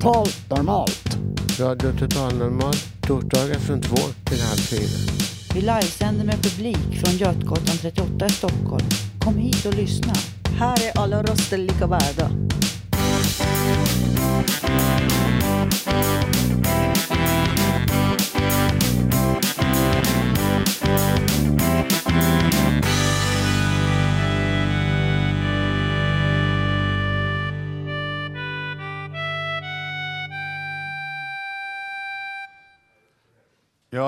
Totalt 0.00 0.50
normalt. 0.50 1.18
Radio 1.58 1.92
Total 1.98 2.34
Normal, 2.34 2.74
torsdagar 3.00 3.58
från 3.58 3.80
två 3.80 3.96
till 4.24 4.40
halv 4.40 4.56
fyra. 4.56 5.12
Vi 5.54 5.60
livesänder 5.60 6.24
med 6.24 6.42
publik 6.42 7.04
från 7.04 7.16
Götgatan 7.16 7.76
38 7.80 8.26
i 8.26 8.30
Stockholm. 8.30 8.86
Kom 9.24 9.36
hit 9.36 9.66
och 9.66 9.74
lyssna. 9.74 10.12
Här 10.58 10.76
är 10.88 10.98
alla 10.98 11.22
röster 11.22 11.58
lika 11.58 11.86
värda. 11.86 12.30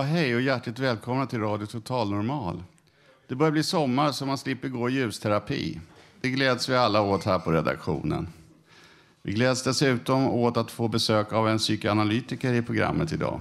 Ja, 0.02 0.06
hej 0.06 0.34
och 0.34 0.40
hjärtligt 0.40 0.78
välkomna 0.78 1.26
till 1.26 1.40
Radio 1.40 1.66
Total 1.66 2.10
Normal. 2.10 2.62
Det 3.28 3.34
börjar 3.34 3.52
bli 3.52 3.62
sommar 3.62 4.12
så 4.12 4.26
man 4.26 4.38
slipper 4.38 4.68
gå 4.68 4.90
i 4.90 4.92
ljusterapi. 4.92 5.80
Det 6.20 6.28
gläds 6.28 6.68
vi 6.68 6.76
alla 6.76 7.02
åt 7.02 7.24
här 7.24 7.38
på 7.38 7.52
redaktionen. 7.52 8.28
Vi 9.22 9.32
gläds 9.32 9.62
dessutom 9.62 10.26
åt 10.26 10.56
att 10.56 10.70
få 10.70 10.88
besök 10.88 11.32
av 11.32 11.48
en 11.48 11.58
psykoanalytiker 11.58 12.52
i 12.52 12.62
programmet 12.62 13.12
idag. 13.12 13.40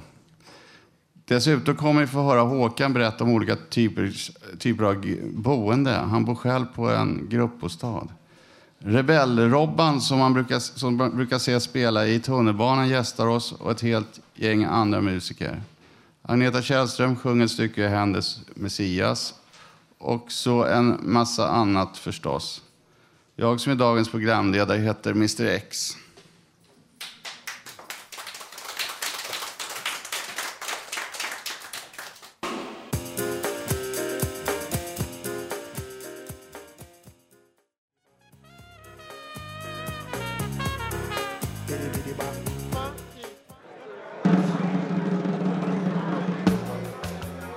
Dessutom 1.26 1.76
kommer 1.76 2.02
vi 2.02 2.08
få 2.08 2.22
höra 2.22 2.42
Håkan 2.42 2.94
berätta 2.94 3.24
om 3.24 3.30
olika 3.30 3.56
typer, 3.56 4.12
typer 4.58 4.84
av 4.84 5.16
boende. 5.34 5.92
Han 5.92 6.26
bor 6.26 6.36
själv 6.36 6.66
på 6.66 6.90
en 6.90 7.28
gruppbostad. 7.30 8.08
Rebell-Robban 8.80 10.02
som 10.02 10.20
man 10.20 10.34
brukar, 10.34 10.60
som 10.60 10.98
man 10.98 11.16
brukar 11.16 11.38
se 11.38 11.60
spela 11.60 12.08
i 12.08 12.20
tunnelbanan 12.20 12.90
gästar 12.90 13.28
oss 13.28 13.52
och 13.52 13.72
ett 13.72 13.82
helt 13.82 14.20
gäng 14.36 14.64
andra 14.64 15.02
musiker. 15.02 15.62
Agneta 16.22 16.62
Källström 16.62 17.16
sjunger 17.16 17.46
ett 17.46 17.52
stycke 17.52 17.88
Händes 17.88 18.40
Messias 18.56 19.34
och 19.98 20.32
så 20.32 20.64
en 20.64 21.00
massa 21.02 21.48
annat 21.48 21.98
förstås. 21.98 22.62
Jag 23.36 23.60
som 23.60 23.72
är 23.72 23.76
dagens 23.76 24.10
programledare 24.10 24.78
heter 24.78 25.12
Mr 25.12 25.46
X. 25.46 25.98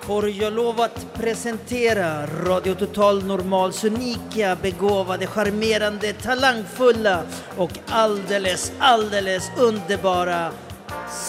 får 0.07 0.31
jag 0.31 0.53
lov 0.53 0.81
att 0.81 1.15
presentera 1.15 2.27
Radio 2.27 2.75
Total 2.75 3.25
Normals 3.25 3.85
unika, 3.85 4.57
begåvade, 4.63 5.27
charmerande, 5.27 6.13
talangfulla 6.13 7.23
och 7.57 7.71
alldeles, 7.89 8.73
alldeles 8.79 9.51
underbara 9.59 10.51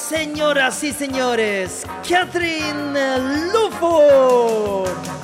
Señoras 0.10 0.84
y 0.84 0.94
señores, 0.94 1.86
Katrin 2.08 2.98
Loford! 3.54 5.15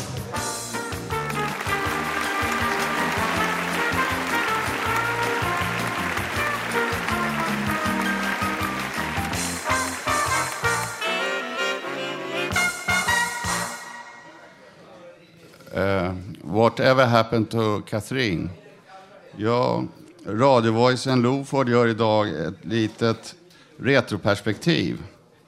Whatever 16.81 17.05
happened 17.05 17.49
to 17.49 17.81
Catherine? 17.81 18.49
Ja, 19.37 19.83
radiovoicen 20.25 21.21
Loford 21.21 21.69
gör 21.69 21.87
idag 21.87 22.29
ett 22.29 22.65
litet 22.65 23.35
retroperspektiv. 23.77 25.03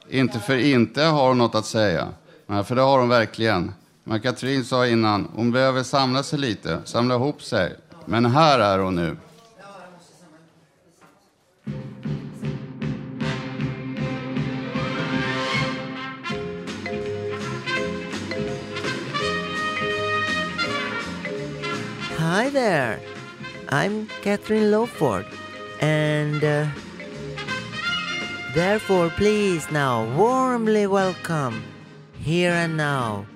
Inte 0.08 0.38
för 0.38 0.56
inte 0.56 1.02
har 1.02 1.28
hon 1.28 1.38
något 1.38 1.54
att 1.54 1.66
säga, 1.66 2.08
men 2.46 2.64
för 2.64 2.74
det 2.74 2.82
har 2.82 2.98
hon 2.98 3.08
verkligen. 3.08 3.72
Men 4.04 4.20
Katrin 4.20 4.64
sa 4.64 4.86
innan, 4.86 5.28
hon 5.34 5.52
behöver 5.52 5.82
samla 5.82 6.22
sig 6.22 6.38
lite, 6.38 6.78
samla 6.84 7.14
ihop 7.14 7.42
sig. 7.42 7.72
Men 8.06 8.26
här 8.26 8.58
är 8.58 8.78
hon 8.78 8.94
nu. 8.94 9.16
Hi 22.34 22.50
there. 22.50 22.98
I'm 23.68 24.08
Catherine 24.24 24.72
Lowford, 24.72 25.24
and 25.80 26.42
uh, 26.42 26.66
therefore, 28.54 29.10
please 29.10 29.70
now 29.70 30.04
warmly 30.16 30.88
welcome 30.88 31.62
here 32.18 32.50
and 32.50 32.76
now 32.76 33.26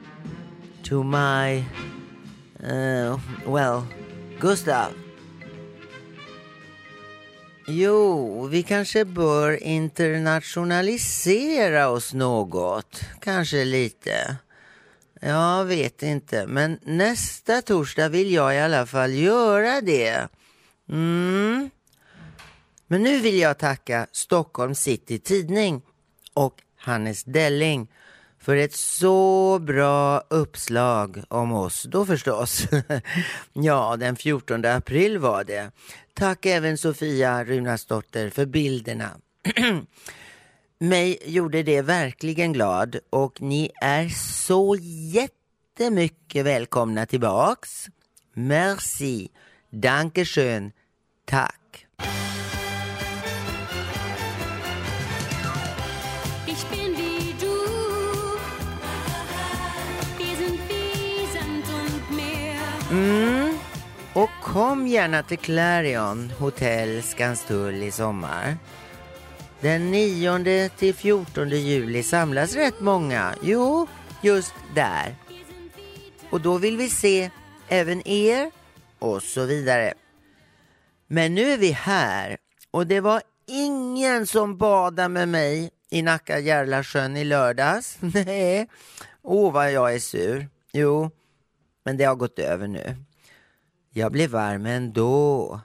to 0.82 1.04
my, 1.04 1.64
uh, 2.60 3.16
well, 3.46 3.86
Gustav. 4.40 4.92
Jo, 7.68 8.46
vi 8.46 8.62
kanske 8.62 9.04
bör 9.04 9.62
internationalisera 9.62 11.88
oss 11.88 12.14
något. 12.14 13.04
Kanske 13.20 13.64
lite. 13.64 14.36
Jag 15.20 15.64
vet 15.64 16.02
inte, 16.02 16.46
men 16.46 16.78
nästa 16.82 17.62
torsdag 17.62 18.08
vill 18.08 18.32
jag 18.32 18.54
i 18.54 18.58
alla 18.58 18.86
fall 18.86 19.12
göra 19.12 19.80
det. 19.80 20.28
Mm. 20.88 21.70
Men 22.86 23.02
nu 23.02 23.20
vill 23.20 23.38
jag 23.38 23.58
tacka 23.58 24.06
Stockholm 24.12 24.74
City 24.74 25.18
Tidning 25.18 25.82
och 26.34 26.54
Hannes 26.76 27.24
Delling 27.24 27.88
för 28.40 28.56
ett 28.56 28.74
så 28.74 29.58
bra 29.58 30.22
uppslag 30.30 31.22
om 31.28 31.52
oss 31.52 31.82
då 31.82 32.06
förstås. 32.06 32.66
ja, 33.52 33.96
den 33.96 34.16
14 34.16 34.64
april 34.64 35.18
var 35.18 35.44
det. 35.44 35.70
Tack 36.14 36.46
även 36.46 36.78
Sofia 36.78 37.44
Runasdotter 37.44 38.30
för 38.30 38.46
bilderna. 38.46 39.10
Mig 40.80 41.18
gjorde 41.24 41.62
det 41.62 41.82
verkligen 41.82 42.52
glad 42.52 42.98
och 43.10 43.42
ni 43.42 43.70
är 43.80 44.08
så 44.08 44.76
jättemycket 45.12 46.46
välkomna 46.46 47.06
tillbaks. 47.06 47.86
Merci. 48.32 49.28
Dankeschön. 49.70 50.72
Tack. 51.24 51.86
Mm. 62.90 63.58
Och 64.12 64.30
kom 64.42 64.86
gärna 64.86 65.22
till 65.22 65.38
Clarion 65.38 66.30
Hotel 66.38 67.02
Skanstull 67.02 67.82
i 67.82 67.90
sommar. 67.90 68.56
Den 69.60 69.90
9 69.90 70.68
till 70.68 70.94
14 70.94 71.48
juli 71.48 72.02
samlas 72.02 72.54
rätt 72.54 72.80
många. 72.80 73.34
Jo, 73.42 73.86
just 74.22 74.54
där. 74.74 75.14
Och 76.30 76.40
då 76.40 76.58
vill 76.58 76.76
vi 76.76 76.88
se 76.88 77.30
även 77.68 78.08
er 78.08 78.50
och 78.98 79.22
så 79.22 79.44
vidare. 79.44 79.94
Men 81.06 81.34
nu 81.34 81.42
är 81.52 81.58
vi 81.58 81.70
här 81.70 82.36
och 82.70 82.86
det 82.86 83.00
var 83.00 83.22
ingen 83.46 84.26
som 84.26 84.56
badade 84.56 85.08
med 85.08 85.28
mig 85.28 85.70
i 85.90 86.02
Nacka 86.02 86.38
Järlasjön 86.38 87.16
i 87.16 87.24
lördags. 87.24 87.98
Nej, 88.00 88.68
åh 89.22 89.52
vad 89.52 89.72
jag 89.72 89.94
är 89.94 89.98
sur. 89.98 90.48
Jo, 90.72 91.10
men 91.84 91.96
det 91.96 92.04
har 92.04 92.14
gått 92.14 92.38
över 92.38 92.68
nu. 92.68 92.96
Jag 93.90 94.12
blev 94.12 94.30
varm 94.30 94.66
ändå. 94.66 95.60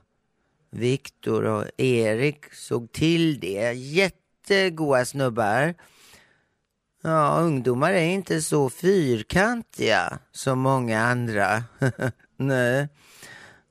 Viktor 0.73 1.43
och 1.43 1.65
Erik 1.77 2.53
såg 2.53 2.91
till 2.91 3.39
det 3.39 3.73
jättegoa 3.73 5.05
snubbar. 5.05 5.73
Ja, 7.03 7.39
ungdomar 7.39 7.93
är 7.93 8.05
inte 8.05 8.41
så 8.41 8.69
fyrkantiga 8.69 10.19
som 10.31 10.59
många 10.59 11.01
andra. 11.01 11.63
Nej, 12.37 12.87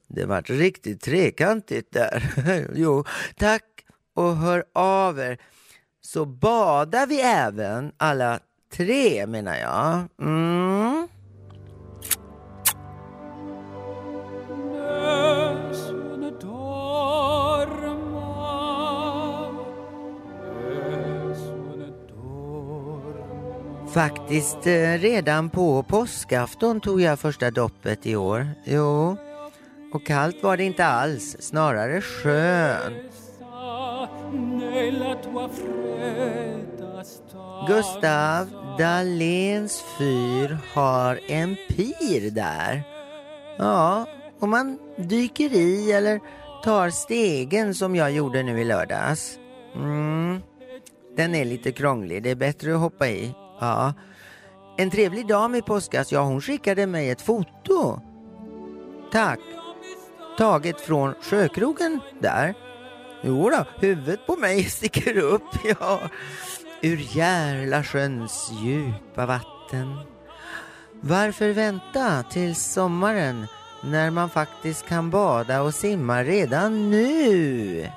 det 0.06 0.24
vart 0.24 0.50
riktigt 0.50 1.00
trekantigt 1.00 1.92
där. 1.92 2.30
jo, 2.74 3.04
tack 3.36 3.64
och 4.14 4.36
hör 4.36 4.64
av 4.72 5.18
er. 5.18 5.38
Så 6.00 6.24
badar 6.24 7.06
vi 7.06 7.20
även 7.20 7.92
alla 7.96 8.40
tre 8.72 9.26
menar 9.26 9.56
jag. 9.56 10.08
Mm. 10.20 11.08
Faktiskt 23.92 24.66
eh, 24.66 24.98
redan 24.98 25.50
på 25.50 25.82
påskafton 25.82 26.80
tog 26.80 27.00
jag 27.00 27.18
första 27.18 27.50
doppet 27.50 28.06
i 28.06 28.16
år. 28.16 28.48
Jo, 28.64 29.16
och 29.92 30.06
kallt 30.06 30.42
var 30.42 30.56
det 30.56 30.64
inte 30.64 30.86
alls, 30.86 31.36
snarare 31.40 32.00
skönt. 32.00 33.12
Gustav 37.68 38.46
Dahléns 38.78 39.84
fyr 39.98 40.58
har 40.74 41.20
en 41.28 41.56
pir 41.68 42.30
där. 42.30 42.82
Ja, 43.58 44.06
och 44.40 44.48
man 44.48 44.78
dyker 44.96 45.52
i 45.52 45.92
eller 45.92 46.20
tar 46.64 46.90
stegen 46.90 47.74
som 47.74 47.96
jag 47.96 48.12
gjorde 48.12 48.42
nu 48.42 48.60
i 48.60 48.64
lördags. 48.64 49.38
Mm. 49.74 50.40
Den 51.16 51.34
är 51.34 51.44
lite 51.44 51.72
krånglig, 51.72 52.22
det 52.22 52.30
är 52.30 52.34
bättre 52.34 52.74
att 52.74 52.80
hoppa 52.80 53.08
i. 53.08 53.34
Ja. 53.62 53.94
En 54.76 54.90
trevlig 54.90 55.26
dam 55.26 55.54
i 55.54 55.62
påskas, 55.62 56.12
ja 56.12 56.22
hon 56.22 56.40
skickade 56.40 56.86
mig 56.86 57.10
ett 57.10 57.22
foto. 57.22 58.00
Tack. 59.12 59.40
Taget 60.38 60.80
från 60.80 61.14
sjökrogen 61.20 62.00
där. 62.20 62.54
Jo 63.22 63.50
då, 63.50 63.64
huvudet 63.76 64.26
på 64.26 64.36
mig 64.36 64.64
sticker 64.70 65.18
upp, 65.18 65.54
ja. 65.80 66.00
Ur 66.80 67.16
Järlasjöns 67.16 68.52
djupa 68.52 69.26
vatten. 69.26 69.96
Varför 71.00 71.50
vänta 71.50 72.22
till 72.22 72.54
sommaren 72.54 73.46
när 73.82 74.10
man 74.10 74.30
faktiskt 74.30 74.86
kan 74.86 75.10
bada 75.10 75.62
och 75.62 75.74
simma 75.74 76.24
redan 76.24 76.90
nu? 76.90 77.88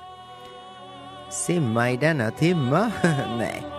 Simma 1.29 1.91
i 1.91 1.97
denna 1.97 2.31
timma? 2.31 2.91
Nej. 3.37 3.74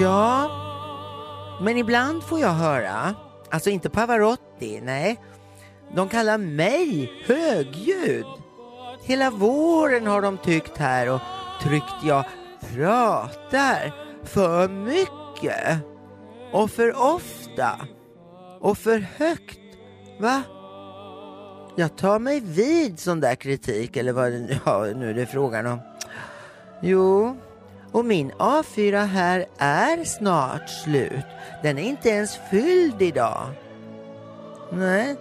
Ja, 0.00 0.50
men 1.60 1.78
ibland 1.78 2.22
får 2.22 2.40
jag 2.40 2.52
höra, 2.52 3.14
alltså 3.50 3.70
inte 3.70 3.90
Pavarotti, 3.90 4.80
nej. 4.82 5.20
De 5.94 6.08
kallar 6.08 6.38
mig 6.38 7.12
högljudd. 7.26 8.26
Hela 9.02 9.30
våren 9.30 10.06
har 10.06 10.22
de 10.22 10.38
tyckt 10.38 10.78
här 10.78 11.10
och 11.10 11.20
tryckt 11.62 12.04
jag 12.04 12.24
pratar 12.74 13.94
för 14.24 14.68
mycket 14.68 15.78
och 16.52 16.70
för 16.70 17.14
ofta 17.14 17.70
och 18.60 18.78
för 18.78 18.98
högt. 19.16 19.58
Va? 20.20 20.42
Jag 21.76 21.96
tar 21.96 22.18
mig 22.18 22.40
vid 22.40 22.98
sån 22.98 23.20
där 23.20 23.34
kritik 23.34 23.96
eller 23.96 24.12
vad 24.12 24.32
det 24.32 24.60
ja, 24.64 24.86
nu 24.96 25.10
är 25.10 25.14
det 25.14 25.26
frågan 25.26 25.66
om. 25.66 25.78
Jo, 26.80 27.36
och 27.92 28.04
min 28.04 28.32
A4 28.32 29.04
här 29.04 29.46
är 29.58 30.04
snart 30.04 30.70
slut. 30.70 31.26
Den 31.62 31.78
är 31.78 31.82
inte 31.82 32.08
ens 32.08 32.38
fylld 32.50 33.02
idag. 33.02 33.46
Nej. 34.72 35.16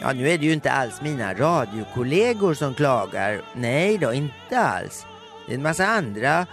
Ja, 0.00 0.12
nu 0.12 0.28
är 0.28 0.38
det 0.38 0.44
ju 0.44 0.52
inte 0.52 0.72
alls 0.72 1.02
mina 1.02 1.34
radiokollegor 1.34 2.54
som 2.54 2.74
klagar. 2.74 3.42
Nej 3.56 3.98
då, 3.98 4.12
inte 4.12 4.58
alls. 4.58 5.06
Det 5.46 5.52
är 5.52 5.56
en 5.56 5.62
massa 5.62 5.86
andra 5.86 6.46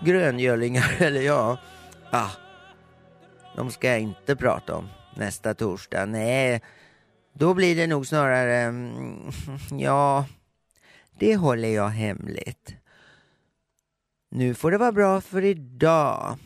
gröngölingar, 0.00 0.96
eller 0.98 1.20
ja. 1.20 1.56
Ah, 2.10 2.30
de 3.56 3.70
ska 3.70 3.88
jag 3.88 4.00
inte 4.00 4.36
prata 4.36 4.74
om 4.74 4.88
nästa 5.14 5.54
torsdag. 5.54 6.06
Nej, 6.06 6.62
då 7.32 7.54
blir 7.54 7.76
det 7.76 7.86
nog 7.86 8.06
snarare, 8.06 8.56
mm, 8.56 9.30
ja, 9.70 10.24
det 11.18 11.36
håller 11.36 11.68
jag 11.68 11.88
hemligt. 11.88 12.74
Nu 14.30 14.54
får 14.54 14.70
det 14.70 14.78
vara 14.78 14.92
bra 14.92 15.20
för 15.20 15.44
idag. 15.44 16.38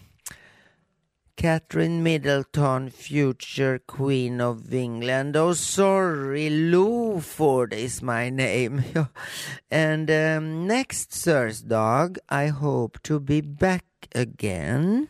Catherine 1.35 2.03
Middleton, 2.03 2.91
future 2.91 3.79
queen 3.79 4.41
of 4.41 4.73
England. 4.73 5.37
Oh, 5.37 5.55
sorry, 5.55 6.51
Lowford 6.51 7.73
is 7.73 8.03
my 8.03 8.31
name. 8.31 8.85
and 9.71 10.11
um, 10.11 10.67
next 10.67 11.11
Thursday, 11.11 12.09
I 12.29 12.47
hope 12.49 13.03
to 13.03 13.19
be 13.19 13.41
back 13.41 13.85
again. 14.15 15.09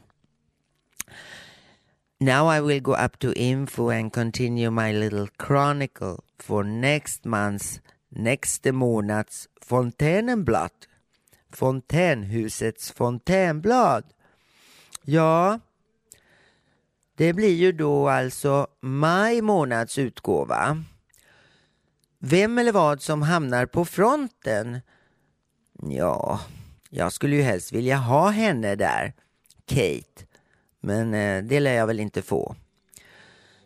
Now 2.20 2.46
I 2.46 2.60
will 2.60 2.80
go 2.80 2.92
up 2.92 3.18
to 3.18 3.32
info 3.32 3.90
and 3.90 4.12
continue 4.12 4.70
my 4.70 4.92
little 4.92 5.28
chronicle 5.38 6.24
for 6.38 6.62
next 6.62 7.26
month's, 7.26 7.80
next 8.10 8.62
månads 8.62 9.48
Fontänenblatt. 9.60 10.86
Fontänhusets 11.52 12.92
fontänblad. 12.92 14.04
Ja, 15.02 15.60
det 17.16 17.32
blir 17.32 17.54
ju 17.54 17.72
då 17.72 18.08
alltså 18.08 18.66
maj 18.80 19.42
månads 19.42 19.98
utgåva. 19.98 20.84
Vem 22.18 22.58
eller 22.58 22.72
vad 22.72 23.02
som 23.02 23.22
hamnar 23.22 23.66
på 23.66 23.84
fronten? 23.84 24.80
Ja, 25.82 26.40
jag 26.90 27.12
skulle 27.12 27.36
ju 27.36 27.42
helst 27.42 27.72
vilja 27.72 27.96
ha 27.96 28.28
henne 28.28 28.74
där, 28.74 29.12
Kate. 29.66 30.26
Men 30.80 31.14
eh, 31.14 31.44
det 31.44 31.60
lär 31.60 31.74
jag 31.74 31.86
väl 31.86 32.00
inte 32.00 32.22
få. 32.22 32.56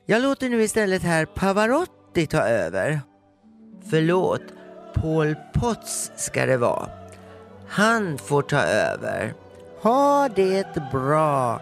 Jag 0.06 0.22
låter 0.22 0.48
nu 0.48 0.62
istället 0.62 1.02
här 1.02 1.26
Pavarotti 1.26 2.26
ta 2.26 2.40
över. 2.40 3.00
Förlåt, 3.90 4.43
Paul 4.94 5.36
Potts 5.55 6.12
ska 6.16 6.46
det 6.46 6.56
vara. 6.56 7.06
Han 7.69 8.19
får 8.19 8.43
ta 8.43 8.61
över. 8.61 9.35
Ha 9.81 10.29
det 10.29 10.91
bra. 10.93 11.61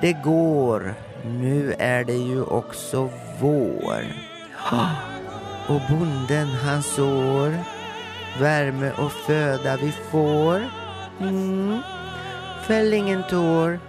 Det 0.00 0.12
går. 0.12 0.94
Nu 1.24 1.74
är 1.78 2.04
det 2.04 2.16
ju 2.16 2.42
också 2.42 3.10
vår. 3.40 4.04
Och 5.68 5.80
bonden 5.90 6.46
han 6.46 6.82
sår. 6.82 7.54
Värme 8.40 8.92
och 8.98 9.12
föda 9.12 9.76
vi 9.76 9.92
får. 10.10 10.62
Mm. 11.20 11.78
Fäll 12.66 12.94
ingen 12.94 13.22
tår. 13.30 13.80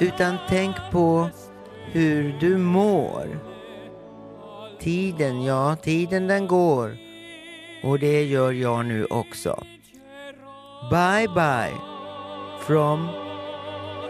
Utan 0.00 0.36
tänk 0.48 0.76
på 0.92 1.28
hur 1.92 2.36
du 2.40 2.58
mår. 2.58 3.38
Tiden, 4.80 5.42
ja, 5.42 5.76
tiden 5.76 6.26
den 6.26 6.46
går. 6.46 6.96
Och 7.82 7.98
det 7.98 8.24
gör 8.24 8.52
jag 8.52 8.86
nu 8.86 9.04
också. 9.04 9.64
Bye 10.88 11.28
bye 11.28 11.78
from 12.66 13.08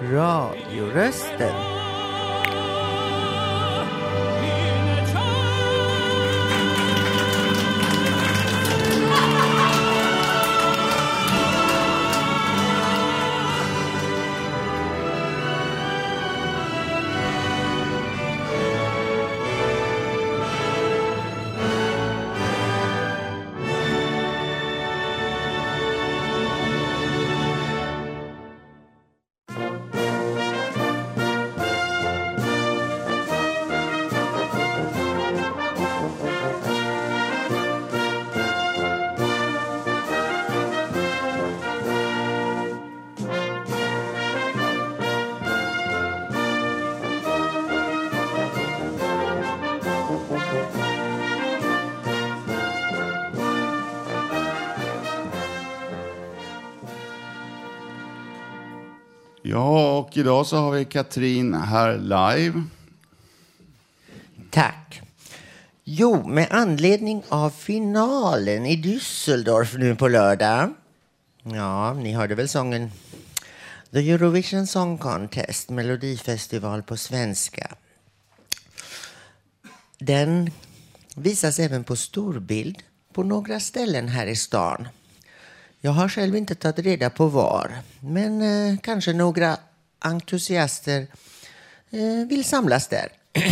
Radiorösten. 0.01 1.55
Ja, 1.55 1.90
och 60.11 60.17
idag 60.17 60.47
så 60.47 60.57
har 60.57 60.71
vi 60.71 60.85
Katrin 60.85 61.55
här 61.55 61.99
live. 61.99 62.63
Tack. 64.51 65.03
Jo, 65.85 66.29
med 66.29 66.47
anledning 66.51 67.23
av 67.29 67.51
finalen 67.51 68.67
i 68.67 68.77
Düsseldorf 68.77 69.79
nu 69.79 69.97
på 69.97 70.09
lördag. 70.09 70.75
Ja, 71.43 71.93
ni 71.95 72.13
hörde 72.13 72.35
väl 72.35 72.49
sången 72.49 72.91
The 73.93 74.11
Eurovision 74.11 74.67
Song 74.67 74.99
Contest, 74.99 75.71
Melodifestival 75.71 76.83
på 76.83 76.97
svenska. 76.97 77.71
Den 79.99 80.51
visas 81.17 81.59
även 81.59 81.85
på 81.85 81.97
storbild 81.97 82.83
på 83.13 83.23
några 83.23 83.61
ställen 83.61 84.09
här 84.09 84.27
i 84.27 84.37
stan. 84.37 84.89
Jag 85.81 85.93
har 85.93 86.09
själv 86.09 86.37
inte 86.37 86.55
tagit 86.55 86.85
reda 86.85 87.11
på 87.11 87.27
var, 87.27 87.79
men 88.01 88.43
eh, 88.43 88.79
kanske 88.79 89.13
några 89.13 89.57
entusiaster 90.01 91.07
eh, 91.91 92.29
vill 92.29 92.45
samlas 92.45 92.89
där. 92.89 93.09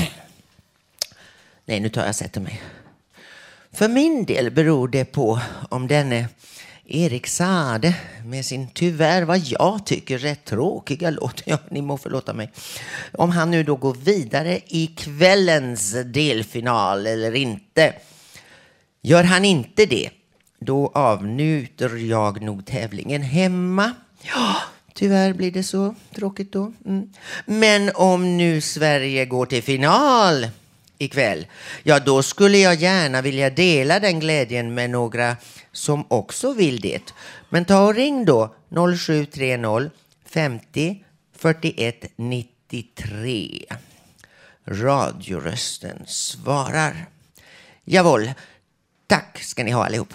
Nej, 1.65 1.81
nu 1.81 1.89
tar 1.89 2.01
jag 2.01 2.09
och 2.09 2.17
sätter 2.17 2.41
mig. 2.41 2.63
För 3.73 3.89
min 3.89 4.25
del 4.25 4.51
beror 4.51 4.89
det 4.89 5.05
på 5.05 5.41
om 5.71 5.89
denne 5.89 6.29
Erik 6.91 7.27
Sade 7.27 7.95
med 8.25 8.45
sin 8.45 8.69
tyvärr 8.69 9.23
vad 9.23 9.39
jag 9.39 9.87
tycker 9.87 10.19
rätt 10.19 10.45
tråkiga 10.45 11.11
låt, 11.11 11.43
ja, 11.47 11.59
ni 11.71 11.83
må 11.83 11.99
förlåta 11.99 12.33
mig, 12.33 12.53
om 13.13 13.31
han 13.31 13.51
nu 13.51 13.63
då 13.63 13.77
går 13.77 13.95
vidare 13.95 14.61
i 14.67 14.87
kvällens 14.87 15.97
delfinal 16.05 17.07
eller 17.07 17.35
inte. 17.35 17.95
Gör 19.03 19.25
han 19.25 19.45
inte 19.45 19.87
det, 19.87 20.11
då 20.59 20.93
avnjuter 20.95 21.97
jag 21.97 22.43
nog 22.43 22.67
tävlingen 22.67 23.23
hemma. 23.23 23.93
Ja, 24.23 24.57
tyvärr 24.99 25.33
blir 25.33 25.53
det 25.53 25.63
så 25.63 25.95
tråkigt 26.15 26.53
då. 26.53 26.73
Mm. 26.87 27.11
Men 27.47 27.91
om 27.95 28.37
nu 28.37 28.61
Sverige 28.61 29.25
går 29.25 29.47
till 29.47 29.63
final 29.63 30.49
ikväll, 30.99 31.47
ja 31.83 31.99
då 31.99 32.23
skulle 32.23 32.59
jag 32.59 32.75
gärna 32.75 33.23
vilja 33.23 33.51
dela 33.51 34.01
den 34.01 34.21
glädjen 34.21 34.75
med 34.75 34.91
några 34.91 35.37
som 35.73 36.05
också 36.09 36.53
vill 36.53 36.81
det. 36.81 37.15
Men 37.49 37.65
ta 37.65 37.87
och 37.87 37.95
ring 37.95 38.25
då 38.25 38.55
0730 38.99 39.91
50 40.27 41.05
41 41.37 42.05
93. 42.17 43.65
Radiorösten 44.67 46.03
svarar. 46.07 47.07
Jawohl, 47.85 48.31
tack 49.07 49.43
ska 49.43 49.65
ni 49.65 49.71
ha 49.71 49.87
allihop. 49.87 50.15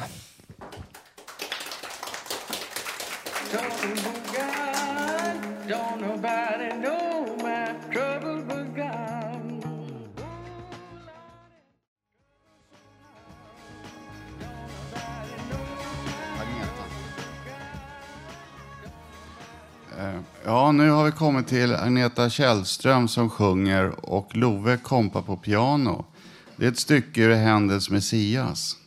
Eh, 20.00 20.20
ja, 20.46 20.72
nu 20.72 20.90
har 20.90 21.06
vi 21.06 21.12
kommit 21.12 21.48
till 21.48 21.76
Agneta 21.76 22.30
Källström 22.30 23.08
som 23.08 23.30
sjunger 23.30 24.06
och 24.06 24.36
Love 24.36 24.78
kompar 24.78 25.22
på 25.22 25.38
piano. 25.38 26.06
Det 26.56 26.66
är 26.66 26.70
ett 26.70 26.80
stycke 26.80 27.22
ur 27.22 27.36
Händels 27.36 27.90
Messias. 27.90 28.83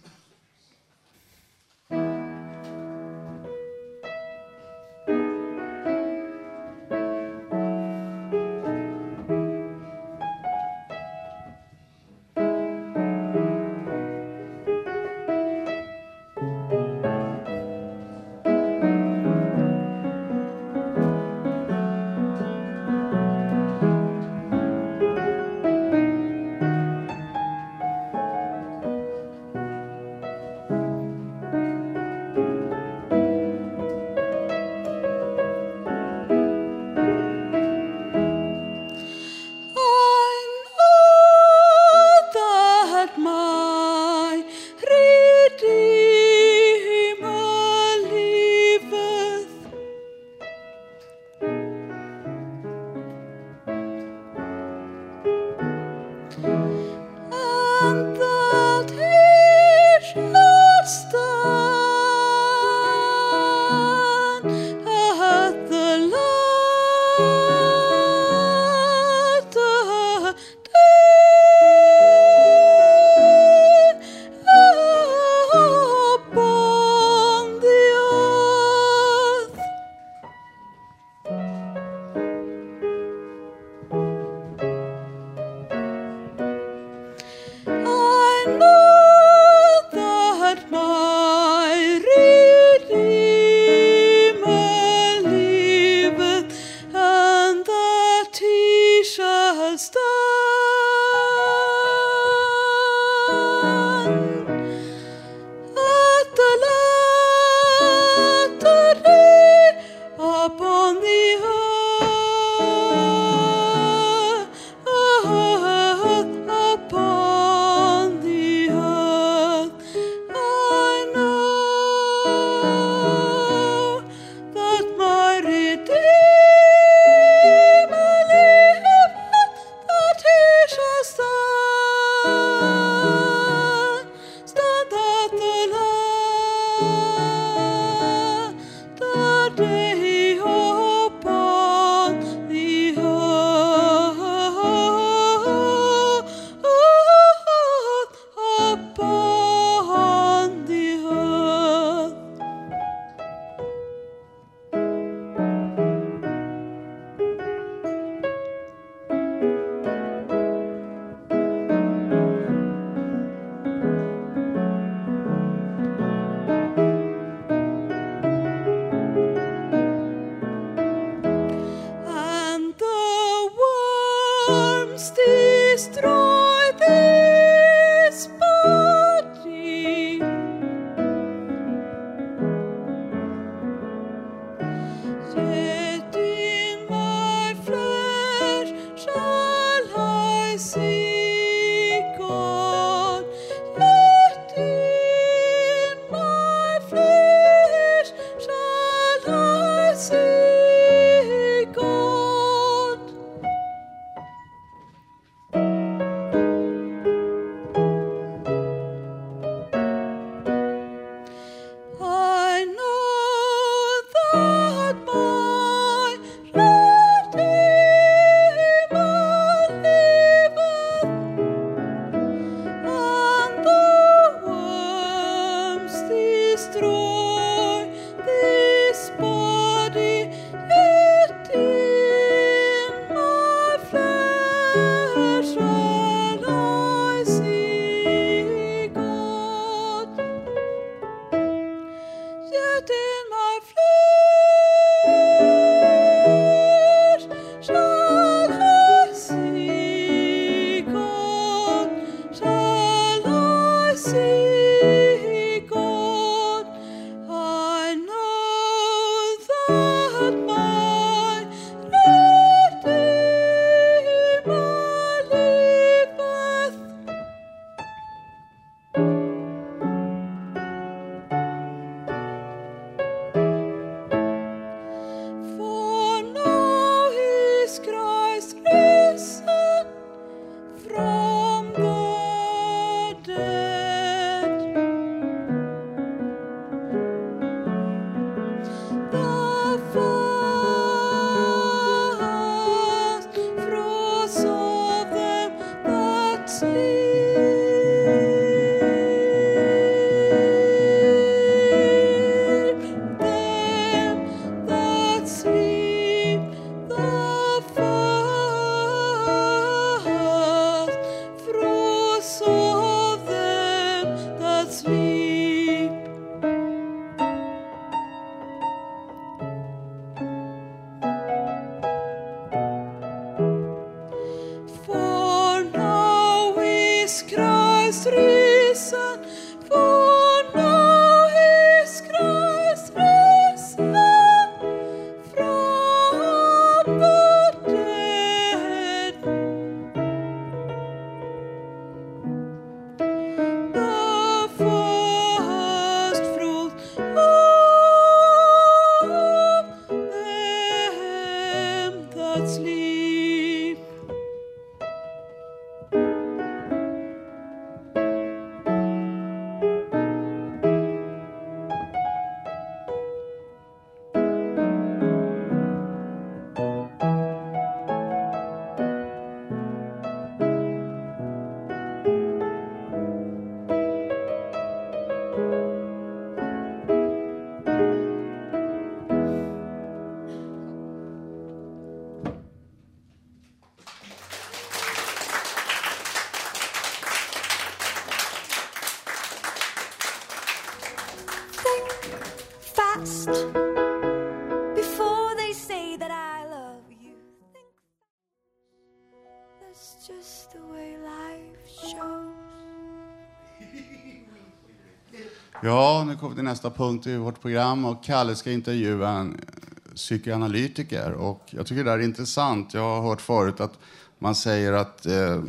Till 406.36 406.44
nästa 406.44 406.70
punkt 406.70 407.06
i 407.06 407.16
vårt 407.16 407.42
program 407.42 407.84
och 407.84 408.04
Kalle 408.04 408.34
ska 408.34 408.52
intervjua 408.52 409.10
en 409.10 409.34
eh, 409.34 409.94
psykoanalytiker. 409.94 411.12
Och 411.12 411.42
jag 411.50 411.66
tycker 411.66 411.84
det 411.84 411.90
här 411.90 411.99
är 411.99 412.02
intressant. 412.02 412.75
Jag 412.75 412.82
har 412.82 413.08
hört 413.08 413.20
förut 413.20 413.60
att 413.60 413.78
man 414.18 414.34
säger 414.34 414.72
att 414.72 415.06
eh, 415.06 415.42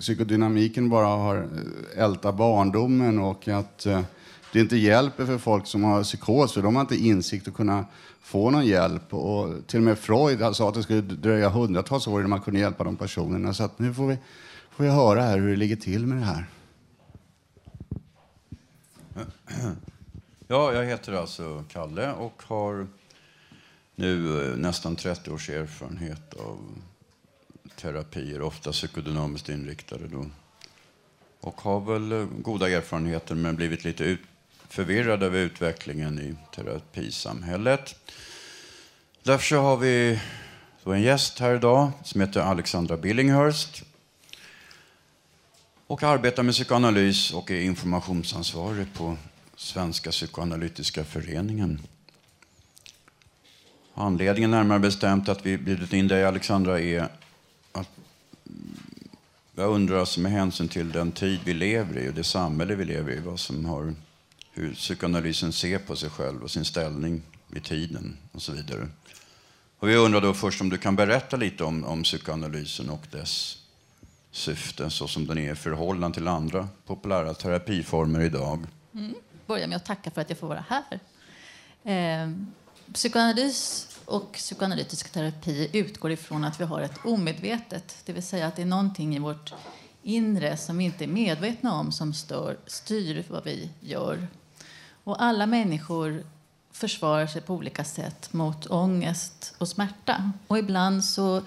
psykodynamiken 0.00 0.88
bara 0.88 1.06
har 1.06 1.36
eh, 1.36 2.04
ältat 2.04 2.36
barndomen 2.36 3.18
och 3.18 3.48
att 3.48 3.86
eh, 3.86 4.00
det 4.52 4.60
inte 4.60 4.76
hjälper 4.76 5.26
för 5.26 5.38
folk 5.38 5.66
som 5.66 5.84
har 5.84 6.02
psykos, 6.02 6.52
för 6.52 6.62
de 6.62 6.74
har 6.76 6.80
inte 6.80 6.96
insikt 6.96 7.48
att 7.48 7.54
kunna 7.54 7.84
få 8.20 8.50
någon 8.50 8.66
hjälp. 8.66 9.14
Och 9.14 9.66
till 9.66 9.78
och 9.78 9.84
med 9.84 9.98
Freud 9.98 10.56
sa 10.56 10.68
att 10.68 10.74
det 10.74 10.82
skulle 10.82 11.00
dröja 11.00 11.48
hundratals 11.48 12.06
år 12.06 12.20
innan 12.20 12.30
man 12.30 12.40
kunde 12.40 12.60
hjälpa 12.60 12.84
de 12.84 12.96
personerna. 12.96 13.54
Så 13.54 13.64
att 13.64 13.78
nu 13.78 13.94
får 13.94 14.06
vi, 14.06 14.18
får 14.70 14.84
vi 14.84 14.90
höra 14.90 15.22
här 15.22 15.38
hur 15.38 15.48
det 15.48 15.56
ligger 15.56 15.76
till 15.76 16.06
med 16.06 16.18
det 16.18 16.24
här. 16.24 16.46
Ja, 20.48 20.72
jag 20.72 20.84
heter 20.84 21.12
alltså 21.12 21.64
Kalle 21.72 22.12
och 22.12 22.42
har 22.46 22.86
nu 23.94 24.42
eh, 24.42 24.56
nästan 24.56 24.96
30 24.96 25.30
års 25.30 25.50
erfarenhet 25.50 26.34
av 26.34 26.58
terapier, 27.76 28.42
ofta 28.42 28.72
psykodynamiskt 28.72 29.48
inriktade. 29.48 30.08
Då. 30.08 30.26
Och 31.40 31.60
har 31.60 31.80
väl 31.80 32.12
eh, 32.12 32.26
goda 32.38 32.68
erfarenheter 32.68 33.34
men 33.34 33.56
blivit 33.56 33.84
lite 33.84 34.04
ut, 34.04 34.20
förvirrad 34.68 35.22
över 35.22 35.38
utvecklingen 35.38 36.18
i 36.18 36.34
terapisamhället. 36.54 37.94
Därför 39.22 39.44
så 39.44 39.56
har 39.56 39.76
vi 39.76 40.20
då 40.84 40.92
en 40.92 41.02
gäst 41.02 41.38
här 41.38 41.54
idag 41.54 41.90
som 42.04 42.20
heter 42.20 42.40
Alexandra 42.40 42.96
Billinghurst 42.96 43.82
och 45.86 46.02
arbetar 46.02 46.42
med 46.42 46.54
psykoanalys 46.54 47.32
och 47.32 47.50
är 47.50 47.60
informationsansvarig 47.60 48.94
på 48.94 49.16
Svenska 49.56 50.10
psykoanalytiska 50.10 51.04
föreningen. 51.04 51.80
Anledningen 53.94 54.50
närmare 54.50 54.78
bestämt 54.78 55.28
att 55.28 55.46
vi 55.46 55.58
bjudit 55.58 55.92
in 55.92 56.08
dig 56.08 56.24
Alexandra 56.24 56.80
är 56.80 57.08
att 57.72 57.88
jag 59.54 59.70
undrar 59.70 59.98
alltså 59.98 60.20
med 60.20 60.32
hänsyn 60.32 60.68
till 60.68 60.92
den 60.92 61.12
tid 61.12 61.40
vi 61.44 61.54
lever 61.54 61.98
i 61.98 62.08
och 62.08 62.14
det 62.14 62.24
samhälle 62.24 62.74
vi 62.74 62.84
lever 62.84 63.12
i, 63.12 63.20
vad 63.20 63.40
som 63.40 63.64
har, 63.64 63.94
hur 64.52 64.74
psykoanalysen 64.74 65.52
ser 65.52 65.78
på 65.78 65.96
sig 65.96 66.10
själv 66.10 66.42
och 66.42 66.50
sin 66.50 66.64
ställning 66.64 67.22
i 67.56 67.60
tiden 67.60 68.16
och 68.32 68.42
så 68.42 68.52
vidare. 68.52 68.88
Och 69.78 69.88
vi 69.88 69.96
undrar 69.96 70.20
då 70.20 70.34
först 70.34 70.60
om 70.60 70.68
du 70.68 70.78
kan 70.78 70.96
berätta 70.96 71.36
lite 71.36 71.64
om, 71.64 71.84
om 71.84 72.02
psykoanalysen 72.02 72.90
och 72.90 73.06
dess 73.10 73.58
syfte 74.30 74.90
så 74.90 75.08
som 75.08 75.26
den 75.26 75.38
är 75.38 75.52
i 75.52 75.56
förhållande 75.56 76.14
till 76.14 76.28
andra 76.28 76.68
populära 76.86 77.34
terapiformer 77.34 78.20
idag. 78.20 78.66
Mm. 78.94 79.14
Börja 79.46 79.66
med 79.66 79.76
att 79.76 79.84
tacka 79.84 80.10
för 80.10 80.20
att 80.20 80.30
jag 80.30 80.38
får 80.38 80.48
vara 80.48 80.64
här. 80.68 81.00
Eh, 81.84 82.30
psykoanalys 82.92 83.88
och 84.04 84.32
psykoanalytisk 84.32 85.12
terapi 85.12 85.70
utgår 85.72 86.10
ifrån 86.10 86.44
att 86.44 86.60
vi 86.60 86.64
har 86.64 86.80
ett 86.80 87.04
omedvetet, 87.04 87.96
det 88.04 88.12
vill 88.12 88.22
säga 88.22 88.46
att 88.46 88.56
det 88.56 88.62
är 88.62 88.66
någonting 88.66 89.16
i 89.16 89.18
vårt 89.18 89.54
inre 90.02 90.56
som 90.56 90.78
vi 90.78 90.84
inte 90.84 91.04
är 91.04 91.08
medvetna 91.08 91.74
om 91.74 91.92
som 91.92 92.14
stör, 92.14 92.56
styr 92.66 93.24
vad 93.28 93.44
vi 93.44 93.70
gör. 93.80 94.26
Och 95.04 95.22
alla 95.22 95.46
människor 95.46 96.24
försvarar 96.72 97.26
sig 97.26 97.42
på 97.42 97.54
olika 97.54 97.84
sätt 97.84 98.32
mot 98.32 98.66
ångest 98.66 99.54
och 99.58 99.68
smärta. 99.68 100.32
Och 100.46 100.58
ibland 100.58 101.04
så 101.04 101.42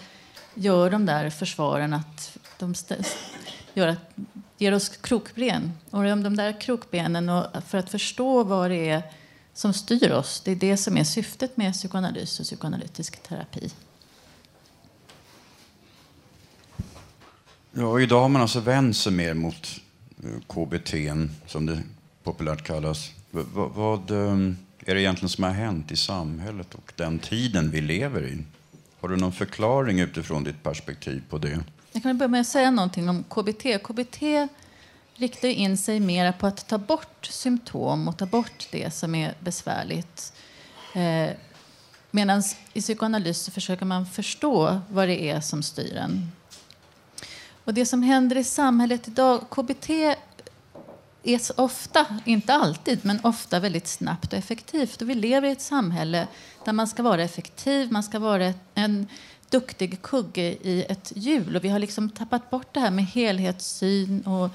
gör 0.53 0.89
de 0.89 1.05
där 1.05 1.29
försvaren 1.29 1.93
att 1.93 2.37
de 2.59 2.73
gör 3.73 3.87
att, 3.87 4.15
ger 4.59 4.73
oss 4.73 4.89
krokben. 4.89 5.71
Och 5.89 6.03
de, 6.03 6.23
de 6.23 6.35
där 6.35 6.61
krokbenen, 6.61 7.29
och 7.29 7.45
för 7.67 7.77
att 7.77 7.89
förstå 7.89 8.43
vad 8.43 8.71
det 8.71 8.89
är 8.89 9.03
som 9.53 9.73
styr 9.73 10.11
oss, 10.11 10.41
det 10.45 10.51
är 10.51 10.55
det 10.55 10.77
som 10.77 10.97
är 10.97 11.03
syftet 11.03 11.57
med 11.57 11.73
psykoanalys 11.73 12.39
och 12.39 12.45
psykoanalytisk 12.45 13.23
terapi. 13.23 13.69
Ja, 17.71 17.99
idag 17.99 18.21
har 18.21 18.29
man 18.29 18.41
alltså 18.41 18.59
vänt 18.59 18.97
sig 18.97 19.11
mer 19.11 19.33
mot 19.33 19.81
eh, 20.23 20.29
KBT, 20.47 20.93
som 21.47 21.65
det 21.65 21.81
populärt 22.23 22.63
kallas. 22.63 23.11
V- 23.31 23.43
vad- 23.53 23.71
vad 23.71 24.11
är 24.11 24.95
det 24.95 25.01
egentligen 25.01 25.29
som 25.29 25.43
har 25.43 25.51
hänt 25.51 25.91
i 25.91 25.95
samhället 25.95 26.73
och 26.73 26.93
den 26.95 27.19
tiden 27.19 27.71
vi 27.71 27.81
lever 27.81 28.25
i? 28.27 28.43
Har 28.99 29.09
du 29.09 29.15
någon 29.17 29.31
förklaring 29.31 29.99
utifrån 29.99 30.43
ditt 30.43 30.63
perspektiv 30.63 31.23
på 31.29 31.37
det? 31.37 31.59
Jag 31.91 32.03
kan 32.03 32.17
börja 32.17 32.29
med 32.29 32.41
att 32.41 32.47
säga 32.47 32.71
någonting 32.71 33.09
om 33.09 33.23
KBT. 33.23 33.83
KBT 33.83 34.21
riktar 35.15 35.47
in 35.47 35.77
sig 35.77 35.99
mer 35.99 36.31
på 36.31 36.47
att 36.47 36.67
ta 36.67 36.77
bort 36.77 37.25
symptom 37.25 38.07
och 38.07 38.17
ta 38.17 38.25
bort 38.25 38.67
det 38.71 38.93
som 38.93 39.15
är 39.15 39.33
besvärligt. 39.39 40.33
Eh, 40.95 41.29
Medan 42.11 42.43
i 42.73 42.81
psykoanalys 42.81 43.41
så 43.41 43.51
försöker 43.51 43.85
man 43.85 44.05
förstå 44.05 44.81
vad 44.89 45.07
det 45.07 45.29
är 45.29 45.41
som 45.41 45.63
styr 45.63 45.95
en. 45.95 46.31
Och 47.63 47.73
det 47.73 47.85
som 47.85 48.03
händer 48.03 48.35
i 48.35 48.43
samhället 48.43 49.07
idag, 49.07 49.49
KBT 49.49 49.89
är 51.23 51.41
ofta, 51.55 52.05
inte 52.25 52.53
alltid, 52.53 52.99
men 53.05 53.19
ofta 53.23 53.59
väldigt 53.59 53.87
snabbt 53.87 54.33
och 54.33 54.39
effektivt. 54.39 55.01
Och 55.01 55.09
vi 55.09 55.15
lever 55.15 55.47
i 55.47 55.51
ett 55.51 55.61
samhälle 55.61 56.27
där 56.65 56.73
man 56.73 56.87
ska 56.87 57.03
vara 57.03 57.23
effektiv, 57.23 57.91
man 57.91 58.03
ska 58.03 58.19
vara 58.19 58.53
en 58.73 59.07
duktig 59.49 60.01
kugge 60.01 60.41
i 60.61 60.85
ett 60.89 61.11
hjul. 61.15 61.55
Och 61.55 61.63
vi 61.63 61.69
har 61.69 61.79
liksom 61.79 62.09
tappat 62.09 62.49
bort 62.49 62.73
det 62.73 62.79
här 62.79 62.91
med 62.91 63.05
helhetssyn 63.05 64.21
och 64.21 64.49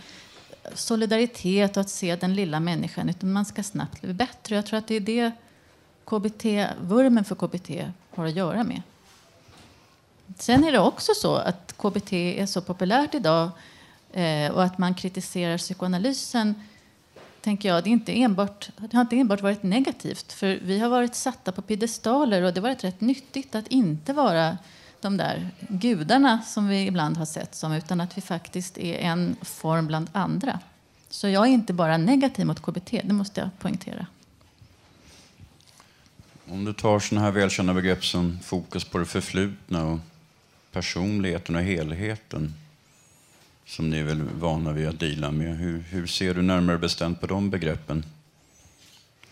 solidaritet 0.75 1.77
och 1.77 1.81
att 1.81 1.91
se 1.91 2.17
den 2.17 2.35
lilla 2.35 2.61
människan. 2.61 3.09
Utan 3.09 3.33
man 3.33 3.45
ska 3.45 3.63
snabbt 3.63 4.01
bli 4.01 4.13
bättre. 4.13 4.55
Jag 4.55 4.67
tror 4.67 4.79
att 4.79 4.87
det 4.87 4.95
är 4.95 5.01
det 5.01 5.33
KBT, 6.05 6.45
vurmen 6.81 7.25
för 7.25 7.35
KBT 7.35 7.71
har 8.11 8.27
att 8.27 8.37
göra 8.37 8.65
med. 8.65 8.83
Sen 10.39 10.65
är 10.65 10.73
det 10.73 10.79
också 10.79 11.13
så 11.15 11.37
att 11.37 11.75
KBT 11.79 12.13
är 12.13 12.47
så 12.47 12.61
populärt 12.61 13.15
idag 13.15 13.51
eh, 14.13 14.51
och 14.51 14.65
att 14.65 14.79
man 14.79 14.95
kritiserar 14.95 15.59
psykoanalysen 15.59 16.55
tänker 17.45 17.69
jag, 17.69 17.85
det, 17.85 17.91
är 17.91 17.93
inte 17.93 18.13
enbart, 18.13 18.71
det 18.77 18.97
har 18.97 19.01
inte 19.01 19.17
enbart 19.17 19.43
varit 19.43 19.63
negativt. 19.63 20.33
För 20.33 20.59
vi 20.63 20.79
har 20.79 20.89
varit 20.89 21.15
satta 21.15 21.53
på 21.53 21.63
piedestaler 21.63 22.43
och 22.43 22.55
det 22.55 22.61
har 22.61 22.69
varit 22.69 22.85
rätt 22.85 23.01
nyttigt 23.01 23.55
att 23.55 23.69
inte 23.69 24.13
vara 24.13 24.59
de 25.05 25.17
där 25.17 25.51
gudarna 25.69 26.43
som 26.43 26.69
vi 26.69 26.87
ibland 26.87 27.17
har 27.17 27.25
sett 27.27 27.55
som, 27.55 27.73
utan 27.73 28.01
att 28.01 28.19
vi 28.19 28.23
faktiskt 28.23 28.79
är 28.79 28.99
en 28.99 29.37
form 29.43 29.87
bland 29.87 30.11
andra. 30.13 30.61
Så 31.09 31.29
jag 31.29 31.47
är 31.47 31.51
inte 31.51 31.73
bara 31.73 31.97
negativ 31.97 32.47
mot 32.47 32.63
KBT, 32.63 32.91
det 32.91 33.13
måste 33.13 33.41
jag 33.41 33.51
poängtera. 33.59 34.07
Om 36.49 36.65
du 36.65 36.73
tar 36.73 36.99
sådana 36.99 37.25
här 37.25 37.33
välkända 37.33 37.75
begrepp 37.75 38.05
som 38.05 38.39
fokus 38.43 38.85
på 38.85 38.99
det 38.99 39.07
förflutna 39.07 39.85
och 39.85 39.99
personligheten 40.73 41.57
och 41.57 41.63
helheten 41.63 42.55
som 43.67 43.91
ni 43.91 43.99
är 43.99 44.05
väl 44.05 44.23
vana 44.23 44.73
vid 44.73 44.89
att 44.89 45.01
dela 45.01 45.31
med. 45.31 45.57
Hur, 45.57 45.85
hur 45.91 46.07
ser 46.07 46.35
du 46.35 46.43
närmare 46.43 46.79
bestämt 46.79 47.21
på 47.21 47.27
de 47.27 47.51
begreppen? 47.51 48.05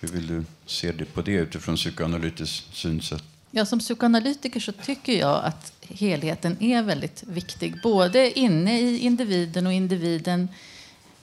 Hur 0.01 0.09
vill 0.09 0.27
du 0.27 0.45
se 0.67 0.93
det 0.93 1.05
på 1.05 1.23
det 1.23 1.33
utifrån 1.33 1.77
psykoanalytiskt 1.77 2.75
synsätt? 2.75 3.32
Ja, 3.55 3.65
som 3.67 3.79
psykoanalytiker 3.79 4.61
så 4.61 4.73
tycker 4.73 5.13
jag 5.13 5.45
att 5.45 5.73
helheten 5.89 6.63
är 6.63 6.83
väldigt 6.83 7.23
viktig. 7.27 7.83
Både 7.83 8.39
inne 8.39 8.81
i 8.81 8.99
individen 8.99 9.67
och 9.67 9.73
individen 9.73 10.49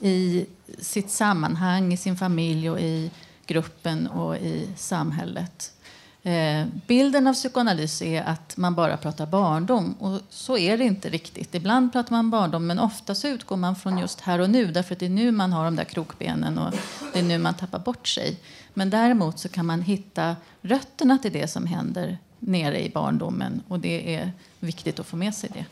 i 0.00 0.46
sitt 0.78 1.10
sammanhang, 1.10 1.92
i 1.92 1.96
sin 1.96 2.16
familj 2.16 2.70
och 2.70 2.80
i 2.80 3.10
gruppen 3.46 4.06
och 4.06 4.36
i 4.36 4.68
samhället. 4.76 5.72
Eh, 6.22 6.66
bilden 6.86 7.26
av 7.26 7.34
psykoanalys 7.34 8.02
är 8.02 8.22
att 8.22 8.56
man 8.56 8.74
bara 8.74 8.96
pratar 8.96 9.26
barndom. 9.26 9.92
Och 9.92 10.20
så 10.30 10.58
är 10.58 10.78
det 10.78 10.84
inte 10.84 11.08
riktigt. 11.08 11.54
Ibland 11.54 11.92
pratar 11.92 12.10
man 12.10 12.30
barndom, 12.30 12.66
men 12.66 12.78
ofta 12.78 13.14
så 13.14 13.28
utgår 13.28 13.56
man 13.56 13.76
från 13.76 13.98
just 13.98 14.20
här 14.20 14.38
och 14.38 14.50
nu. 14.50 14.66
Därför 14.66 14.92
att 14.94 14.98
det 14.98 15.06
är 15.06 15.10
nu 15.10 15.30
man 15.32 15.52
har 15.52 15.64
de 15.64 15.76
där 15.76 15.84
krokbenen 15.84 16.58
och 16.58 16.74
det 17.12 17.18
är 17.18 17.22
nu 17.22 17.38
man 17.38 17.54
tappar 17.54 17.78
bort 17.78 18.08
sig. 18.08 18.38
Men 18.74 18.90
däremot 18.90 19.38
så 19.38 19.48
kan 19.48 19.66
man 19.66 19.82
hitta 19.82 20.36
rötterna 20.62 21.18
till 21.18 21.32
det 21.32 21.48
som 21.48 21.66
händer 21.66 22.18
nere 22.38 22.84
i 22.84 22.90
barndomen. 22.90 23.62
Och 23.68 23.80
det 23.80 24.14
är 24.14 24.32
viktigt 24.60 25.00
att 25.00 25.06
få 25.06 25.16
med 25.16 25.34
sig 25.34 25.50
det. 25.54 25.64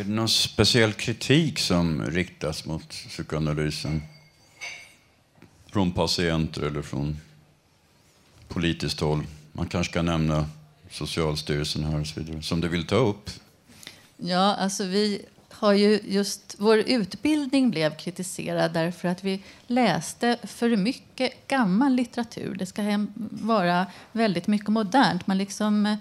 Är 0.00 0.04
det 0.04 0.10
någon 0.10 0.28
speciell 0.28 0.92
kritik 0.92 1.58
som 1.58 2.02
riktas 2.02 2.64
mot 2.64 2.88
psykoanalysen? 2.88 4.02
Från 5.70 5.92
patienter 5.92 6.62
eller 6.62 6.82
från 6.82 7.16
politiskt 8.48 9.00
håll? 9.00 9.26
Man 9.52 9.66
kanske 9.66 9.92
kan 9.92 10.06
nämna 10.06 10.48
Socialstyrelsen 10.90 11.84
här 11.84 12.00
och 12.00 12.06
så 12.06 12.20
vidare, 12.20 12.42
som 12.42 12.60
du 12.60 12.68
vill 12.68 12.86
ta 12.86 12.96
upp. 12.96 13.30
Ja, 14.16 14.54
alltså 14.56 14.84
vi 14.84 15.22
har 15.50 15.72
ju 15.72 16.00
just 16.04 16.54
vår 16.58 16.78
utbildning 16.78 17.70
blev 17.70 17.96
kritiserad 17.96 18.72
därför 18.72 19.08
att 19.08 19.24
vi 19.24 19.42
läste 19.66 20.36
för 20.42 20.76
mycket 20.76 21.48
gammal 21.48 21.94
litteratur. 21.94 22.54
Det 22.54 22.66
ska 22.66 22.82
hem, 22.82 23.12
vara 23.30 23.86
väldigt 24.12 24.46
mycket 24.46 24.68
modernt. 24.68 25.26
Man 25.26 25.38
liksom 25.38 25.96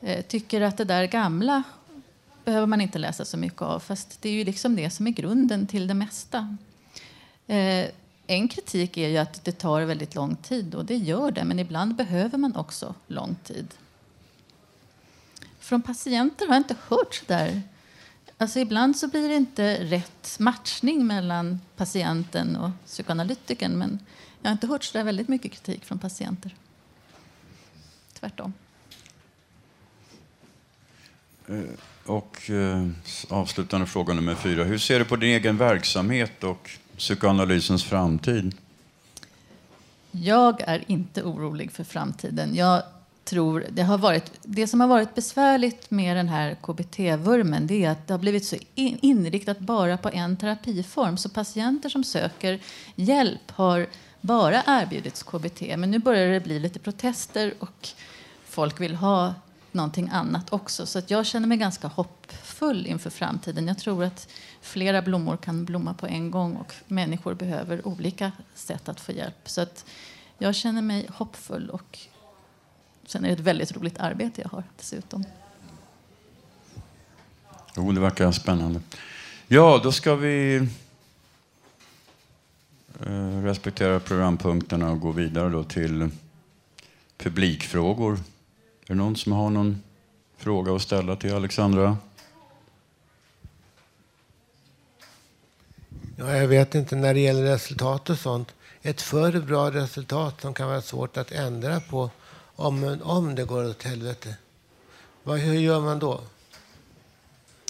eh, 0.00 0.24
tycker 0.24 0.60
att 0.60 0.76
det 0.76 0.84
där 0.84 1.04
gamla 1.04 1.62
behöver 2.44 2.66
man 2.66 2.80
inte 2.80 2.98
läsa 2.98 3.24
så 3.24 3.36
mycket 3.36 3.62
av 3.62 3.80
fast 3.80 4.22
det 4.22 4.28
är 4.28 4.32
ju 4.32 4.44
liksom 4.44 4.76
det 4.76 4.90
som 4.90 5.06
är 5.06 5.10
grunden 5.10 5.66
till 5.66 5.86
det 5.86 5.94
mesta. 5.94 6.56
Eh, 7.46 7.86
en 8.30 8.48
kritik 8.48 8.96
är 8.96 9.08
ju 9.08 9.16
att 9.16 9.44
det 9.44 9.52
tar 9.52 9.82
väldigt 9.82 10.14
lång 10.14 10.36
tid 10.36 10.74
och 10.74 10.84
det 10.84 10.96
gör 10.96 11.30
det 11.30 11.44
men 11.44 11.58
ibland 11.58 11.94
behöver 11.94 12.38
man 12.38 12.56
också 12.56 12.94
lång 13.06 13.36
tid. 13.44 13.74
Från 15.58 15.82
patienter 15.82 16.46
har 16.46 16.54
jag 16.54 16.60
inte 16.60 16.76
hört 16.88 17.14
så 17.14 17.24
där 17.26 17.62
Alltså 18.40 18.58
ibland 18.58 18.96
så 18.96 19.08
blir 19.08 19.28
det 19.28 19.34
inte 19.34 19.84
rätt 19.84 20.36
matchning 20.38 21.06
mellan 21.06 21.60
patienten 21.76 22.56
och 22.56 22.70
psykoanalytikern 22.86 23.78
men 23.78 23.98
jag 24.42 24.48
har 24.48 24.52
inte 24.52 24.66
hört 24.66 24.84
så 24.84 24.98
där 24.98 25.04
väldigt 25.04 25.28
mycket 25.28 25.52
kritik 25.52 25.84
från 25.84 25.98
patienter. 25.98 26.54
Tvärtom. 28.12 28.52
Eh, 31.48 31.60
och 32.04 32.50
eh, 32.50 32.88
avslutande 33.28 33.86
fråga 33.86 34.14
nummer 34.14 34.34
fyra. 34.34 34.64
Hur 34.64 34.78
ser 34.78 34.98
du 34.98 35.04
på 35.04 35.16
din 35.16 35.30
egen 35.30 35.56
verksamhet 35.56 36.44
och 36.44 36.70
psykoanalysens 37.00 37.84
framtid? 37.84 38.54
Jag 40.10 40.60
är 40.60 40.84
inte 40.86 41.22
orolig 41.22 41.72
för 41.72 41.84
framtiden. 41.84 42.54
Jag 42.54 42.82
tror 43.24 43.66
det, 43.70 43.82
har 43.82 43.98
varit, 43.98 44.32
det 44.42 44.66
som 44.66 44.80
har 44.80 44.88
varit 44.88 45.14
besvärligt 45.14 45.90
med 45.90 46.16
den 46.16 46.28
här 46.28 46.54
KBT-vurmen 46.54 47.66
det 47.66 47.84
är 47.84 47.90
att 47.90 48.06
det 48.06 48.14
har 48.14 48.18
blivit 48.18 48.44
så 48.44 48.56
inriktat 48.74 49.58
bara 49.58 49.96
på 49.96 50.08
en 50.08 50.36
terapiform. 50.36 51.16
Så 51.16 51.28
patienter 51.28 51.88
som 51.88 52.04
söker 52.04 52.60
hjälp 52.94 53.50
har 53.50 53.86
bara 54.20 54.62
erbjudits 54.66 55.22
KBT. 55.22 55.62
Men 55.76 55.90
nu 55.90 55.98
börjar 55.98 56.32
det 56.32 56.40
bli 56.40 56.58
lite 56.58 56.78
protester 56.78 57.54
och 57.58 57.88
folk 58.44 58.80
vill 58.80 58.94
ha 58.94 59.34
någonting 59.74 60.08
annat 60.12 60.52
också. 60.52 60.86
Så 60.86 60.98
att 60.98 61.10
jag 61.10 61.26
känner 61.26 61.48
mig 61.48 61.58
ganska 61.58 61.88
hoppfull 61.88 62.86
inför 62.86 63.10
framtiden. 63.10 63.68
Jag 63.68 63.78
tror 63.78 64.04
att 64.04 64.28
flera 64.60 65.02
blommor 65.02 65.36
kan 65.36 65.64
blomma 65.64 65.94
på 65.94 66.06
en 66.06 66.30
gång 66.30 66.56
och 66.56 66.74
människor 66.86 67.34
behöver 67.34 67.86
olika 67.86 68.32
sätt 68.54 68.88
att 68.88 69.00
få 69.00 69.12
hjälp. 69.12 69.48
Så 69.48 69.60
att 69.60 69.84
jag 70.38 70.54
känner 70.54 70.82
mig 70.82 71.06
hoppfull 71.14 71.70
och 71.70 71.98
sen 73.06 73.24
är 73.24 73.28
det 73.28 73.34
ett 73.34 73.40
väldigt 73.40 73.76
roligt 73.76 73.98
arbete 73.98 74.40
jag 74.40 74.48
har 74.48 74.64
dessutom. 74.76 75.24
Jo, 77.76 77.92
det 77.92 78.00
verkar 78.00 78.32
spännande. 78.32 78.80
Ja, 79.46 79.80
då 79.82 79.92
ska 79.92 80.14
vi 80.14 80.56
eh, 83.06 83.42
respektera 83.42 84.00
programpunkterna 84.00 84.90
och 84.90 85.00
gå 85.00 85.10
vidare 85.10 85.48
då 85.48 85.64
till 85.64 86.10
publikfrågor. 87.18 88.18
Är 88.90 88.94
det 88.94 88.98
någon 88.98 89.16
som 89.16 89.32
har 89.32 89.50
någon 89.50 89.82
fråga 90.36 90.74
att 90.74 90.82
ställa 90.82 91.16
till 91.16 91.34
Alexandra? 91.34 91.96
Ja, 96.16 96.36
jag 96.36 96.48
vet 96.48 96.74
inte 96.74 96.96
när 96.96 97.14
det 97.14 97.20
gäller 97.20 97.42
resultat 97.42 98.10
och 98.10 98.18
sånt. 98.18 98.54
Ett 98.82 99.02
för 99.02 99.40
bra 99.40 99.70
resultat 99.70 100.40
som 100.40 100.54
kan 100.54 100.68
vara 100.68 100.82
svårt 100.82 101.16
att 101.16 101.32
ändra 101.32 101.80
på 101.80 102.10
om, 102.56 102.98
om 103.02 103.34
det 103.34 103.44
går 103.44 103.68
åt 103.68 103.82
helvete. 103.82 104.36
Vad, 105.22 105.38
hur 105.38 105.54
gör 105.54 105.80
man 105.80 105.98
då? 105.98 106.20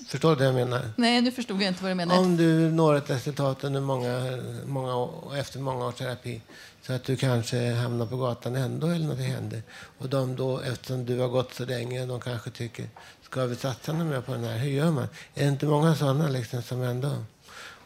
Förstår 0.07 0.31
du 0.31 0.37
vad 0.37 0.47
jag 0.47 0.55
menar? 0.55 0.93
Nej, 0.97 1.23
nu 1.23 1.33
förstod 1.33 1.63
jag 1.63 1.69
inte 1.69 1.83
vad 1.83 1.91
du 1.91 1.95
menar. 1.95 2.19
Om 2.19 2.37
du 2.37 2.71
når 2.71 2.95
ett 2.95 3.11
resultat 3.11 3.65
under 3.65 3.81
många, 3.81 4.39
många 4.67 4.97
år, 4.97 5.37
efter 5.37 5.59
många 5.59 5.87
års 5.87 5.95
terapi 5.95 6.41
så 6.91 6.95
att 6.97 7.05
du 7.05 7.17
kanske 7.17 7.73
hamnar 7.75 8.07
på 8.07 8.17
gatan 8.17 8.57
ändå 8.57 8.87
eller 8.87 9.07
något 9.07 9.19
händer. 9.19 9.63
Och 9.99 10.09
de 10.09 10.37
då, 10.37 10.61
eftersom 10.61 11.05
du 11.07 11.19
har 11.19 11.29
gått 11.29 11.55
så 11.55 11.65
länge, 11.65 12.07
de 12.07 12.21
kanske 12.21 12.51
tycker 12.51 12.87
ska 13.23 13.45
vi 13.47 13.57
satsa 13.57 13.93
mer 13.93 14.21
på 14.21 14.33
den 14.33 14.45
här? 14.45 14.59
Hur 14.59 14.71
gör 14.71 14.91
man? 14.91 15.09
Är 15.35 15.43
det 15.45 15.49
inte 15.49 15.67
många 15.67 15.95
sådana 15.97 16.29
liksom 16.29 16.63
som 16.63 16.83
ändå... 16.83 17.25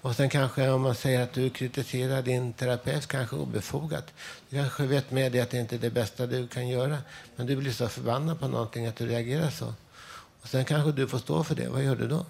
Och 0.03 0.17
sen 0.17 0.31
kanske 0.31 0.69
om 0.71 0.83
man 0.83 0.95
säger 0.95 1.23
att 1.23 1.33
du 1.33 1.51
kritiserar 1.51 2.23
din 2.23 2.53
terapeut, 2.53 3.07
kanske 3.07 3.37
obefogat. 3.37 4.05
Du 4.51 4.57
kanske 4.57 4.83
vet 4.87 5.11
med 5.11 5.33
dig 5.33 5.41
att 5.41 5.51
det 5.51 5.59
inte 5.59 5.75
är 5.75 5.79
det 5.79 5.91
bästa 5.91 6.27
du 6.27 6.49
kan 6.49 6.69
göra. 6.69 6.99
Men 7.37 7.47
du 7.47 7.57
blir 7.57 7.73
så 7.73 7.89
förbannad 7.89 8.41
på 8.41 8.49
någonting 8.49 8.87
att 8.87 8.97
du 8.97 9.07
reagerar 9.07 9.51
så. 9.51 9.75
Och 10.43 10.49
sen 10.49 10.65
kanske 10.65 10.93
du 10.93 11.09
får 11.09 11.19
stå 11.19 11.45
för 11.45 11.55
det. 11.55 11.69
Vad 11.69 11.83
gör 11.85 11.97
du 11.97 12.09
då? 12.09 12.27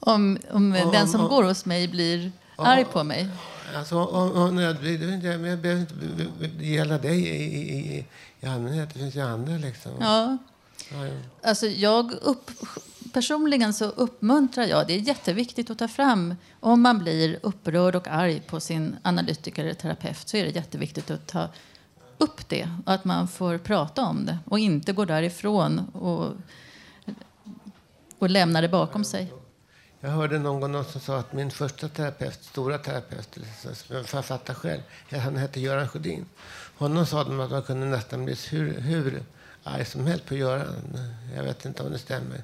Om, 0.00 0.38
om 0.50 0.76
Om- 0.82 0.92
den 0.92 1.08
som 1.08 1.20
om- 1.20 1.28
går 1.28 1.42
hos 1.42 1.64
mig 1.64 1.88
blir 1.88 2.32
Ja. 2.56 2.66
arg 2.66 2.84
på 2.84 3.04
mig. 3.04 3.28
Alltså, 3.76 4.06
det, 4.82 4.96
det 4.96 5.56
behöver 5.56 6.44
inte 6.44 6.64
gälla 6.64 6.98
dig 6.98 7.18
i, 7.18 7.44
i, 7.44 7.96
i, 7.96 8.06
i 8.40 8.46
allmänhet. 8.46 8.90
Det 8.92 8.98
finns 8.98 9.14
ju 9.14 9.20
andra 9.20 9.56
liksom. 9.56 9.92
Ja. 10.00 10.38
Ja, 10.92 11.06
ja. 11.06 11.12
Alltså 11.42 11.66
jag 11.66 12.12
upp, 12.22 12.50
personligen 13.12 13.74
så 13.74 13.84
uppmuntrar 13.84 14.64
jag, 14.64 14.86
det 14.86 14.94
är 14.94 14.98
jätteviktigt 14.98 15.70
att 15.70 15.78
ta 15.78 15.88
fram, 15.88 16.34
om 16.60 16.80
man 16.80 16.98
blir 16.98 17.38
upprörd 17.42 17.94
och 17.94 18.08
arg 18.08 18.40
på 18.40 18.60
sin 18.60 18.96
analytiker 19.02 19.64
eller 19.64 19.74
terapeut 19.74 20.28
så 20.28 20.36
är 20.36 20.44
det 20.44 20.50
jätteviktigt 20.50 21.10
att 21.10 21.26
ta 21.26 21.48
upp 22.18 22.48
det 22.48 22.68
och 22.86 22.92
att 22.92 23.04
man 23.04 23.28
får 23.28 23.58
prata 23.58 24.04
om 24.04 24.26
det 24.26 24.38
och 24.44 24.58
inte 24.58 24.92
gå 24.92 25.04
därifrån 25.04 25.78
och, 25.92 26.32
och 28.18 28.30
lämna 28.30 28.60
det 28.60 28.68
bakom 28.68 29.04
sig. 29.04 29.32
Jag 30.04 30.10
hörde 30.10 30.38
någon 30.38 30.60
gång 30.60 30.72
någon 30.72 30.84
som 30.84 31.00
sa 31.00 31.18
att 31.18 31.32
min 31.32 31.50
första 31.50 31.88
terapeut, 31.88 32.44
stora 32.44 32.78
terapeut, 32.78 33.38
som 33.74 33.96
jag 33.96 34.06
författar 34.06 34.54
själv, 34.54 34.80
han 35.10 35.36
hette 35.36 35.60
Göran 35.60 35.88
Sjödin. 35.88 36.26
Honom 36.76 37.06
sa 37.06 37.24
de 37.24 37.40
att 37.40 37.50
man 37.50 37.62
kunde 37.62 37.86
nästan 37.86 38.24
bli 38.24 38.36
hur, 38.50 38.80
hur 38.80 39.22
arg 39.62 39.84
som 39.84 40.06
helst 40.06 40.26
på 40.26 40.34
Göran. 40.34 40.98
Jag 41.36 41.42
vet 41.42 41.64
inte 41.64 41.82
om 41.82 41.92
det 41.92 41.98
stämmer. 41.98 42.42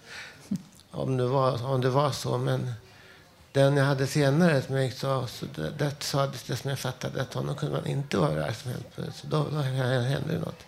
Om 0.91 1.17
det 1.17 1.27
var, 1.27 1.67
om 1.67 1.81
det 1.81 1.91
var 1.91 2.11
så, 2.11 2.39
men 2.39 2.73
den 3.53 3.77
jag 3.77 3.85
hade 3.85 4.07
senare 4.07 4.63
som 4.63 4.75
jag 4.75 4.85
gick 4.85 4.95
så, 4.95 5.27
så 5.27 5.47
det, 5.55 5.71
det 5.71 6.03
sades 6.03 6.43
det 6.43 6.57
som 6.57 6.71
jag 6.71 6.79
fattade 6.79 7.23
att 7.23 7.35
honom 7.35 7.55
kunde 7.55 7.77
man 7.77 7.87
inte 7.87 8.17
vara 8.17 8.45
arg 8.45 8.55
som 8.55 8.71
helst 8.71 8.97
på. 8.97 9.03
Så 9.13 9.27
då, 9.27 9.47
då 9.51 9.59
hände 9.59 10.33
det 10.33 10.39
något. 10.39 10.65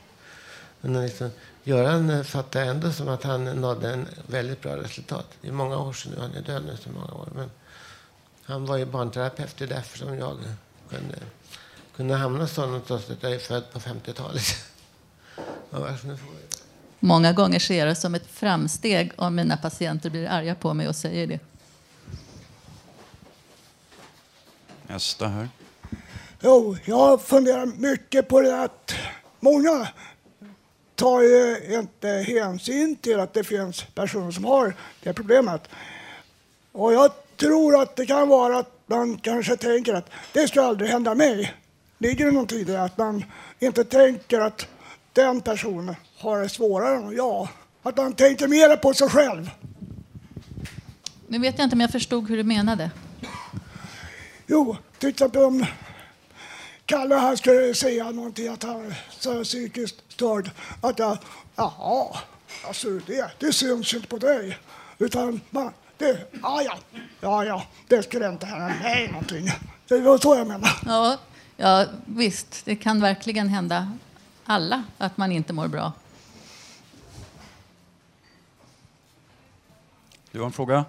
Men 0.80 1.02
liksom, 1.02 1.30
Göran 1.64 2.24
fattar 2.24 2.60
jag 2.60 2.68
ändå 2.68 2.92
som 2.92 3.08
att 3.08 3.22
han 3.22 3.44
nådde 3.44 3.92
en 3.92 4.08
väldigt 4.26 4.62
bra 4.62 4.76
resultat. 4.76 5.26
Det 5.40 5.48
är 5.48 5.52
många 5.52 5.78
år 5.78 5.92
sedan 5.92 6.12
nu, 6.12 6.20
han 6.20 6.34
är 6.34 6.42
död 6.42 6.64
nu 6.66 6.76
så 6.76 6.90
många 6.90 7.12
år. 7.14 7.28
Men 7.34 7.50
han 8.44 8.66
var 8.66 8.76
ju 8.76 8.86
barnterapeut, 8.86 9.56
det 9.56 9.64
är 9.64 9.68
därför 9.68 9.98
som 9.98 10.18
jag 10.18 10.38
kunde, 10.90 11.16
kunde 11.96 12.14
hamna 12.14 12.46
så 12.46 12.66
någonstans. 12.66 13.10
att 13.10 13.22
Jag 13.22 13.32
är 13.32 13.38
född 13.38 13.72
på 13.72 13.78
50-talet. 13.78 14.44
Vad 15.70 15.80
var 15.80 15.90
det 15.90 15.98
som 15.98 16.10
är 16.10 16.16
frågan? 16.16 16.40
Många 17.00 17.32
gånger 17.32 17.58
ser 17.58 17.78
jag 17.78 17.88
det 17.88 17.94
som 17.94 18.14
ett 18.14 18.26
framsteg 18.26 19.12
om 19.16 19.34
mina 19.34 19.56
patienter 19.56 20.10
blir 20.10 20.28
arga 20.28 20.54
på 20.54 20.74
mig 20.74 20.88
och 20.88 20.96
säger 20.96 21.26
det. 21.26 21.40
Nästa 24.86 25.28
här. 25.28 25.48
Jo, 26.40 26.76
jag 26.84 27.22
funderar 27.22 27.66
mycket 27.66 28.28
på 28.28 28.40
det 28.40 28.62
att 28.62 28.94
många 29.40 29.88
tar 31.02 31.22
ju 31.22 31.56
inte 31.78 32.08
hänsyn 32.08 32.96
till 32.96 33.20
att 33.20 33.34
det 33.34 33.44
finns 33.44 33.84
personer 33.94 34.30
som 34.30 34.44
har 34.44 34.74
det 35.02 35.12
problemet. 35.12 35.68
Och 36.72 36.92
jag 36.92 37.12
tror 37.36 37.82
att 37.82 37.96
det 37.96 38.06
kan 38.06 38.28
vara 38.28 38.58
att 38.58 38.72
man 38.86 39.18
kanske 39.18 39.56
tänker 39.56 39.94
att 39.94 40.10
det 40.32 40.48
ska 40.48 40.62
aldrig 40.62 40.90
hända 40.90 41.14
mig. 41.14 41.54
Ligger 41.98 42.24
det 42.24 42.30
någonting 42.30 42.58
i 42.58 42.64
det? 42.64 42.82
Att 42.82 42.98
man 42.98 43.24
inte 43.58 43.84
tänker 43.84 44.40
att 44.40 44.66
den 45.12 45.40
personen 45.40 45.94
har 46.18 46.40
det 46.40 46.48
svårare 46.48 46.96
än 46.96 47.16
jag. 47.16 47.48
Att 47.82 47.96
man 47.96 48.12
tänker 48.12 48.48
mer 48.48 48.76
på 48.76 48.94
sig 48.94 49.08
själv. 49.08 49.50
Nu 51.28 51.38
vet 51.38 51.58
jag 51.58 51.66
inte 51.66 51.74
om 51.74 51.80
jag 51.80 51.90
förstod 51.90 52.28
hur 52.28 52.36
du 52.36 52.44
menade. 52.44 52.90
Jo, 54.46 54.76
till 54.98 55.08
exempel 55.08 55.42
om 55.42 55.66
Kalle 56.86 57.14
här 57.14 57.36
skulle 57.36 57.74
säga 57.74 58.10
någonting 58.10 58.48
att 58.48 58.62
han 58.62 58.86
är 58.86 58.94
så 59.18 59.44
psykiskt 59.44 60.01
störd. 60.12 60.50
Att 60.80 60.98
jag, 60.98 61.18
jaha, 61.56 62.18
alltså 62.66 62.88
det, 62.90 63.30
det 63.38 63.52
syns 63.52 63.94
inte 63.94 64.08
på 64.08 64.18
dig. 64.18 64.58
Utan 64.98 65.40
man, 65.50 65.72
det, 65.98 66.28
ja, 66.42 66.62
ja, 66.62 66.78
ja, 67.20 67.44
ja, 67.44 67.66
det 67.88 68.02
skulle 68.02 68.28
inte 68.28 68.46
hända 68.46 68.74
mig 68.82 69.08
någonting. 69.08 69.48
Det 69.88 70.00
var 70.00 70.18
så 70.18 70.36
jag 70.36 70.46
menade. 70.46 70.72
Ja, 70.86 71.18
ja, 71.56 71.86
visst, 72.06 72.64
det 72.64 72.76
kan 72.76 73.00
verkligen 73.00 73.48
hända 73.48 73.92
alla 74.44 74.84
att 74.98 75.16
man 75.16 75.32
inte 75.32 75.52
mår 75.52 75.68
bra. 75.68 75.92
Du 80.30 80.38
har 80.38 80.46
en 80.46 80.52
fråga? 80.52 80.84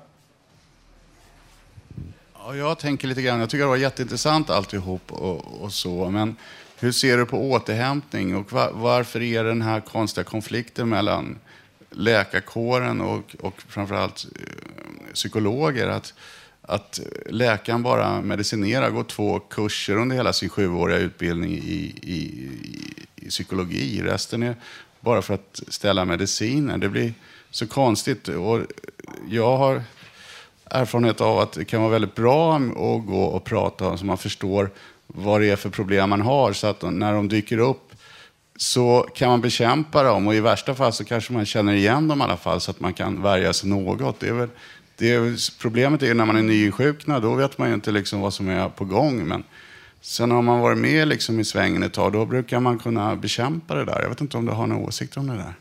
Ja, 2.33 2.55
jag 2.55 2.79
tänker 2.79 3.07
lite 3.07 3.21
grann. 3.21 3.39
Jag 3.39 3.49
tycker 3.49 3.63
det 3.63 3.69
var 3.69 3.75
jätteintressant 3.75 4.49
alltihop 4.49 5.11
och, 5.11 5.63
och 5.63 5.73
så. 5.73 6.09
Men 6.09 6.35
hur 6.83 6.91
ser 6.91 7.17
du 7.17 7.25
på 7.25 7.51
återhämtning 7.51 8.35
och 8.35 8.51
varför 8.73 9.21
är 9.21 9.43
den 9.43 9.61
här 9.61 9.79
konstiga 9.79 10.23
konflikten 10.23 10.89
mellan 10.89 11.39
läkarkåren 11.91 13.01
och, 13.01 13.35
och 13.39 13.61
framförallt 13.67 14.25
eh, 14.25 15.13
psykologer. 15.13 15.87
Att, 15.87 16.13
att 16.61 16.99
läkaren 17.29 17.83
bara 17.83 18.21
medicinerar, 18.21 18.89
går 18.89 19.03
två 19.03 19.39
kurser 19.39 19.97
under 19.97 20.15
hela 20.15 20.33
sin 20.33 20.49
sjuåriga 20.49 20.97
utbildning 20.97 21.51
i, 21.51 21.95
i, 22.01 22.13
i, 22.13 22.49
i 23.15 23.29
psykologi. 23.29 24.01
Resten 24.01 24.43
är 24.43 24.55
bara 24.99 25.21
för 25.21 25.33
att 25.33 25.61
ställa 25.67 26.05
mediciner. 26.05 26.77
Det 26.77 26.89
blir 26.89 27.13
så 27.51 27.67
konstigt. 27.67 28.27
Och 28.27 28.59
jag 29.29 29.57
har 29.57 29.83
erfarenhet 30.65 31.21
av 31.21 31.39
att 31.39 31.51
det 31.51 31.65
kan 31.65 31.81
vara 31.81 31.91
väldigt 31.91 32.15
bra 32.15 32.55
att 32.55 33.05
gå 33.05 33.23
och 33.23 33.43
prata 33.43 33.97
så 33.97 34.05
man 34.05 34.17
förstår 34.17 34.69
vad 35.13 35.41
det 35.41 35.49
är 35.49 35.55
för 35.55 35.69
problem 35.69 36.09
man 36.09 36.21
har. 36.21 36.53
Så 36.53 36.67
att 36.67 36.81
när 36.81 37.13
de 37.13 37.27
dyker 37.27 37.57
upp 37.57 37.93
så 38.55 39.07
kan 39.15 39.29
man 39.29 39.41
bekämpa 39.41 40.03
dem 40.03 40.27
och 40.27 40.35
i 40.35 40.39
värsta 40.39 40.75
fall 40.75 40.93
så 40.93 41.05
kanske 41.05 41.33
man 41.33 41.45
känner 41.45 41.73
igen 41.73 42.07
dem 42.07 42.21
i 42.21 42.23
alla 42.23 42.37
fall 42.37 42.61
så 42.61 42.71
att 42.71 42.79
man 42.79 42.93
kan 42.93 43.21
värja 43.21 43.53
sig 43.53 43.69
något. 43.69 44.19
Det 44.19 44.27
är 44.27 44.33
väl, 44.33 44.49
det 44.97 45.13
är, 45.13 45.59
problemet 45.61 46.01
är 46.01 46.07
ju 46.07 46.13
när 46.13 46.25
man 46.25 46.37
är 46.37 46.41
nyinsjuknad, 46.41 47.21
då 47.21 47.33
vet 47.33 47.57
man 47.57 47.67
ju 47.67 47.73
inte 47.73 47.91
liksom 47.91 48.21
vad 48.21 48.33
som 48.33 48.49
är 48.49 48.69
på 48.69 48.85
gång. 48.85 49.27
Men 49.27 49.43
sen 50.01 50.31
har 50.31 50.41
man 50.41 50.59
varit 50.59 50.77
med 50.77 51.07
liksom 51.07 51.39
i 51.39 51.45
svängen 51.45 51.83
ett 51.83 51.93
tag, 51.93 52.13
då 52.13 52.25
brukar 52.25 52.59
man 52.59 52.79
kunna 52.79 53.15
bekämpa 53.15 53.75
det 53.75 53.85
där. 53.85 54.01
Jag 54.01 54.09
vet 54.09 54.21
inte 54.21 54.37
om 54.37 54.45
du 54.45 54.51
har 54.51 54.67
några 54.67 54.87
åsikter 54.87 55.19
om 55.19 55.27
det 55.27 55.33
där? 55.33 55.53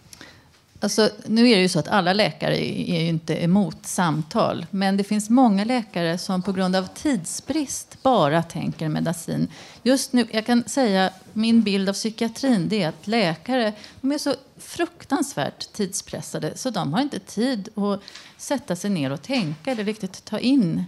Alltså, 0.83 1.11
nu 1.27 1.49
är 1.49 1.57
det 1.57 1.63
ju 1.63 1.69
så 1.69 1.79
att 1.79 1.89
alla 1.89 2.13
läkare 2.13 2.65
är 2.65 3.01
ju 3.01 3.09
inte 3.09 3.45
emot 3.45 3.87
samtal. 3.87 4.67
Men 4.71 4.97
det 4.97 5.05
finns 5.05 5.31
många 5.31 5.65
läkare 5.65 6.19
som 6.19 6.43
på 6.43 6.53
grund 6.53 6.77
av 6.77 6.87
tidsbrist 6.95 8.03
bara 8.03 8.43
tänker 8.43 8.89
medicin. 8.89 9.49
Just 9.83 10.13
nu, 10.13 10.27
jag 10.31 10.47
kan 10.47 10.65
säga, 10.65 11.11
min 11.33 11.63
bild 11.63 11.89
av 11.89 11.93
psykiatrin 11.93 12.69
det 12.69 12.83
är 12.83 12.89
att 12.89 13.07
läkare 13.07 13.73
de 14.01 14.13
är 14.13 14.19
så 14.19 14.35
fruktansvärt 14.57 15.73
tidspressade 15.73 16.57
så 16.57 16.71
de 16.71 16.93
har 16.93 17.01
inte 17.01 17.19
tid 17.19 17.69
att 17.79 18.01
sätta 18.37 18.77
sig 18.77 18.91
ner 18.91 19.13
och 19.13 19.23
tänka 19.23 19.71
eller 19.71 19.85
riktigt 19.85 20.25
ta 20.25 20.39
in 20.39 20.85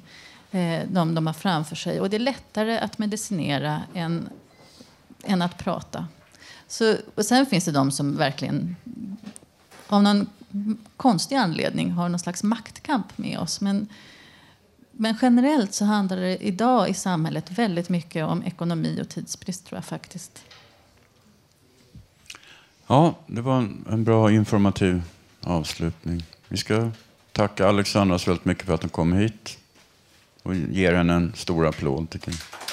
eh, 0.51 0.81
de 0.89 1.15
de 1.15 1.27
har 1.27 1.35
framför 1.35 1.77
sig. 1.77 2.01
Och 2.01 2.11
det 2.11 2.17
är 2.17 2.21
lättare 2.21 2.79
att 2.79 2.99
medicinera 2.99 3.83
än, 3.95 4.29
än 5.25 5.43
att 5.43 5.59
prata. 5.59 6.07
Så, 6.69 6.97
och 7.15 7.25
sen 7.25 7.47
finns 7.47 7.65
det 7.65 7.73
de 7.73 7.91
som 7.91 8.17
verkligen 8.17 8.77
av 9.87 10.03
någon 10.03 10.27
konstig 10.97 11.37
anledning 11.37 11.91
har 11.91 12.09
någon 12.09 12.19
slags 12.19 12.43
maktkamp 12.43 13.19
med 13.19 13.39
oss. 13.39 13.61
Men, 13.61 13.89
men 14.93 15.17
generellt 15.23 15.75
så 15.75 15.85
handlar 15.85 16.17
det 16.17 16.45
idag 16.45 16.89
i 16.89 16.95
samhället 16.95 17.51
väldigt 17.51 17.89
mycket 17.89 18.25
om 18.25 18.43
ekonomi 18.43 18.99
och 19.03 19.09
tidsbrist 19.09 19.67
tror 19.67 19.77
jag 19.77 19.85
faktiskt. 19.85 20.43
Ja, 22.87 23.15
det 23.27 23.41
var 23.41 23.59
en, 23.59 23.85
en 23.91 24.05
bra 24.05 24.33
informativ 24.33 25.03
avslutning. 25.41 26.25
Vi 26.49 26.57
ska 26.57 26.91
tacka 27.33 27.69
Alexandra 27.69 28.19
så 28.19 28.31
väldigt 28.31 28.45
mycket 28.45 28.67
för 28.67 28.75
att 28.75 28.83
hon 28.83 28.91
kom 28.91 29.13
hit 29.13 29.59
och 30.43 30.55
ger 30.55 30.95
henne 30.95 31.15
en 31.15 31.33
stor 31.37 31.67
applåd 31.67 32.11
tycker 32.11 32.31
jag. 32.31 32.64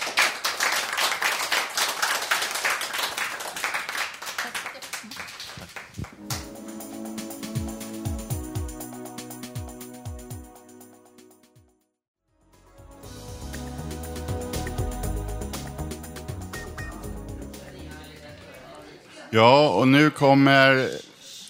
Ja, 19.34 19.70
och 19.70 19.88
nu 19.88 20.10
kommer 20.10 20.89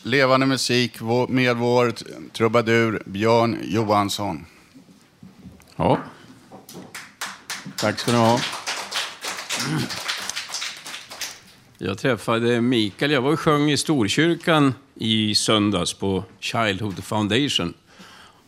levande 0.03 0.45
musik 0.45 1.01
med 1.29 1.57
vår 1.57 1.93
trubadur 2.31 3.03
Björn 3.05 3.57
Johansson. 3.63 4.45
Ja. 5.75 5.99
Tack 7.77 7.99
ska 7.99 8.11
ni 8.11 8.17
ha. 8.17 8.39
Jag 11.77 11.97
träffade 11.97 12.61
Mikael. 12.61 13.11
Jag 13.11 13.21
var 13.21 13.31
och 13.31 13.39
sjöng 13.39 13.71
i 13.71 13.77
Storkyrkan 13.77 14.73
i 14.95 15.35
söndags 15.35 15.93
på 15.93 16.23
Childhood 16.39 17.03
Foundation. 17.03 17.73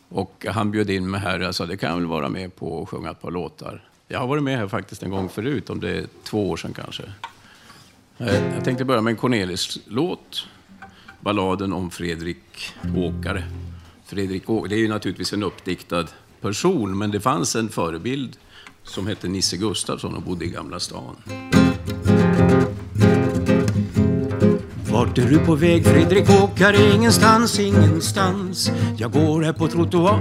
Och 0.08 0.46
han 0.50 0.70
bjöd 0.70 0.90
in 0.90 1.10
mig 1.10 1.20
här. 1.20 1.40
Jag 1.40 1.54
sa, 1.54 1.66
det 1.66 1.76
kan 1.76 1.90
jag 1.90 1.96
väl 1.96 2.06
vara 2.06 2.28
med 2.28 2.56
på 2.56 2.66
och 2.66 2.88
sjunga 2.88 3.10
ett 3.10 3.22
par 3.22 3.30
låtar. 3.30 3.88
Jag 4.08 4.18
har 4.18 4.26
varit 4.26 4.42
med 4.42 4.58
här 4.58 4.68
faktiskt 4.68 5.02
en 5.02 5.10
gång 5.10 5.28
förut, 5.28 5.70
om 5.70 5.80
det 5.80 5.90
är 5.90 6.06
två 6.24 6.50
år 6.50 6.56
sedan 6.56 6.74
kanske. 6.74 7.02
Eh, 8.18 8.54
jag 8.54 8.64
tänkte 8.64 8.84
börja 8.84 9.00
med 9.00 9.10
en 9.10 9.16
Cornelis-låt. 9.16 10.46
Balladen 11.20 11.72
om 11.72 11.90
Fredrik 11.90 12.74
Åkare. 12.96 13.44
Fredrik 14.06 14.50
Åkare, 14.50 14.68
det 14.68 14.74
är 14.74 14.78
ju 14.78 14.88
naturligtvis 14.88 15.32
en 15.32 15.42
uppdiktad 15.42 16.06
person, 16.40 16.98
men 16.98 17.10
det 17.10 17.20
fanns 17.20 17.56
en 17.56 17.68
förebild 17.68 18.36
som 18.82 19.06
hette 19.06 19.28
Nisse 19.28 19.56
Gustafsson 19.56 20.14
och 20.14 20.22
bodde 20.22 20.44
i 20.44 20.48
Gamla 20.48 20.80
stan. 20.80 21.16
Vart 24.94 25.18
är 25.18 25.22
du 25.22 25.38
på 25.38 25.54
väg 25.54 25.86
Fredrik 25.86 26.30
Åkare? 26.30 26.76
Ingenstans, 26.94 27.60
ingenstans. 27.60 28.70
Jag 28.96 29.12
går 29.12 29.42
här 29.42 29.52
på 29.52 29.68
trottoar. 29.68 30.18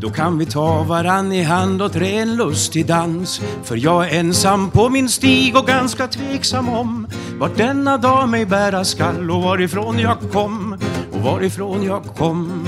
Då 0.00 0.10
kan 0.10 0.38
vi 0.38 0.46
ta 0.46 0.82
varann 0.82 1.32
i 1.32 1.42
hand 1.42 1.82
och 1.82 1.92
trä 1.92 2.08
en 2.08 2.36
lustig 2.36 2.86
dans. 2.86 3.40
För 3.64 3.76
jag 3.76 4.08
är 4.08 4.20
ensam 4.20 4.70
på 4.70 4.88
min 4.88 5.08
stig 5.08 5.56
och 5.56 5.66
ganska 5.66 6.06
tveksam 6.06 6.68
om 6.68 7.06
vart 7.38 7.56
denna 7.56 7.98
dag 7.98 8.28
mig 8.28 8.46
bära 8.46 8.84
skall 8.84 9.30
och 9.30 9.42
varifrån 9.42 9.98
jag 9.98 10.16
kom 10.32 10.78
och 11.12 11.20
varifrån 11.20 11.82
jag 11.82 12.04
kom. 12.04 12.66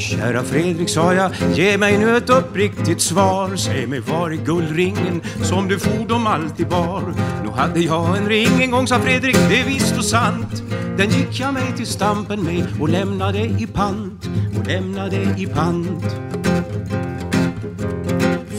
Kära 0.00 0.42
Fredrik, 0.42 0.88
sa 0.88 1.14
jag, 1.14 1.32
ge 1.54 1.78
mig 1.78 1.98
nu 1.98 2.16
ett 2.16 2.30
uppriktigt 2.30 3.00
svar. 3.00 3.56
Säg 3.56 3.86
mig 3.86 4.00
var 4.00 4.30
är 4.30 4.36
guldringen 4.36 5.22
som 5.42 5.68
du 5.68 5.78
fordom 5.78 6.26
alltid 6.26 6.68
bar? 6.68 7.14
Nu 7.44 7.50
hade 7.50 7.80
jag 7.80 8.16
en 8.16 8.28
ring 8.28 8.62
en 8.62 8.70
gång, 8.70 8.86
sa 8.86 9.00
Fredrik, 9.00 9.36
det 9.48 9.60
är 9.60 9.64
visst 9.64 9.98
och 9.98 10.04
sant. 10.04 10.62
Den 10.96 11.10
gick 11.10 11.40
jag 11.40 11.54
mig 11.54 11.72
till 11.76 11.86
stampen 11.86 12.44
med 12.44 12.66
och 12.80 12.88
lämnade 12.88 13.38
i 13.38 13.66
pant, 13.74 14.28
och 14.58 14.66
lämnade 14.66 15.16
i 15.16 15.46
pant. 15.46 16.16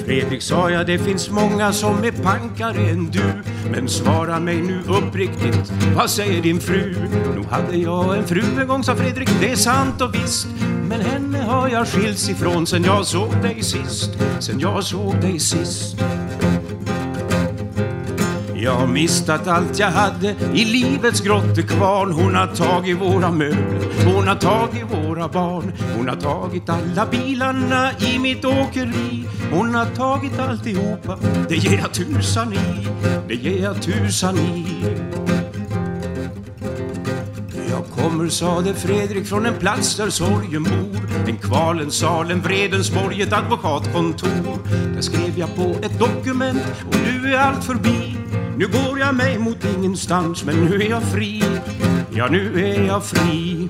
Fredrik 0.06 0.42
sa 0.42 0.70
jag, 0.70 0.88
det 0.88 1.00
finns 1.00 1.30
många 1.30 1.74
som 1.74 2.04
är 2.04 2.12
pankare 2.12 2.90
än 2.90 3.06
du. 3.12 3.24
Men 3.72 3.90
svara 3.90 4.40
mig 4.40 4.62
nu 4.62 4.82
uppriktigt, 4.88 5.74
vad 5.96 6.10
säger 6.10 6.42
din 6.42 6.60
fru? 6.60 6.96
Nu 7.36 7.44
hade 7.50 7.78
jag 7.78 8.18
en 8.18 8.28
fru 8.28 8.44
en 8.62 8.68
gång, 8.68 8.84
sa 8.84 8.96
Fredrik, 8.96 9.30
det 9.40 9.52
är 9.52 9.56
sant 9.56 10.02
och 10.02 10.16
visst. 10.16 10.48
Men 10.92 11.02
henne 11.02 11.38
har 11.38 11.70
jag 11.70 11.88
skilts 11.88 12.30
ifrån 12.30 12.68
sen 12.68 12.84
jag 12.84 13.06
såg 13.06 13.42
dig 13.42 13.64
sist, 13.64 14.10
sen 14.40 14.60
jag 14.60 14.84
såg 14.84 15.22
dig 15.22 15.40
sist. 15.40 16.04
Jag 18.56 18.72
har 18.72 18.88
mistat 18.88 19.48
allt 19.48 19.80
jag 19.80 19.92
hade 19.92 20.36
i 20.54 20.66
livets 20.66 21.22
grottekvarn. 21.22 22.12
Hon 22.12 22.36
har 22.36 22.48
tagit 22.48 22.98
våra 22.98 23.32
möbler, 23.32 24.06
hon 24.06 24.28
har 24.28 24.36
tagit 24.36 24.84
våra 24.92 25.28
barn. 25.28 25.74
Hon 25.98 26.10
har 26.10 26.16
tagit 26.16 26.70
alla 26.70 27.06
bilarna 27.06 27.92
i 28.00 28.20
mitt 28.20 28.46
åkeri. 28.46 29.26
Hon 29.52 29.76
har 29.76 29.86
tagit 29.86 30.40
alltihopa, 30.40 31.18
det 31.50 31.56
ger 31.56 31.78
jag 31.78 31.94
tusan 31.94 32.54
i 32.54 32.88
Det 33.28 33.36
ger 33.36 33.64
jag 33.64 33.82
tusan 33.82 34.38
i 34.38 34.66
kommer, 38.02 38.30
sade 38.30 38.74
Fredrik, 38.74 39.28
från 39.28 39.46
en 39.46 39.60
plats 39.60 39.98
där 39.98 40.10
sorgen 40.10 40.64
bor 40.64 41.28
En 41.28 41.38
kvalens 41.38 41.96
sal, 41.96 42.32
en 42.32 42.42
vredens 42.42 42.92
borg, 42.92 43.22
ett 43.22 43.34
advokatkontor. 43.34 44.60
Där 44.94 45.02
skrev 45.02 45.40
jag 45.40 45.56
på 45.56 45.76
ett 45.84 46.00
dokument 46.00 46.62
och 46.88 46.96
nu 46.96 47.34
är 47.34 47.38
allt 47.38 47.64
förbi. 47.64 48.18
Nu 48.58 48.68
går 48.68 49.00
jag 49.00 49.16
mig 49.16 49.40
mot 49.40 49.66
ingenstans, 49.78 50.44
men 50.44 50.56
nu 50.56 50.76
är 50.76 50.90
jag 50.90 51.04
fri. 51.04 51.44
Ja, 52.14 52.28
nu 52.28 52.66
är 52.66 52.88
jag 52.88 53.06
fri. 53.06 53.70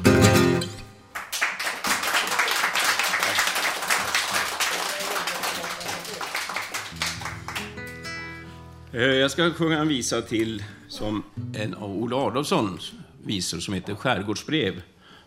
Eh, 8.93 9.01
jag 9.01 9.31
ska 9.31 9.51
sjunga 9.51 9.79
en 9.79 9.87
visa 9.87 10.21
till 10.21 10.63
som 10.87 11.23
en 11.53 11.73
av 11.73 12.03
Olle 12.03 12.15
Adolfssons 12.15 12.93
visor 13.25 13.59
som 13.59 13.73
heter 13.73 13.95
Skärgårdsbrev. 13.95 14.81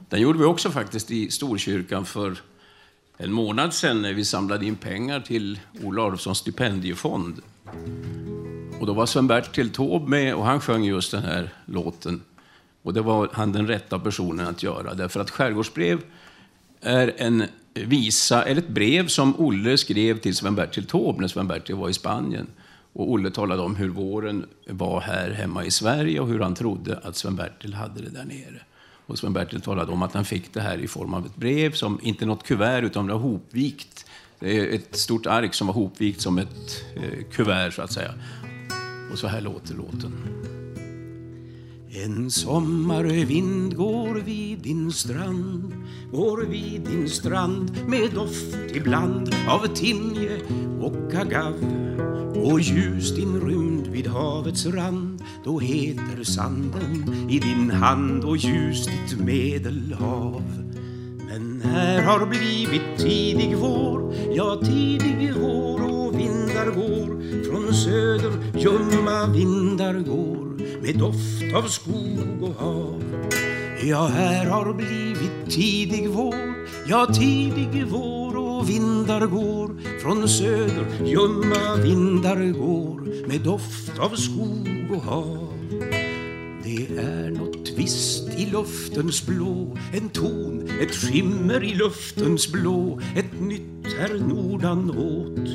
Den 0.08 0.20
gjorde 0.20 0.38
vi 0.38 0.44
också 0.44 0.70
faktiskt 0.70 1.10
i 1.10 1.30
Storkyrkan 1.30 2.06
för 2.06 2.36
en 3.16 3.32
månad 3.32 3.74
sedan 3.74 4.02
när 4.02 4.12
vi 4.12 4.24
samlade 4.24 4.66
in 4.66 4.76
pengar 4.76 5.20
till 5.20 5.60
Ola 5.82 6.02
Adolfssons 6.02 6.38
stipendiefond. 6.38 7.42
Och 8.80 8.86
då 8.86 8.92
var 8.92 9.06
Sven-Bertil 9.06 9.70
Taube 9.70 10.10
med 10.10 10.34
och 10.34 10.44
han 10.44 10.60
sjöng 10.60 10.84
just 10.84 11.10
den 11.10 11.22
här 11.22 11.50
låten. 11.66 12.22
Och 12.82 12.94
det 12.94 13.00
var 13.00 13.28
han 13.32 13.52
den 13.52 13.66
rätta 13.66 13.98
personen 13.98 14.46
att 14.46 14.62
göra, 14.62 14.94
därför 14.94 15.20
att 15.20 15.30
Skärgårdsbrev 15.30 16.00
är 16.80 17.14
en 17.16 17.44
visa, 17.74 18.42
eller 18.42 18.60
ett 18.60 18.68
brev 18.68 19.06
som 19.06 19.40
Olle 19.40 19.78
skrev 19.78 20.18
till 20.18 20.36
Sven-Bertil 20.36 20.86
Taube 20.86 21.20
när 21.20 21.28
Sven-Bertil 21.28 21.76
var 21.76 21.88
i 21.88 21.92
Spanien. 21.92 22.46
Och 22.94 23.10
Olle 23.10 23.30
talade 23.30 23.62
om 23.62 23.76
hur 23.76 23.88
våren 23.88 24.46
var 24.66 25.00
här 25.00 25.30
hemma 25.30 25.64
i 25.64 25.70
Sverige 25.70 26.20
och 26.20 26.28
hur 26.28 26.40
han 26.40 26.54
trodde 26.54 26.98
att 26.98 27.16
Sven-Bertil 27.16 27.74
hade 27.74 28.02
det 28.02 28.10
där 28.10 28.24
nere. 28.24 28.60
Och 29.06 29.18
Sven-Bertil 29.18 29.60
talade 29.60 29.92
om, 29.92 30.02
att 30.02 30.14
han 30.14 30.24
fick 30.24 30.54
det 30.54 30.60
här 30.60 30.78
i 30.78 30.88
form 30.88 31.14
av 31.14 31.26
ett 31.26 31.36
brev, 31.36 31.72
som 31.72 32.00
inte 32.02 32.26
något 32.26 32.42
kuvert, 32.42 32.82
utan 32.82 33.06
det 33.06 33.12
var 33.12 33.20
hopvikt. 33.20 34.06
Det 34.38 34.58
är 34.58 34.74
ett 34.74 34.96
stort 34.96 35.26
ark 35.26 35.54
som 35.54 35.66
var 35.66 35.74
hopvikt 35.74 36.20
som 36.20 36.38
ett 36.38 36.84
eh, 36.96 37.24
kuvert, 37.32 37.70
så 37.70 37.82
att 37.82 37.92
säga. 37.92 38.14
Och 39.12 39.18
så 39.18 39.26
här 39.26 39.40
låter 39.40 39.74
låten. 39.74 40.12
En 41.96 42.30
sommarvind 42.30 43.76
går 43.76 44.14
vid 44.14 44.58
din 44.58 44.92
strand 44.92 45.74
Går 46.12 46.46
vid 46.46 46.80
din 46.80 47.08
strand 47.08 47.70
med 47.86 48.10
doft 48.14 48.56
ibland 48.74 49.34
av 49.48 49.66
timje 49.74 50.40
och 50.80 51.14
agav 51.14 51.54
Och 52.34 52.60
ljus 52.60 53.14
din 53.16 53.40
rymd 53.40 53.86
vid 53.86 54.06
havets 54.06 54.66
rand 54.66 55.22
Då 55.44 55.58
heter 55.58 56.24
sanden 56.24 57.26
i 57.30 57.38
din 57.38 57.70
hand 57.70 58.24
och 58.24 58.36
ljus 58.36 58.86
ditt 58.86 59.20
medelhav. 59.20 60.42
Men 61.28 61.60
här 61.64 62.02
har 62.02 62.26
blivit 62.26 62.98
tidig 62.98 63.56
vår, 63.56 64.14
ja 64.36 64.60
tidig 64.64 65.32
vår 65.40 65.82
och 65.82 66.18
vindar 66.18 66.70
går. 66.74 67.42
Från 67.44 67.74
söder, 67.74 68.32
ljumma 68.58 69.26
vindar 69.26 69.94
går 69.94 70.43
med 70.82 70.98
doft 70.98 71.54
av 71.54 71.68
skog 71.68 72.42
och 72.42 72.54
hav. 72.54 73.02
Ja, 73.82 74.06
här 74.06 74.46
har 74.46 74.74
blivit 74.74 75.50
tidig 75.50 76.08
vår, 76.08 76.68
ja 76.86 77.06
tidig 77.14 77.86
vår 77.86 78.36
och 78.36 78.70
vindar 78.70 79.26
går 79.26 80.00
från 80.02 80.28
söder, 80.28 80.86
ljumma 81.04 81.76
vindar 81.82 82.52
går 82.52 83.28
med 83.28 83.40
doft 83.40 83.98
av 83.98 84.16
skog 84.16 84.90
och 84.90 85.02
hav. 85.02 85.54
Det 86.64 86.86
är 86.98 87.30
något 87.30 87.70
visst 87.76 88.28
i 88.38 88.46
luftens 88.46 89.26
blå 89.26 89.78
En 89.92 90.08
ton, 90.08 90.68
ett 90.80 90.94
skimmer 90.94 91.64
i 91.64 91.74
luftens 91.74 92.52
blå 92.52 93.00
Ett 93.16 93.40
nytt 93.40 93.86
är 94.00 94.18
nordanåt 94.18 95.48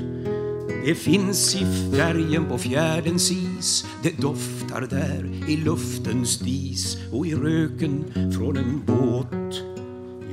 det 0.86 0.96
finns 0.96 1.56
i 1.56 1.66
färgen 1.98 2.46
på 2.46 2.58
fjärdens 2.58 3.32
is. 3.32 3.86
Det 4.04 4.22
doftar 4.22 4.82
där 4.82 5.50
i 5.50 5.58
luftens 5.58 6.40
dis. 6.40 6.98
Och 7.12 7.28
i 7.28 7.36
röken 7.36 8.06
från 8.38 8.58
en 8.58 8.82
båt. 8.86 9.64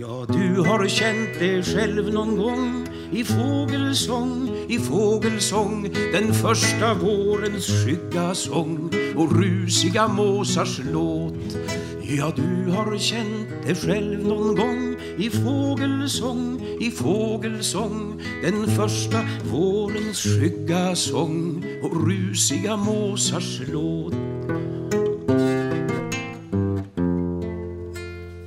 Ja, 0.01 0.26
du 0.28 0.61
har 0.61 0.88
känt 0.88 1.38
det 1.38 1.62
själv 1.62 2.12
någon 2.12 2.36
gång 2.36 2.86
i 3.12 3.24
fågelsång, 3.24 4.51
i 4.68 4.78
fågelsång 4.78 5.88
Den 6.12 6.34
första 6.34 6.94
vårens 6.94 7.66
skygga 7.66 8.34
sång 8.34 8.90
och 9.16 9.36
rusiga 9.42 10.09
måsars 10.09 10.80
låt. 10.92 11.57
Ja, 12.03 12.32
du 12.36 12.70
har 12.70 12.99
känt 12.99 13.49
det 13.66 13.74
själv 13.74 14.26
någon 14.26 14.57
gång 14.57 14.97
i 15.18 15.30
fågelsång, 15.30 16.66
i 16.81 16.91
fågelsång 16.91 18.22
Den 18.43 18.66
första 18.66 19.18
vårens 19.53 20.22
skygga 20.22 20.95
sång 20.95 21.64
och 21.83 22.07
rusiga 22.07 22.77
måsars 22.77 23.61
låt. 23.72 24.14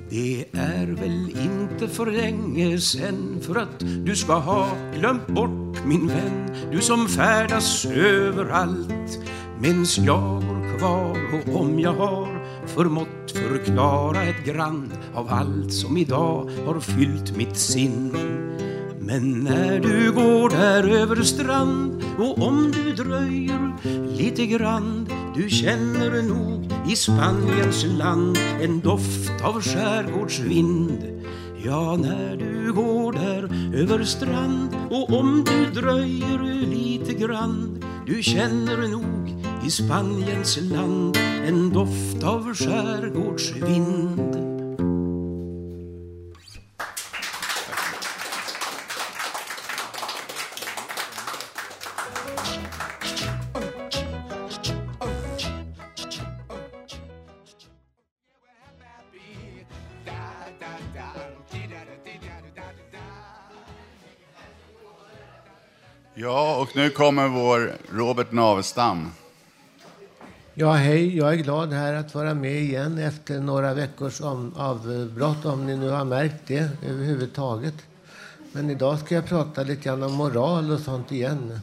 Det 0.09 0.45
är 0.51 0.87
väl 0.87 1.29
inte 1.29 1.87
för 1.87 2.05
länge 2.05 2.79
sen 2.79 3.41
för 3.41 3.55
att 3.55 3.79
du 3.79 4.15
ska 4.15 4.33
ha 4.33 4.67
glömt 4.99 5.27
bort 5.27 5.85
min 5.85 6.07
vän 6.07 6.55
Du 6.71 6.81
som 6.81 7.07
färdas 7.07 7.85
överallt. 7.85 9.19
Mens 9.61 9.97
jag 9.97 10.43
går 10.47 10.77
kvar 10.77 11.17
och 11.33 11.61
om 11.61 11.79
jag 11.79 11.93
har 11.93 12.45
förmått 12.67 13.18
förklara 13.31 14.23
ett 14.23 14.45
grann 14.45 14.93
av 15.13 15.27
allt 15.29 15.73
som 15.73 15.97
idag 15.97 16.49
har 16.65 16.79
fyllt 16.79 17.37
mitt 17.37 17.57
sinn. 17.57 18.11
Men 18.99 19.39
när 19.39 19.79
du 19.79 20.11
går 20.11 20.49
där 20.49 20.89
över 20.89 21.23
strand 21.23 22.03
och 22.17 22.47
om 22.47 22.71
du 22.71 22.93
dröjer 22.93 23.73
lite 24.17 24.45
grann 24.45 25.09
du 25.35 25.49
känner 25.49 26.21
nog 26.21 26.73
i 26.91 26.95
Spaniens 26.95 27.85
land 27.85 28.37
en 28.61 28.79
doft 28.79 29.41
av 29.43 29.61
skärgårdsvind. 29.61 31.25
Ja, 31.65 31.95
när 31.95 32.35
du 32.37 32.73
går 32.73 33.13
där 33.13 33.73
över 33.75 34.03
strand 34.03 34.75
och 34.89 35.19
om 35.19 35.45
du 35.45 35.81
dröjer 35.81 36.65
lite 36.65 37.13
grann 37.13 37.83
du 38.05 38.23
känner 38.23 38.87
nog 38.87 39.18
i 39.65 39.71
Spaniens 39.71 40.57
land 40.61 41.17
en 41.17 41.69
doft 41.73 42.23
av 42.23 42.53
skärgårdsvind 42.53 44.49
Ja, 66.21 66.55
och 66.61 66.75
nu 66.75 66.89
kommer 66.89 67.27
vår 67.27 67.71
Robert 67.91 68.31
Navestam. 68.31 69.11
Ja, 70.61 70.73
hej. 70.73 71.17
Jag 71.17 71.33
är 71.33 71.37
glad 71.37 71.73
här 71.73 71.93
att 71.93 72.15
vara 72.15 72.33
med 72.33 72.61
igen 72.61 72.97
efter 72.97 73.39
några 73.39 73.73
veckors 73.73 74.21
om, 74.21 74.53
avbrott, 74.55 75.45
om 75.45 75.65
ni 75.65 75.77
nu 75.77 75.89
har 75.89 76.05
märkt 76.05 76.47
det 76.47 76.69
överhuvudtaget. 76.85 77.73
Men 78.51 78.69
idag 78.69 78.99
ska 78.99 79.15
jag 79.15 79.25
prata 79.25 79.63
lite 79.63 79.83
grann 79.83 80.03
om 80.03 80.13
moral 80.13 80.71
och 80.71 80.79
sånt 80.79 81.11
igen. 81.11 81.59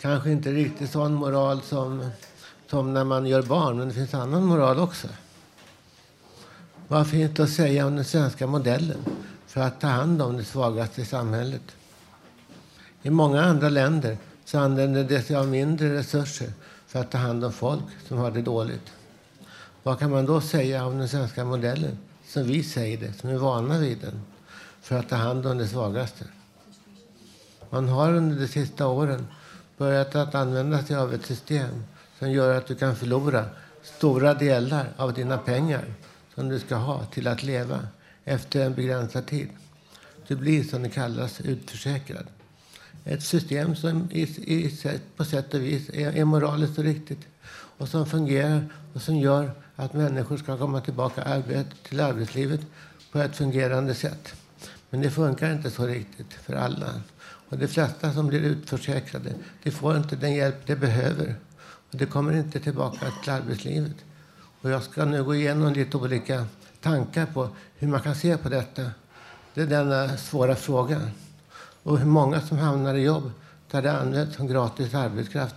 Kanske 0.00 0.30
inte 0.30 0.52
riktigt 0.52 0.90
sån 0.90 1.14
moral 1.14 1.62
som, 1.62 2.10
som 2.70 2.94
när 2.94 3.04
man 3.04 3.26
gör 3.26 3.42
barn, 3.42 3.78
men 3.78 3.88
det 3.88 3.94
finns 3.94 4.14
annan 4.14 4.44
moral 4.44 4.78
också. 4.78 5.08
Vad 6.88 7.08
finns 7.08 7.34
det 7.34 7.42
att 7.42 7.50
säga 7.50 7.86
om 7.86 7.96
den 7.96 8.04
svenska 8.04 8.46
modellen 8.46 9.04
för 9.46 9.60
att 9.60 9.80
ta 9.80 9.86
hand 9.86 10.22
om 10.22 10.36
det 10.36 10.44
svagaste 10.44 11.02
i 11.02 11.04
samhället? 11.04 11.76
I 13.02 13.10
många 13.10 13.42
andra 13.42 13.68
länder 13.68 14.18
så 14.44 14.58
använder 14.58 15.04
det 15.04 15.22
sig 15.22 15.36
av 15.36 15.48
mindre 15.48 15.94
resurser 15.94 16.52
för 16.92 17.00
att 17.00 17.10
ta 17.10 17.18
hand 17.18 17.44
om 17.44 17.52
folk 17.52 17.84
som 18.08 18.18
har 18.18 18.30
det 18.30 18.42
dåligt. 18.42 18.92
Vad 19.82 19.98
kan 19.98 20.10
man 20.10 20.26
då 20.26 20.40
säga 20.40 20.86
om 20.86 20.98
den 20.98 21.08
svenska 21.08 21.44
modellen, 21.44 21.98
som 22.26 22.42
vi 22.42 22.62
säger 22.62 22.98
det, 22.98 23.12
som 23.12 23.30
är 23.30 23.36
vana 23.36 23.78
vid 23.78 23.98
den, 23.98 24.22
för 24.82 24.98
att 24.98 25.08
ta 25.08 25.16
hand 25.16 25.46
om 25.46 25.58
det 25.58 25.68
svagaste? 25.68 26.24
Man 27.70 27.88
har 27.88 28.14
under 28.14 28.40
de 28.40 28.48
sista 28.48 28.86
åren 28.86 29.26
börjat 29.76 30.14
att 30.14 30.34
använda 30.34 30.82
sig 30.82 30.96
av 30.96 31.14
ett 31.14 31.26
system 31.26 31.84
som 32.18 32.30
gör 32.30 32.56
att 32.56 32.66
du 32.66 32.74
kan 32.74 32.96
förlora 32.96 33.44
stora 33.82 34.34
delar 34.34 34.88
av 34.96 35.12
dina 35.12 35.38
pengar 35.38 35.84
som 36.34 36.48
du 36.48 36.58
ska 36.58 36.74
ha 36.74 37.04
till 37.04 37.28
att 37.28 37.42
leva 37.42 37.78
efter 38.24 38.60
en 38.60 38.74
begränsad 38.74 39.26
tid. 39.26 39.48
Du 40.26 40.36
blir, 40.36 40.64
som 40.64 40.82
det 40.82 40.88
kallas, 40.88 41.40
utförsäkrad. 41.40 42.26
Ett 43.04 43.22
system 43.22 43.76
som 43.76 44.08
i, 44.10 44.22
i, 44.22 45.00
på 45.16 45.24
sätt 45.24 45.54
och 45.54 45.60
vis 45.60 45.88
är, 45.88 46.16
är 46.16 46.24
moraliskt 46.24 46.78
och 46.78 46.84
riktigt 46.84 47.26
och 47.78 47.88
som 47.88 48.06
fungerar 48.06 48.68
och 48.94 49.02
som 49.02 49.16
gör 49.16 49.50
att 49.76 49.94
människor 49.94 50.36
ska 50.36 50.58
komma 50.58 50.80
tillbaka 50.80 51.22
arbet, 51.22 51.66
till 51.82 52.00
arbetslivet 52.00 52.60
på 53.12 53.18
ett 53.18 53.36
fungerande 53.36 53.94
sätt. 53.94 54.34
Men 54.90 55.00
det 55.00 55.10
funkar 55.10 55.52
inte 55.52 55.70
så 55.70 55.86
riktigt 55.86 56.32
för 56.32 56.54
alla. 56.54 57.00
Och 57.48 57.58
de 57.58 57.68
flesta 57.68 58.12
som 58.12 58.26
blir 58.26 58.40
utförsäkrade 58.40 59.34
de 59.62 59.70
får 59.70 59.96
inte 59.96 60.16
den 60.16 60.34
hjälp 60.34 60.66
de 60.66 60.76
behöver. 60.76 61.34
Och 61.60 61.98
de 61.98 62.06
kommer 62.06 62.32
inte 62.32 62.60
tillbaka 62.60 63.06
till 63.22 63.32
arbetslivet. 63.32 63.96
Och 64.60 64.70
jag 64.70 64.82
ska 64.82 65.04
nu 65.04 65.24
gå 65.24 65.34
igenom 65.34 65.72
lite 65.72 65.96
olika 65.96 66.46
tankar 66.80 67.26
på 67.26 67.48
hur 67.76 67.88
man 67.88 68.00
kan 68.00 68.14
se 68.14 68.36
på 68.36 68.48
detta. 68.48 68.90
Det 69.54 69.62
är 69.62 69.66
denna 69.66 70.16
svåra 70.16 70.54
fråga 70.54 71.00
och 71.82 71.98
hur 71.98 72.06
många 72.06 72.40
som 72.40 72.58
hamnar 72.58 72.94
i 72.94 73.02
jobb 73.02 73.30
där 73.70 73.82
det 73.82 73.92
används 73.92 74.36
som 74.36 74.46
gratis 74.46 74.94
arbetskraft 74.94 75.54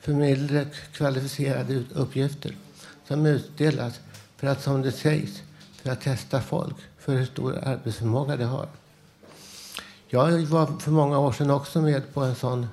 för 0.00 0.12
mindre 0.12 0.66
kvalificerade 0.92 1.84
uppgifter 1.94 2.56
som 3.08 3.26
utdelas 3.26 4.00
för 4.36 4.46
att, 4.46 4.62
som 4.62 4.82
det 4.82 4.92
sägs, 4.92 5.42
för 5.82 5.90
att 5.90 6.00
testa 6.00 6.40
folk 6.40 6.76
för 6.98 7.14
hur 7.14 7.26
stor 7.26 7.58
arbetsförmåga 7.64 8.36
de 8.36 8.44
har. 8.44 8.68
Jag 10.08 10.40
var 10.40 10.66
för 10.80 10.90
många 10.90 11.18
år 11.18 11.32
sedan 11.32 11.50
också 11.50 11.80
med 11.80 12.14
på 12.14 12.20
en 12.20 12.34
sån 12.34 12.66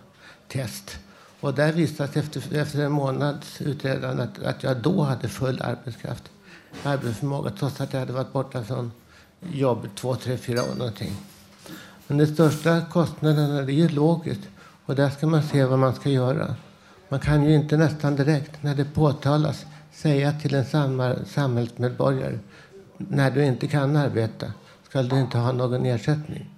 test. 0.47 0.97
Och 1.39 1.53
där 1.53 1.71
visade 1.71 2.19
efter, 2.19 2.55
efter 2.55 2.79
en 2.79 2.91
månads 2.91 3.61
utredande 3.61 4.23
att, 4.23 4.43
att 4.43 4.63
jag 4.63 4.77
då 4.77 5.01
hade 5.01 5.29
full 5.29 5.61
arbetskraft, 5.61 6.23
arbetsförmåga 6.83 7.51
trots 7.59 7.81
att 7.81 7.93
jag 7.93 7.99
hade 7.99 8.13
varit 8.13 8.33
borta 8.33 8.63
från 8.63 8.91
jobb 9.51 9.87
två, 9.95 10.15
tre, 10.15 10.37
fyra 10.37 10.63
år 10.63 10.75
någonting. 10.77 11.15
Men 12.13 12.25
de 12.25 12.33
största 12.33 12.81
kostnaderna 12.81 13.61
det 13.61 13.81
är 13.81 13.89
logiskt 13.89 14.41
och 14.85 14.95
där 14.95 15.09
ska 15.09 15.27
man 15.27 15.43
se 15.43 15.65
vad 15.65 15.79
man 15.79 15.95
ska 15.95 16.09
göra. 16.09 16.55
Man 17.09 17.19
kan 17.19 17.43
ju 17.43 17.55
inte 17.55 17.77
nästan 17.77 18.15
direkt 18.15 18.63
när 18.63 18.75
det 18.75 18.85
påtalas 18.85 19.65
säga 19.93 20.31
till 20.31 20.53
en 20.53 20.65
samhällsmedborgare 21.25 22.39
när 22.97 23.31
du 23.31 23.45
inte 23.45 23.67
kan 23.67 23.95
arbeta 23.95 24.45
ska 24.89 25.03
du 25.03 25.19
inte 25.19 25.37
ha 25.37 25.51
någon 25.51 25.85
ersättning. 25.85 26.49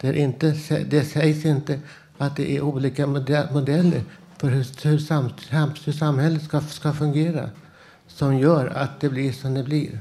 Det, 0.00 0.08
är 0.08 0.12
inte, 0.12 0.56
det 0.90 1.04
sägs 1.04 1.44
inte 1.44 1.80
att 2.18 2.36
det 2.36 2.56
är 2.56 2.60
olika 2.60 3.06
modeller 3.06 4.02
för 4.38 4.48
hur, 4.48 4.88
hur, 4.88 4.98
sam, 4.98 5.30
hur 5.84 5.92
samhället 5.92 6.44
ska, 6.44 6.60
ska 6.60 6.92
fungera 6.92 7.50
som 8.08 8.38
gör 8.38 8.66
att 8.66 9.00
det 9.00 9.08
blir 9.08 9.32
som 9.32 9.54
det 9.54 9.62
blir. 9.62 10.00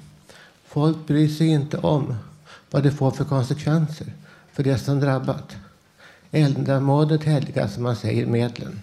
Folk 0.67 1.07
bryr 1.07 1.27
sig 1.27 1.47
inte 1.47 1.77
om 1.77 2.15
vad 2.71 2.83
det 2.83 2.91
får 2.91 3.11
för 3.11 3.25
konsekvenser 3.25 4.07
för 4.53 4.63
det 4.63 4.77
som 4.77 4.99
drabbat. 4.99 5.55
Ändamålet 6.31 7.23
helgar, 7.23 7.67
som 7.67 7.83
man 7.83 7.95
säger, 7.95 8.25
medlen. 8.25 8.81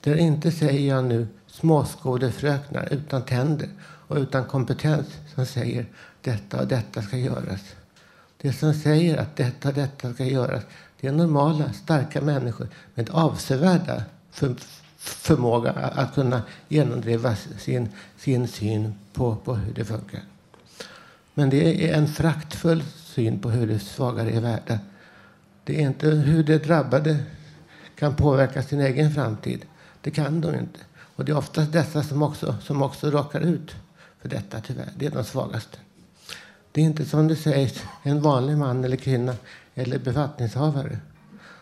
Det 0.00 0.10
är 0.10 0.16
inte, 0.16 0.52
säger 0.52 0.88
jag 0.94 1.04
nu, 1.04 1.26
småskådefröknar 1.46 2.88
utan 2.92 3.22
tänder 3.22 3.68
och 3.82 4.16
utan 4.16 4.44
kompetens 4.44 5.06
som 5.34 5.46
säger 5.46 5.86
detta 6.20 6.60
och 6.60 6.66
detta 6.66 7.02
ska 7.02 7.16
göras. 7.16 7.60
Det 8.36 8.52
som 8.52 8.74
säger 8.74 9.16
att 9.16 9.36
detta 9.36 9.68
och 9.68 9.74
detta 9.74 10.14
ska 10.14 10.24
göras, 10.24 10.62
det 11.00 11.06
är 11.08 11.12
normala, 11.12 11.72
starka 11.72 12.20
människor 12.20 12.68
med 12.94 13.10
avsevärda 13.10 14.02
för, 14.30 14.54
förmåga 14.96 15.72
att 15.72 16.14
kunna 16.14 16.42
genomdriva 16.68 17.36
sin, 17.36 17.88
sin 18.18 18.48
syn 18.48 18.94
på, 19.12 19.36
på 19.36 19.54
hur 19.54 19.74
det 19.74 19.84
funkar. 19.84 20.20
Men 21.34 21.50
det 21.50 21.90
är 21.90 21.94
en 21.98 22.08
fraktfull 22.08 22.82
syn 23.14 23.38
på 23.38 23.50
hur 23.50 23.66
det 23.66 23.78
svagare 23.78 24.30
är 24.30 24.40
värda. 24.40 24.78
Det 25.64 25.76
är 25.76 25.86
inte 25.86 26.08
hur 26.08 26.42
de 26.42 26.58
drabbade 26.58 27.16
kan 27.96 28.16
påverka 28.16 28.62
sin 28.62 28.80
egen 28.80 29.10
framtid. 29.14 29.64
Det 30.00 30.10
kan 30.10 30.40
de 30.40 30.54
inte. 30.54 30.78
Och 31.16 31.24
det 31.24 31.32
är 31.32 31.36
oftast 31.36 31.72
dessa 31.72 32.02
som 32.02 32.22
också, 32.22 32.56
som 32.62 32.82
också 32.82 33.10
råkar 33.10 33.40
ut 33.40 33.74
för 34.20 34.28
detta 34.28 34.60
tyvärr. 34.60 34.92
Det 34.96 35.06
är 35.06 35.10
de 35.10 35.24
svagaste. 35.24 35.78
Det 36.72 36.80
är 36.80 36.84
inte 36.84 37.04
som 37.04 37.28
det 37.28 37.36
sägs 37.36 37.82
en 38.02 38.22
vanlig 38.22 38.58
man 38.58 38.84
eller 38.84 38.96
kvinna 38.96 39.34
eller 39.74 39.98
befattningshavare. 39.98 40.98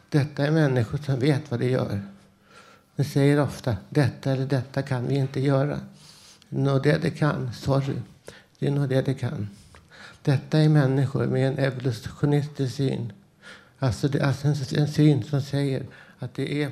Detta 0.09 0.47
är 0.47 0.51
människor 0.51 0.99
som 0.99 1.19
vet 1.19 1.51
vad 1.51 1.61
de 1.61 1.69
gör. 1.69 2.03
De 2.97 3.05
säger 3.05 3.41
ofta 3.41 3.77
detta 3.89 4.33
eller 4.33 4.47
detta 4.47 4.83
kan 4.83 5.07
vi 5.07 5.15
inte 5.15 5.41
göra. 5.41 5.81
Det 6.49 6.57
är 6.57 6.61
nog 6.61 6.83
det 6.83 7.03
de 7.03 7.11
kan. 7.11 7.53
Sorry. 7.53 7.97
Det 8.59 8.67
är 8.67 8.71
nog 8.71 8.89
det 8.89 9.03
de 9.03 9.15
kan. 9.15 9.49
Detta 10.23 10.59
är 10.59 10.69
människor 10.69 11.27
med 11.27 11.49
en 11.49 11.59
evolutionistisk 11.59 12.77
syn. 12.77 13.13
Alltså, 13.79 14.09
det, 14.09 14.21
alltså 14.21 14.49
en, 14.49 14.55
en 14.81 14.89
syn 14.89 15.23
som 15.23 15.43
säger 15.43 15.87
att 16.19 16.35
det 16.35 16.63
är 16.63 16.71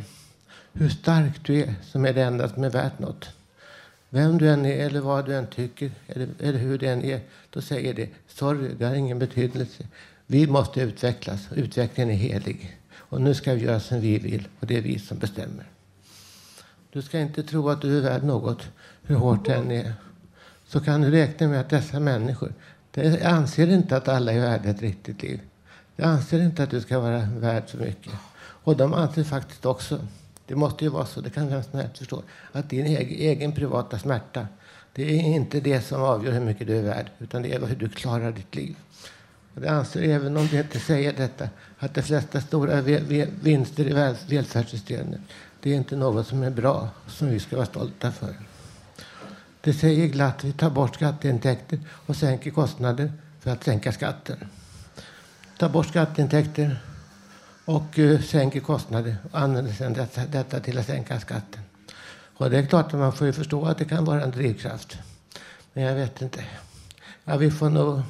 hur 0.72 0.88
stark 0.88 1.46
du 1.46 1.62
är 1.62 1.74
som 1.82 2.04
är 2.04 2.12
det 2.12 2.22
enda 2.22 2.48
som 2.48 2.64
är 2.64 2.70
värt 2.70 2.98
något. 2.98 3.28
Vem 4.10 4.38
du 4.38 4.50
än 4.50 4.66
är 4.66 4.86
eller 4.86 5.00
vad 5.00 5.26
du 5.26 5.36
än 5.36 5.46
tycker 5.46 5.90
eller, 6.06 6.28
eller 6.38 6.58
hur 6.58 6.78
det 6.78 6.88
än 6.88 7.04
är, 7.04 7.20
då 7.50 7.60
säger 7.60 7.94
det 7.94 8.08
sorry, 8.28 8.74
det 8.78 8.86
har 8.86 8.94
ingen 8.94 9.18
betydelse. 9.18 9.84
Vi 10.26 10.46
måste 10.46 10.80
utvecklas. 10.80 11.48
Utvecklingen 11.54 12.10
är 12.10 12.14
helig. 12.14 12.78
Och 12.94 13.20
nu 13.20 13.34
ska 13.34 13.54
vi 13.54 13.64
göra 13.64 13.80
som 13.80 14.00
vi 14.00 14.18
vill 14.18 14.48
och 14.60 14.66
det 14.66 14.76
är 14.76 14.80
vi 14.80 14.98
som 14.98 15.18
bestämmer. 15.18 15.64
Du 16.92 17.02
ska 17.02 17.18
inte 17.18 17.42
tro 17.42 17.68
att 17.68 17.82
du 17.82 17.98
är 17.98 18.02
värd 18.02 18.24
något, 18.24 18.62
hur 19.02 19.14
hårt 19.14 19.46
det 19.46 19.54
än 19.54 19.70
är. 19.70 19.92
Så 20.66 20.80
kan 20.80 21.00
du 21.00 21.10
räkna 21.10 21.48
med 21.48 21.60
att 21.60 21.70
dessa 21.70 22.00
människor 22.00 22.52
de 22.90 23.22
anser 23.24 23.70
inte 23.70 23.96
att 23.96 24.08
alla 24.08 24.32
är 24.32 24.40
värda 24.40 24.68
ett 24.68 24.82
riktigt 24.82 25.22
liv. 25.22 25.40
De 25.96 26.02
anser 26.02 26.42
inte 26.42 26.62
att 26.62 26.70
du 26.70 26.80
ska 26.80 26.98
vara 26.98 27.28
värd 27.36 27.62
så 27.66 27.76
mycket. 27.76 28.12
Och 28.38 28.76
de 28.76 28.94
anser 28.94 29.24
faktiskt 29.24 29.66
också 29.66 30.00
det 30.50 30.56
måste 30.56 30.84
ju 30.84 30.90
vara 30.90 31.06
så, 31.06 31.20
det 31.20 31.30
kan 31.30 31.48
vem 31.48 31.62
som 31.62 31.78
helst 31.78 31.98
förstå, 31.98 32.22
att 32.52 32.70
din 32.70 32.86
egen, 32.86 33.18
egen 33.18 33.52
privata 33.52 33.98
smärta, 33.98 34.46
det 34.92 35.02
är 35.02 35.22
inte 35.22 35.60
det 35.60 35.80
som 35.80 36.02
avgör 36.02 36.32
hur 36.32 36.40
mycket 36.40 36.66
du 36.66 36.78
är 36.78 36.82
värd, 36.82 37.10
utan 37.18 37.42
det 37.42 37.54
är 37.54 37.66
hur 37.66 37.76
du 37.76 37.88
klarar 37.88 38.32
ditt 38.32 38.54
liv. 38.54 38.76
Och 39.54 39.60
det 39.60 39.70
anser, 39.70 40.02
även 40.02 40.36
om 40.36 40.48
det 40.50 40.58
inte 40.58 40.80
säger 40.80 41.12
detta, 41.12 41.48
att 41.78 41.94
de 41.94 42.02
flesta 42.02 42.40
stora 42.40 42.80
vinster 43.42 43.88
i 43.88 43.92
välfärdssystemet, 44.28 45.20
det 45.60 45.70
är 45.70 45.74
inte 45.74 45.96
något 45.96 46.26
som 46.26 46.42
är 46.42 46.50
bra, 46.50 46.88
som 47.06 47.28
vi 47.28 47.40
ska 47.40 47.56
vara 47.56 47.66
stolta 47.66 48.12
för. 48.12 48.34
Det 49.60 49.72
säger 49.72 50.06
glatt 50.06 50.36
att 50.36 50.44
vi 50.44 50.52
tar 50.52 50.70
bort 50.70 50.94
skatteintäkter 50.94 51.78
och 52.06 52.16
sänker 52.16 52.50
kostnader 52.50 53.12
för 53.40 53.50
att 53.50 53.64
sänka 53.64 53.92
skatten. 53.92 54.36
Ta 55.58 55.68
bort 55.68 55.86
skatteintäkter 55.86 56.80
och 57.64 57.98
uh, 57.98 58.20
sänker 58.20 58.60
kostnader 58.60 59.16
och 59.32 59.38
använder 59.38 59.72
sedan 59.72 59.92
detta, 59.92 60.26
detta, 60.26 60.60
till 60.60 60.78
att 60.78 60.86
sänka 60.86 61.20
skatten. 61.20 61.62
Och 62.36 62.50
det 62.50 62.58
är 62.58 62.66
klart 62.66 62.86
att 62.86 63.00
man 63.00 63.12
får 63.12 63.26
ju 63.26 63.32
förstå 63.32 63.66
att 63.66 63.78
det 63.78 63.84
kan 63.84 64.04
vara 64.04 64.22
en 64.22 64.30
drivkraft. 64.30 64.98
Men 65.72 65.84
jag 65.84 65.94
vet 65.94 66.22
inte. 66.22 66.44
Ja, 67.24 67.36
vi 67.36 67.50
får 67.50 67.70
nog 67.70 68.02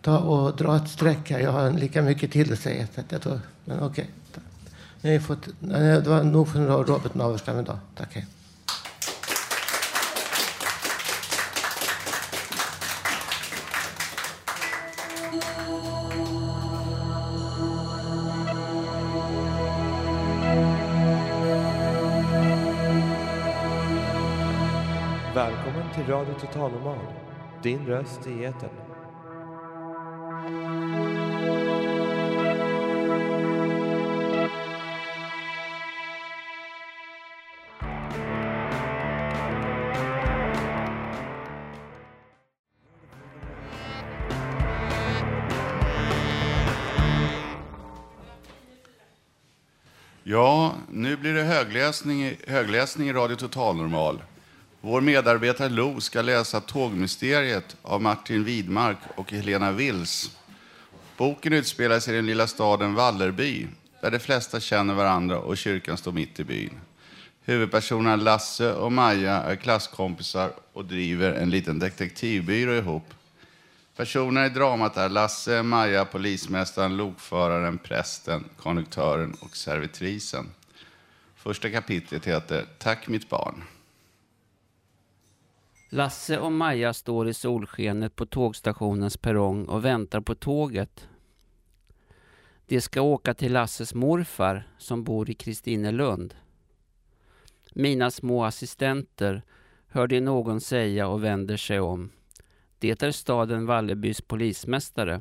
ta 0.00 0.18
och 0.18 0.56
dra 0.56 0.76
ett 0.76 0.88
streck 0.88 1.30
här. 1.30 1.40
Jag 1.40 1.52
har 1.52 1.70
lika 1.70 2.02
mycket 2.02 2.32
till 2.32 2.52
att 2.52 2.58
säga. 2.58 2.86
Så 2.94 3.00
att 3.00 3.12
jag 3.12 3.22
tror, 3.22 3.40
men 3.64 3.80
okej. 3.80 4.10
Okay. 5.02 5.18
Det 6.02 6.06
var 6.06 6.22
nog 6.22 6.48
för 6.48 6.84
Robert 6.84 7.14
Naverstam 7.14 7.58
idag. 7.58 7.78
Tack. 7.96 8.14
Hej. 8.14 8.26
Till 26.52 26.60
Din 27.62 27.86
röst 27.86 28.26
i 28.26 28.44
etern. 28.44 28.70
Ja, 50.22 50.74
nu 50.90 51.16
blir 51.16 51.34
det 51.34 51.42
högläsning, 51.42 52.36
högläsning 52.46 53.08
i 53.08 53.12
Radio 53.12 53.36
Total 53.36 53.76
Normal. 53.76 54.22
Vår 54.82 55.00
medarbetare 55.00 55.68
Lo 55.68 56.00
ska 56.00 56.22
läsa 56.22 56.60
Tågmysteriet 56.60 57.76
av 57.82 58.02
Martin 58.02 58.44
Widmark 58.44 58.98
och 59.14 59.32
Helena 59.32 59.72
Wills. 59.72 60.36
Boken 61.16 61.52
utspelar 61.52 62.00
sig 62.00 62.14
i 62.14 62.16
den 62.16 62.26
lilla 62.26 62.46
staden 62.46 62.94
Vallerby, 62.94 63.66
där 64.00 64.10
de 64.10 64.18
flesta 64.18 64.60
känner 64.60 64.94
varandra 64.94 65.38
och 65.38 65.56
kyrkan 65.56 65.96
står 65.96 66.12
mitt 66.12 66.40
i 66.40 66.44
byn. 66.44 66.80
Huvudpersonerna 67.44 68.16
Lasse 68.16 68.72
och 68.72 68.92
Maja 68.92 69.34
är 69.34 69.56
klasskompisar 69.56 70.52
och 70.72 70.84
driver 70.84 71.32
en 71.32 71.50
liten 71.50 71.78
detektivbyrå 71.78 72.74
ihop. 72.74 73.14
Personerna 73.96 74.46
i 74.46 74.48
dramat 74.48 74.96
är 74.96 75.08
Lasse, 75.08 75.62
Maja, 75.62 76.04
polismästaren, 76.04 76.96
lokföraren, 76.96 77.78
prästen, 77.78 78.44
konduktören 78.56 79.36
och 79.40 79.56
servitrisen. 79.56 80.50
Första 81.36 81.70
kapitlet 81.70 82.26
heter 82.26 82.66
Tack 82.78 83.08
mitt 83.08 83.28
barn. 83.28 83.62
Lasse 85.92 86.38
och 86.38 86.52
Maja 86.52 86.92
står 86.92 87.28
i 87.28 87.34
solskenet 87.34 88.16
på 88.16 88.26
tågstationens 88.26 89.16
perrong 89.16 89.64
och 89.64 89.84
väntar 89.84 90.20
på 90.20 90.34
tåget. 90.34 91.08
De 92.66 92.80
ska 92.80 93.00
åka 93.00 93.34
till 93.34 93.52
Lasses 93.52 93.94
morfar 93.94 94.68
som 94.78 95.04
bor 95.04 95.30
i 95.30 95.34
Kristinelund. 95.34 96.34
Mina 97.74 98.10
små 98.10 98.44
assistenter, 98.44 99.42
hör 99.88 100.06
de 100.06 100.20
någon 100.20 100.60
säga 100.60 101.08
och 101.08 101.24
vänder 101.24 101.56
sig 101.56 101.80
om. 101.80 102.10
Det 102.78 103.02
är 103.02 103.10
staden 103.10 103.66
Vallebys 103.66 104.20
polismästare. 104.20 105.20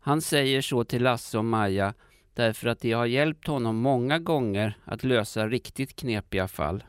Han 0.00 0.22
säger 0.22 0.62
så 0.62 0.84
till 0.84 1.02
Lasse 1.02 1.38
och 1.38 1.44
Maja 1.44 1.94
därför 2.34 2.68
att 2.68 2.80
de 2.80 2.92
har 2.92 3.06
hjälpt 3.06 3.46
honom 3.46 3.76
många 3.76 4.18
gånger 4.18 4.78
att 4.84 5.04
lösa 5.04 5.48
riktigt 5.48 5.96
knepiga 5.96 6.48
fall. 6.48 6.84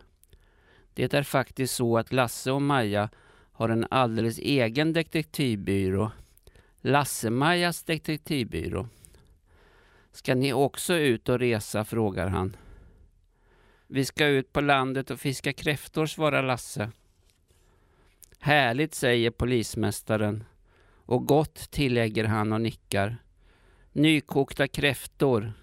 Det 0.93 1.13
är 1.13 1.23
faktiskt 1.23 1.75
så 1.75 1.97
att 1.97 2.13
Lasse 2.13 2.51
och 2.51 2.61
Maja 2.61 3.09
har 3.51 3.69
en 3.69 3.87
alldeles 3.89 4.39
egen 4.39 4.93
detektivbyrå. 4.93 6.11
Lasse-Majas 6.81 7.83
detektivbyrå. 7.83 8.87
Ska 10.11 10.35
ni 10.35 10.53
också 10.53 10.93
ut 10.93 11.29
och 11.29 11.39
resa? 11.39 11.85
frågar 11.85 12.27
han. 12.27 12.55
Vi 13.87 14.05
ska 14.05 14.25
ut 14.25 14.53
på 14.53 14.61
landet 14.61 15.11
och 15.11 15.19
fiska 15.19 15.53
kräftor, 15.53 16.05
svarar 16.05 16.43
Lasse. 16.43 16.91
Härligt, 18.39 18.95
säger 18.95 19.31
polismästaren. 19.31 20.43
Och 21.05 21.25
gott, 21.25 21.71
tillägger 21.71 22.23
han 22.23 22.53
och 22.53 22.61
nickar. 22.61 23.17
Nykokta 23.91 24.67
kräftor. 24.67 25.53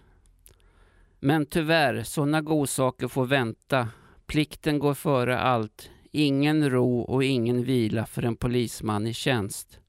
Men 1.20 1.46
tyvärr, 1.46 2.02
sådana 2.02 2.40
godsaker 2.40 3.08
får 3.08 3.26
vänta. 3.26 3.88
Plikten 4.30 4.78
går 4.78 4.94
före 4.94 5.38
allt. 5.38 5.90
Ingen 6.10 6.70
ro 6.70 7.00
och 7.00 7.24
ingen 7.24 7.64
vila 7.64 8.06
för 8.06 8.24
en 8.24 8.36
polisman 8.36 9.06
i 9.06 9.14
tjänst. 9.14 9.80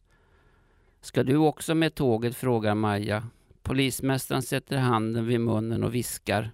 Ska 1.02 1.24
du 1.24 1.38
också 1.38 1.76
med 1.76 1.96
tåget? 1.96 2.36
frågar 2.36 2.76
Maja. 2.76 3.28
Polismästaren 3.64 4.42
sätter 4.42 4.78
handen 4.78 5.26
vid 5.26 5.40
munnen 5.42 5.84
och 5.84 5.96
viskar. 5.96 6.52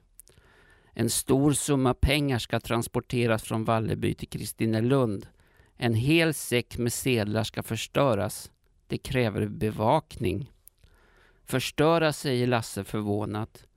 En 0.93 1.09
stor 1.09 1.53
summa 1.53 1.93
pengar 1.93 2.39
ska 2.39 2.59
transporteras 2.59 3.43
från 3.43 3.63
Valleby 3.63 4.13
till 4.13 4.29
Kristinelund. 4.29 5.27
En 5.77 5.93
hel 5.93 6.33
säck 6.33 6.77
med 6.77 6.93
sedlar 6.93 7.43
ska 7.43 7.63
förstöras. 7.63 8.51
Det 8.87 8.97
kräver 8.97 9.47
bevakning. 9.47 10.51
Förstöra, 11.45 12.13
säger 12.13 12.47
Lasse 12.47 12.83
förvånat. 12.83 13.67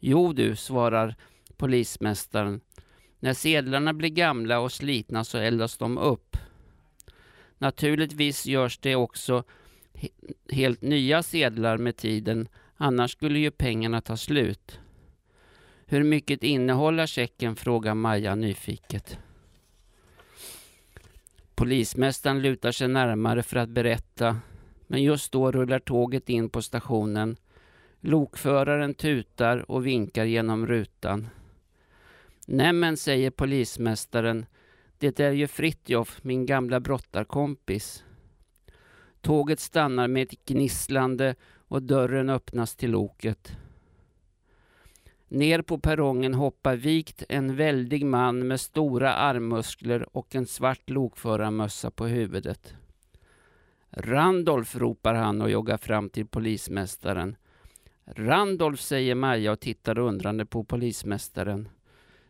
Jo 0.00 0.32
du, 0.32 0.56
svarar 0.56 1.14
polismästaren. 1.56 2.60
När 3.20 3.34
sedlarna 3.34 3.92
blir 3.92 4.10
gamla 4.10 4.60
och 4.60 4.72
slitna 4.72 5.24
så 5.24 5.38
eldas 5.38 5.76
de 5.78 5.98
upp. 5.98 6.36
Naturligtvis 7.58 8.46
görs 8.46 8.78
det 8.78 8.96
också 8.96 9.44
helt 10.50 10.82
nya 10.82 11.22
sedlar 11.22 11.78
med 11.78 11.96
tiden, 11.96 12.48
annars 12.76 13.12
skulle 13.12 13.38
ju 13.38 13.50
pengarna 13.50 14.00
ta 14.00 14.16
slut. 14.16 14.80
Hur 15.86 16.02
mycket 16.02 16.42
innehåller 16.42 17.06
checken? 17.06 17.56
frågar 17.56 17.94
Maja 17.94 18.34
nyfiket. 18.34 19.18
Polismästaren 21.54 22.42
lutar 22.42 22.72
sig 22.72 22.88
närmare 22.88 23.42
för 23.42 23.56
att 23.56 23.68
berätta, 23.68 24.40
men 24.86 25.02
just 25.02 25.32
då 25.32 25.52
rullar 25.52 25.78
tåget 25.78 26.28
in 26.28 26.48
på 26.50 26.62
stationen. 26.62 27.36
Lokföraren 28.00 28.94
tutar 28.94 29.70
och 29.70 29.86
vinkar 29.86 30.24
genom 30.24 30.66
rutan. 30.66 31.28
Nämen, 32.48 32.96
säger 32.96 33.30
polismästaren, 33.30 34.46
det 34.98 35.20
är 35.20 35.32
ju 35.32 35.46
Fritjof, 35.46 36.24
min 36.24 36.46
gamla 36.46 36.80
brottarkompis. 36.80 38.04
Tåget 39.20 39.60
stannar 39.60 40.08
med 40.08 40.22
ett 40.22 40.44
gnisslande 40.44 41.34
och 41.56 41.82
dörren 41.82 42.30
öppnas 42.30 42.76
till 42.76 42.90
loket. 42.90 43.56
Ner 45.28 45.62
på 45.62 45.78
perrongen 45.78 46.34
hoppar 46.34 46.76
vikt 46.76 47.22
en 47.28 47.56
väldig 47.56 48.06
man 48.06 48.48
med 48.48 48.60
stora 48.60 49.14
armmuskler 49.14 50.16
och 50.16 50.34
en 50.34 50.46
svart 50.46 50.90
lokförarmössa 50.90 51.90
på 51.90 52.06
huvudet. 52.06 52.74
Randolf 53.90 54.76
ropar 54.76 55.14
han 55.14 55.42
och 55.42 55.50
joggar 55.50 55.76
fram 55.76 56.10
till 56.10 56.26
polismästaren. 56.26 57.36
Randolf, 58.04 58.80
säger 58.80 59.14
Maja 59.14 59.52
och 59.52 59.60
tittar 59.60 59.98
undrande 59.98 60.46
på 60.46 60.64
polismästaren. 60.64 61.68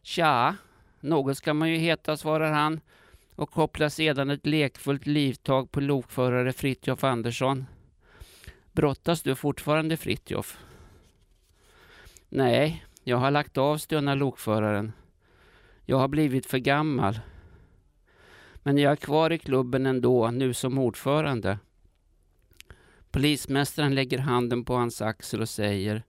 Tja, 0.06 0.56
något 1.00 1.36
ska 1.36 1.54
man 1.54 1.70
ju 1.70 1.76
heta, 1.76 2.16
svarar 2.16 2.52
han 2.52 2.80
och 3.34 3.50
kopplar 3.50 3.88
sedan 3.88 4.30
ett 4.30 4.46
lekfullt 4.46 5.06
livtag 5.06 5.70
på 5.70 5.80
lokförare 5.80 6.52
Fritjof 6.52 7.04
Andersson. 7.04 7.66
Brottas 8.72 9.22
du 9.22 9.34
fortfarande 9.34 9.96
Fritjof? 9.96 10.58
Nej, 12.28 12.84
jag 13.04 13.16
har 13.16 13.30
lagt 13.30 13.58
av, 13.58 13.78
stönar 13.78 14.16
lokföraren. 14.16 14.92
Jag 15.84 15.96
har 15.96 16.08
blivit 16.08 16.46
för 16.46 16.58
gammal. 16.58 17.20
Men 18.54 18.78
jag 18.78 18.92
är 18.92 18.96
kvar 18.96 19.32
i 19.32 19.38
klubben 19.38 19.86
ändå, 19.86 20.30
nu 20.30 20.54
som 20.54 20.78
ordförande. 20.78 21.58
Polismästaren 23.10 23.94
lägger 23.94 24.18
handen 24.18 24.64
på 24.64 24.74
hans 24.74 25.02
axel 25.02 25.40
och 25.40 25.48
säger 25.48 26.02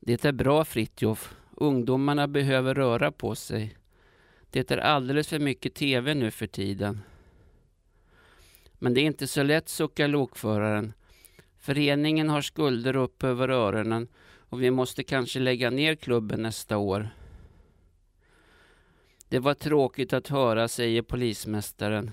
Det 0.00 0.24
är 0.24 0.32
bra 0.32 0.64
Fritjof. 0.64 1.34
Ungdomarna 1.56 2.28
behöver 2.28 2.74
röra 2.74 3.12
på 3.12 3.34
sig. 3.34 3.76
Det 4.50 4.70
är 4.70 4.78
alldeles 4.78 5.28
för 5.28 5.38
mycket 5.38 5.74
TV 5.74 6.14
nu 6.14 6.30
för 6.30 6.46
tiden. 6.46 7.00
Men 8.78 8.94
det 8.94 9.00
är 9.00 9.04
inte 9.04 9.26
så 9.26 9.42
lätt, 9.42 9.68
suckar 9.68 10.08
lokföraren. 10.08 10.92
Föreningen 11.58 12.28
har 12.28 12.42
skulder 12.42 12.96
upp 12.96 13.24
över 13.24 13.48
öronen 13.48 14.08
och 14.48 14.62
vi 14.62 14.70
måste 14.70 15.04
kanske 15.04 15.38
lägga 15.40 15.70
ner 15.70 15.94
klubben 15.94 16.42
nästa 16.42 16.76
år. 16.76 17.08
Det 19.28 19.38
var 19.38 19.54
tråkigt 19.54 20.12
att 20.12 20.28
höra, 20.28 20.68
säger 20.68 21.02
polismästaren. 21.02 22.10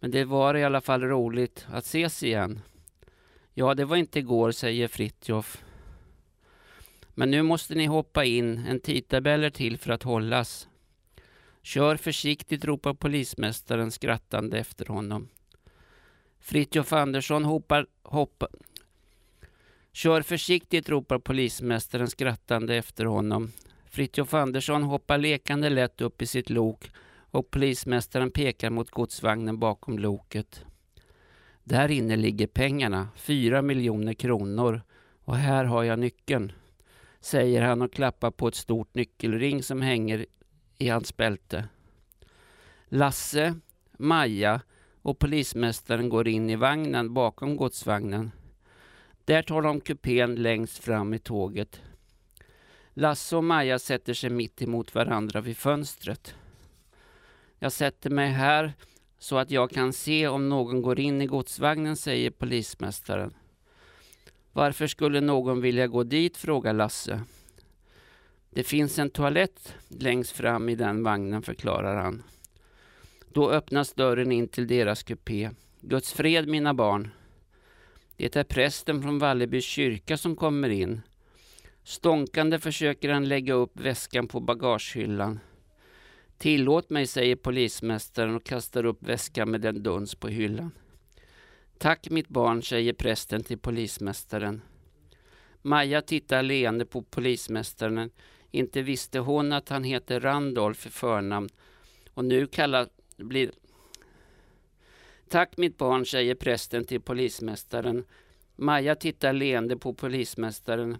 Men 0.00 0.10
det 0.10 0.24
var 0.24 0.54
i 0.54 0.64
alla 0.64 0.80
fall 0.80 1.02
roligt 1.02 1.66
att 1.70 1.84
ses 1.84 2.22
igen. 2.22 2.60
Ja, 3.54 3.74
det 3.74 3.84
var 3.84 3.96
inte 3.96 4.18
igår, 4.18 4.50
säger 4.50 4.88
Fritjof. 4.88 5.64
Men 7.14 7.30
nu 7.30 7.42
måste 7.42 7.74
ni 7.74 7.86
hoppa 7.86 8.24
in, 8.24 8.58
en 8.58 8.80
tidtabell 8.80 9.44
är 9.44 9.50
till 9.50 9.78
för 9.78 9.92
att 9.92 10.02
hållas. 10.02 10.68
Kör 11.62 11.96
försiktigt, 11.96 12.64
ropar 12.64 12.94
polismästaren 12.94 13.90
skrattande 13.90 14.58
efter 14.58 14.86
honom. 14.86 15.28
Fritjof 16.40 16.92
Andersson 16.92 17.44
hoppar, 17.44 17.86
hoppar, 18.02 18.48
Kör 19.92 20.22
försiktigt, 20.22 20.88
ropar 20.88 21.18
polismästaren 21.18 22.10
skrattande 22.10 22.76
efter 22.76 23.04
honom. 23.04 23.52
Fritjof 23.90 24.34
Andersson 24.34 24.82
hoppar 24.82 25.18
lekande 25.18 25.70
lätt 25.70 26.00
upp 26.00 26.22
i 26.22 26.26
sitt 26.26 26.50
lok 26.50 26.90
och 27.30 27.50
polismästaren 27.50 28.30
pekar 28.30 28.70
mot 28.70 28.90
godsvagnen 28.90 29.58
bakom 29.58 29.98
loket. 29.98 30.64
Där 31.64 31.90
inne 31.90 32.16
ligger 32.16 32.46
pengarna, 32.46 33.08
fyra 33.16 33.62
miljoner 33.62 34.14
kronor. 34.14 34.82
Och 35.24 35.36
här 35.36 35.64
har 35.64 35.82
jag 35.82 35.98
nyckeln, 35.98 36.52
säger 37.24 37.62
han 37.62 37.82
och 37.82 37.92
klappar 37.92 38.30
på 38.30 38.48
ett 38.48 38.54
stort 38.54 38.94
nyckelring 38.94 39.62
som 39.62 39.82
hänger 39.82 40.26
i 40.78 40.88
hans 40.88 41.16
bälte. 41.16 41.68
Lasse, 42.88 43.54
Maja 43.98 44.60
och 45.02 45.18
polismästaren 45.18 46.08
går 46.08 46.28
in 46.28 46.50
i 46.50 46.56
vagnen 46.56 47.14
bakom 47.14 47.56
godsvagnen. 47.56 48.30
Där 49.24 49.42
tar 49.42 49.62
de 49.62 49.80
kupén 49.80 50.34
längst 50.34 50.78
fram 50.78 51.14
i 51.14 51.18
tåget. 51.18 51.80
Lasse 52.94 53.36
och 53.36 53.44
Maja 53.44 53.78
sätter 53.78 54.14
sig 54.14 54.30
mitt 54.30 54.62
emot 54.62 54.94
varandra 54.94 55.40
vid 55.40 55.56
fönstret. 55.56 56.34
Jag 57.58 57.72
sätter 57.72 58.10
mig 58.10 58.30
här 58.30 58.72
så 59.18 59.38
att 59.38 59.50
jag 59.50 59.70
kan 59.70 59.92
se 59.92 60.28
om 60.28 60.48
någon 60.48 60.82
går 60.82 61.00
in 61.00 61.22
i 61.22 61.26
godsvagnen, 61.26 61.96
säger 61.96 62.30
polismästaren. 62.30 63.34
Varför 64.54 64.86
skulle 64.86 65.20
någon 65.20 65.60
vilja 65.60 65.86
gå 65.86 66.02
dit, 66.02 66.36
frågar 66.36 66.72
Lasse. 66.72 67.20
Det 68.50 68.64
finns 68.64 68.98
en 68.98 69.10
toalett 69.10 69.74
längst 69.88 70.32
fram 70.32 70.68
i 70.68 70.74
den 70.74 71.02
vagnen, 71.02 71.42
förklarar 71.42 71.96
han. 71.96 72.22
Då 73.32 73.50
öppnas 73.50 73.92
dörren 73.92 74.32
in 74.32 74.48
till 74.48 74.66
deras 74.66 75.02
kupé. 75.02 75.50
Guds 75.80 76.12
fred, 76.12 76.48
mina 76.48 76.74
barn. 76.74 77.10
Det 78.16 78.36
är 78.36 78.44
prästen 78.44 79.02
från 79.02 79.18
Valleby 79.18 79.60
kyrka 79.60 80.16
som 80.16 80.36
kommer 80.36 80.68
in. 80.68 81.00
Stånkande 81.82 82.58
försöker 82.58 83.08
han 83.08 83.28
lägga 83.28 83.54
upp 83.54 83.80
väskan 83.80 84.28
på 84.28 84.40
bagagehyllan. 84.40 85.40
Tillåt 86.38 86.90
mig, 86.90 87.06
säger 87.06 87.36
polismästaren 87.36 88.34
och 88.36 88.44
kastar 88.44 88.86
upp 88.86 89.02
väskan 89.02 89.50
med 89.50 89.64
en 89.64 89.82
duns 89.82 90.14
på 90.14 90.28
hyllan. 90.28 90.70
Tack 91.78 92.10
mitt 92.10 92.28
barn, 92.28 92.62
säger 92.62 92.92
prästen 92.92 93.42
till 93.42 93.58
polismästaren. 93.58 94.62
Maja 95.62 96.02
tittar 96.02 96.42
leende 96.42 96.86
på 96.86 97.02
polismästaren. 97.02 98.10
Inte 98.50 98.82
visste 98.82 99.18
hon 99.18 99.52
att 99.52 99.68
han 99.68 99.84
heter 99.84 100.20
Randolf 100.20 100.86
i 100.86 100.90
förnamn 100.90 101.48
och 102.14 102.24
nu 102.24 102.46
kallar, 102.46 102.88
blir, 103.16 103.50
Tack 105.28 105.56
mitt 105.56 105.78
barn, 105.78 106.06
säger 106.06 106.34
prästen 106.34 106.84
till 106.84 107.00
polismästaren. 107.00 108.04
Maja 108.56 108.94
tittar 108.94 109.32
leende 109.32 109.76
på 109.76 109.94
polismästaren. 109.94 110.96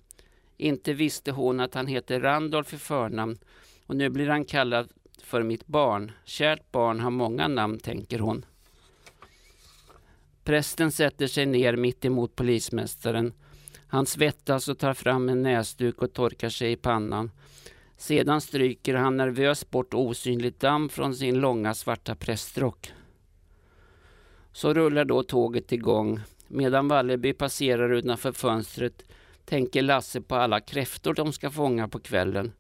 Inte 0.57 0.93
visste 0.93 1.31
hon 1.31 1.61
att 1.61 1.75
han 1.75 1.87
heter 1.87 2.21
Randolf 2.21 2.75
i 2.75 2.79
förnamn 2.79 3.39
och 3.87 3.97
nu 3.97 4.09
blir 4.09 4.29
han 4.29 4.45
kallad 4.45 4.89
för 5.23 5.43
mitt 5.43 5.67
barn. 5.67 6.13
Kärt 6.25 6.73
barn 6.73 7.01
har 7.01 7.11
många 7.11 7.49
namn, 7.49 7.79
tänker 7.79 8.19
hon. 8.19 8.45
Prästen 10.45 10.93
sätter 10.93 11.27
sig 11.27 11.47
ner 11.47 11.77
mitt 11.77 12.05
emot 12.05 12.37
polismästaren. 12.37 13.33
Han 13.87 14.07
svettas 14.07 14.69
och 14.69 14.79
tar 14.79 14.95
fram 14.95 15.29
en 15.29 15.43
näsduk 15.43 16.03
och 16.03 16.13
torkar 16.13 16.49
sig 16.49 16.73
i 16.73 16.77
pannan. 16.77 17.31
Sedan 17.97 18.41
stryker 18.41 18.95
han 18.95 19.17
nervöst 19.17 19.71
bort 19.71 19.95
osynligt 19.95 20.61
damm 20.61 20.89
från 20.89 21.15
sin 21.15 21.41
långa 21.41 21.75
svarta 21.75 22.15
prästrock. 22.15 22.93
Så 24.53 24.75
rullar 24.75 25.05
då 25.05 25.23
tåget 25.23 25.73
igång. 25.73 26.21
Medan 26.49 26.89
Valleby 26.89 27.33
passerar 27.33 27.93
utanför 27.93 28.33
fönstret 28.33 29.05
tänker 29.45 29.83
Lasse 29.83 30.21
på 30.21 30.35
alla 30.35 30.61
kräftor 30.61 31.15
de 31.15 31.33
ska 31.33 31.51
fånga 31.51 31.89
på 31.89 31.99
kvällen. 31.99 32.53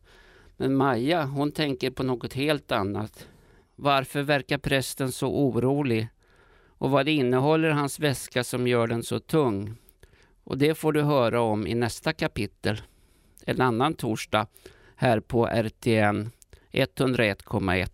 Men 0.56 0.76
Maja, 0.76 1.24
hon 1.24 1.52
tänker 1.52 1.90
på 1.90 2.02
något 2.02 2.32
helt 2.32 2.72
annat. 2.72 3.28
Varför 3.76 4.22
verkar 4.22 4.58
prästen 4.58 5.12
så 5.12 5.28
orolig? 5.28 6.08
och 6.84 6.90
vad 6.90 7.06
det 7.06 7.12
innehåller 7.12 7.70
hans 7.70 8.00
väska 8.00 8.44
som 8.44 8.66
gör 8.66 8.86
den 8.86 9.02
så 9.02 9.20
tung. 9.20 9.74
Och 10.44 10.58
det 10.58 10.74
får 10.74 10.92
du 10.92 11.02
höra 11.02 11.40
om 11.40 11.66
i 11.66 11.74
nästa 11.74 12.12
kapitel, 12.12 12.82
en 13.46 13.60
annan 13.60 13.94
torsdag, 13.94 14.46
här 14.96 15.20
på 15.20 15.46
RTN 15.46 16.30
101,1. 16.72 17.88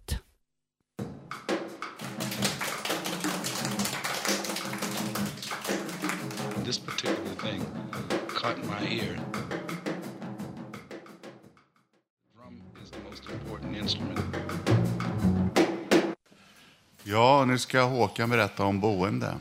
This 6.64 6.78
particular 6.78 7.34
thing 7.42 7.62
caught 8.34 8.58
my 8.58 8.98
ear. 8.98 9.20
The 10.88 11.06
drum 12.34 12.62
is 12.82 12.90
the 12.90 12.98
most 13.10 13.24
instrument. 13.78 14.59
Ja, 17.10 17.44
nu 17.44 17.58
ska 17.58 17.82
Håkan 17.82 18.30
berätta 18.30 18.64
om 18.64 18.80
boende. 18.80 19.34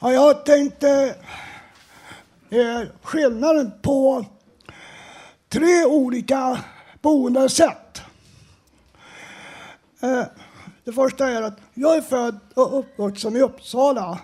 Ja, 0.00 0.12
jag 0.12 0.44
tänkte 0.44 1.16
eh, 2.50 2.80
skillnaden 3.02 3.72
på 3.82 4.24
tre 5.48 5.84
olika 5.84 6.58
boendesätt. 7.02 8.02
Eh, 10.00 10.22
det 10.84 10.92
första 10.92 11.28
är 11.28 11.42
att 11.42 11.58
jag 11.74 11.96
är 11.96 12.00
född 12.00 12.38
och 12.54 12.78
uppvuxen 12.78 13.36
i 13.36 13.40
Uppsala. 13.40 14.18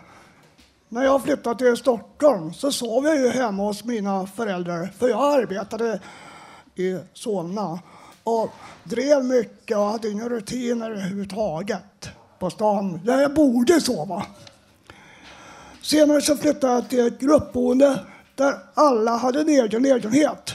När 0.88 1.04
jag 1.04 1.22
flyttade 1.22 1.58
till 1.58 1.76
Stockholm 1.76 2.54
så 2.54 2.72
sov 2.72 3.04
jag 3.04 3.16
ju 3.16 3.28
hemma 3.28 3.62
hos 3.62 3.84
mina 3.84 4.26
föräldrar 4.26 4.90
för 4.98 5.08
jag 5.08 5.38
arbetade 5.38 6.00
i 6.74 6.98
Solna 7.12 7.80
och 8.22 8.50
drev 8.84 9.24
mycket 9.24 9.76
och 9.76 9.84
hade 9.84 10.10
inga 10.10 10.28
rutiner 10.28 10.90
överhuvudtaget 10.90 11.82
på 12.42 12.50
stan 12.50 13.00
där 13.04 13.20
jag 13.20 13.34
borde 13.34 13.80
sova. 13.80 14.26
Senare 15.82 16.20
så 16.20 16.36
flyttade 16.36 16.72
jag 16.72 16.88
till 16.88 17.06
ett 17.06 17.20
gruppboende 17.20 18.00
där 18.34 18.54
alla 18.74 19.16
hade 19.16 19.40
en 19.40 19.48
egen 19.48 19.82
lägenhet. 19.82 20.54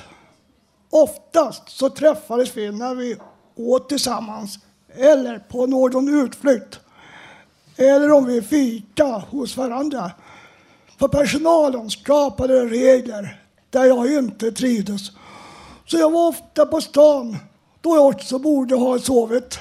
Oftast 0.89 1.69
så 1.69 1.89
träffades 1.89 2.57
vi 2.57 2.71
när 2.71 2.95
vi 2.95 3.17
åt 3.55 3.89
tillsammans 3.89 4.59
eller 4.95 5.39
på 5.39 5.65
någon 5.65 6.23
utflykt. 6.23 6.79
Eller 7.77 8.11
om 8.11 8.25
vi 8.25 8.41
fika 8.41 9.05
hos 9.05 9.57
varandra. 9.57 10.11
För 10.99 11.07
personalen 11.07 11.89
skapade 11.89 12.65
regler 12.65 13.41
där 13.69 13.85
jag 13.85 14.13
inte 14.13 14.51
trivdes. 14.51 15.01
Så 15.85 15.97
jag 15.97 16.11
var 16.11 16.27
ofta 16.27 16.65
på 16.65 16.81
stan 16.81 17.38
då 17.81 17.95
jag 17.95 18.07
också 18.07 18.39
borde 18.39 18.75
ha 18.75 18.99
sovit. 18.99 19.59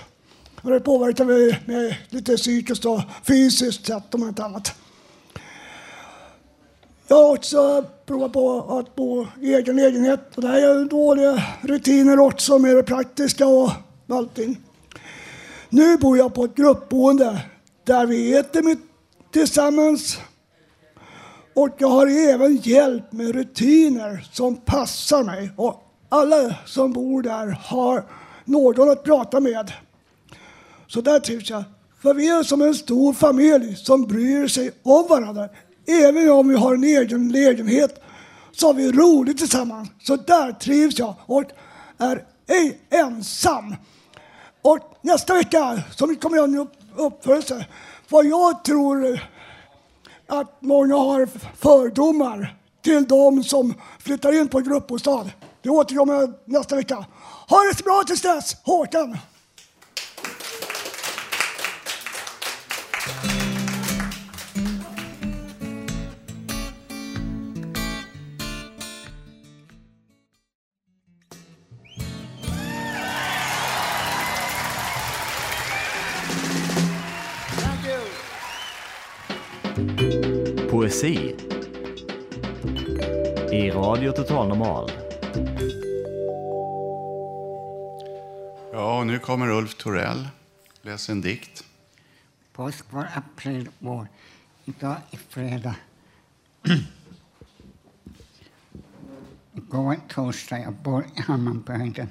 Och 0.66 0.72
det 0.72 0.80
påverkar 0.80 1.24
mig 1.24 1.62
med 1.66 1.96
lite 2.08 2.36
psykiskt 2.36 2.84
och 2.84 3.00
fysiskt 3.22 3.86
sett 3.86 4.14
om 4.14 4.28
inte 4.28 4.44
annat. 4.44 4.74
Jag 7.08 7.16
har 7.16 7.32
också 7.32 7.84
provat 8.06 8.32
på 8.32 8.78
att 8.78 8.94
bo 8.94 9.26
i 9.40 9.54
egen 9.54 9.76
lägenhet. 9.76 10.20
Och 10.36 10.42
det 10.42 10.48
här 10.48 10.60
är 10.60 10.84
dåliga 10.84 11.42
rutiner 11.60 12.18
också 12.18 12.58
med 12.58 12.76
det 12.76 12.82
praktiska 12.82 13.46
och 13.46 13.70
allting. 14.08 14.60
Nu 15.68 15.96
bor 15.96 16.18
jag 16.18 16.34
på 16.34 16.44
ett 16.44 16.54
gruppboende 16.54 17.42
där 17.84 18.06
vi 18.06 18.36
äter 18.36 18.62
mitt 18.62 18.80
tillsammans. 19.32 20.18
Och 21.54 21.68
jag 21.78 21.88
har 21.88 22.06
även 22.06 22.56
hjälp 22.56 23.12
med 23.12 23.34
rutiner 23.34 24.28
som 24.32 24.56
passar 24.56 25.24
mig. 25.24 25.50
Och 25.56 25.82
alla 26.08 26.54
som 26.64 26.92
bor 26.92 27.22
där 27.22 27.46
har 27.46 28.04
någon 28.44 28.90
att 28.90 29.04
prata 29.04 29.40
med. 29.40 29.72
Så 30.88 31.00
där 31.00 31.20
trivs 31.20 31.50
jag. 31.50 31.64
För 32.02 32.14
vi 32.14 32.28
är 32.28 32.42
som 32.42 32.62
en 32.62 32.74
stor 32.74 33.12
familj 33.12 33.76
som 33.76 34.06
bryr 34.06 34.48
sig 34.48 34.70
om 34.82 35.06
varandra. 35.08 35.48
Även 35.86 36.30
om 36.30 36.48
vi 36.48 36.56
har 36.56 36.74
en 36.74 36.84
egen 36.84 37.28
lägenhet 37.28 38.02
så 38.52 38.66
har 38.66 38.74
vi 38.74 38.92
roligt 38.92 39.38
tillsammans. 39.38 39.88
Så 40.02 40.16
där 40.16 40.52
trivs 40.52 40.98
jag 40.98 41.14
och 41.26 41.44
är 41.98 42.24
ej 42.46 42.78
ensam. 42.90 43.74
Och 44.62 44.78
nästa 45.02 45.34
vecka 45.34 45.82
så 45.96 46.14
kommer 46.14 46.36
jag 46.36 46.44
en 46.44 46.58
upp, 46.58 46.72
uppförelse. 46.96 47.66
Vad 48.08 48.26
jag 48.26 48.64
tror 48.64 49.20
att 50.26 50.62
många 50.62 50.96
har 50.96 51.28
fördomar 51.56 52.56
till 52.82 53.04
de 53.04 53.44
som 53.44 53.74
flyttar 53.98 54.40
in 54.40 54.48
på 54.48 54.60
gruppbostad. 54.60 55.30
Det 55.62 55.70
återkommer 55.70 56.14
jag 56.14 56.34
nästa 56.44 56.76
vecka. 56.76 57.06
Ha 57.48 57.58
det 57.62 57.76
så 57.78 57.84
bra 57.84 58.02
tills 58.06 58.22
dess, 58.22 58.56
Håkan! 58.62 59.18
Poesi 80.96 81.36
i 83.52 83.70
Radio 83.70 84.12
Total 84.12 84.48
Normal. 84.48 84.90
Ja, 88.72 88.98
och 88.98 89.06
nu 89.06 89.18
kommer 89.18 89.50
Ulf 89.50 89.74
Torell. 89.74 90.28
Läs 90.82 91.08
en 91.08 91.20
dikt. 91.20 91.64
Påsk 92.52 92.92
var 92.92 93.08
april 93.14 93.68
år. 93.80 94.08
Idag 94.64 94.96
är 95.10 95.16
fredag. 95.28 95.74
Igår 99.54 99.96
torsdag, 100.08 100.58
jag 100.58 100.72
bor 100.72 101.06
i 101.16 101.20
Hammarbyhöjden. 101.20 102.08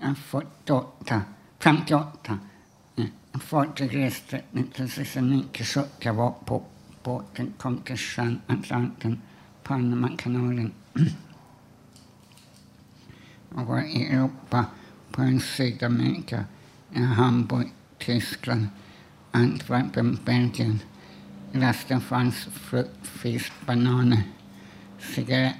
Jag 0.00 0.10
är 0.10 0.14
48, 0.14 1.22
58. 1.58 2.38
Jag 3.32 3.42
fartyg 3.42 3.96
reste 3.96 4.36
1969 4.36 5.44
Jag 5.98 6.14
var 6.14 6.34
på 6.44 6.62
till 7.84 7.96
sjön, 7.96 8.40
Atlanten, 8.46 9.20
Panamakanalen. 9.62 10.72
Jag 13.54 13.64
var 13.64 13.80
i 13.80 14.06
Europa, 14.06 14.66
på 15.10 15.22
en 15.22 15.40
Sydamerika, 15.40 16.44
i 16.92 17.00
Hamburg, 17.00 17.72
Tyskland, 17.98 18.66
Antwerpen, 19.30 20.18
Belgien. 20.24 20.80
I 21.52 21.58
lasten 21.58 22.00
fanns 22.00 22.36
frukt, 22.44 23.06
fisk, 23.06 23.52
bananer, 23.66 24.22
cigarett, 24.98 25.54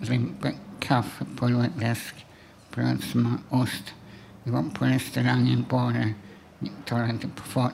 limpa, 0.00 0.48
kaffe, 0.80 1.24
pulver, 1.36 1.70
läsk, 1.80 2.26
bröd, 2.74 3.02
smör, 3.02 3.38
ost. 3.48 3.94
Vi 4.42 4.50
var 4.50 4.62
på 4.62 4.84
restaurangen, 4.84 5.64
barer, 5.70 6.14
vi 6.58 6.72
talade 6.84 7.28
på. 7.52 7.70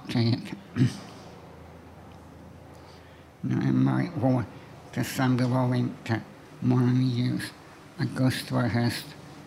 Maj, 3.41 4.11
vår, 4.15 4.45
december 4.95 5.45
var 5.45 5.69
vinter, 5.69 6.21
morgon 6.61 7.07
ljus, 7.11 7.53
augusti 7.99 8.55
var 8.55 8.63
höst, 8.63 9.07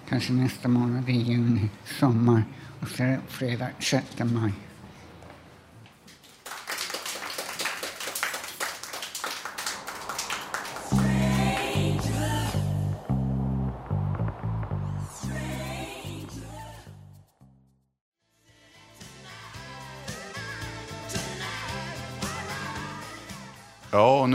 kanske 0.10 0.34
nästa 0.34 0.68
månad 0.68 1.10
är 1.10 1.14
juni, 1.14 1.70
sommar 2.00 2.44
och 2.80 2.88
så 2.88 3.04
är 3.04 3.08
det 3.08 3.20
fredag 3.28 3.70
6 3.80 4.06
maj. 4.20 4.54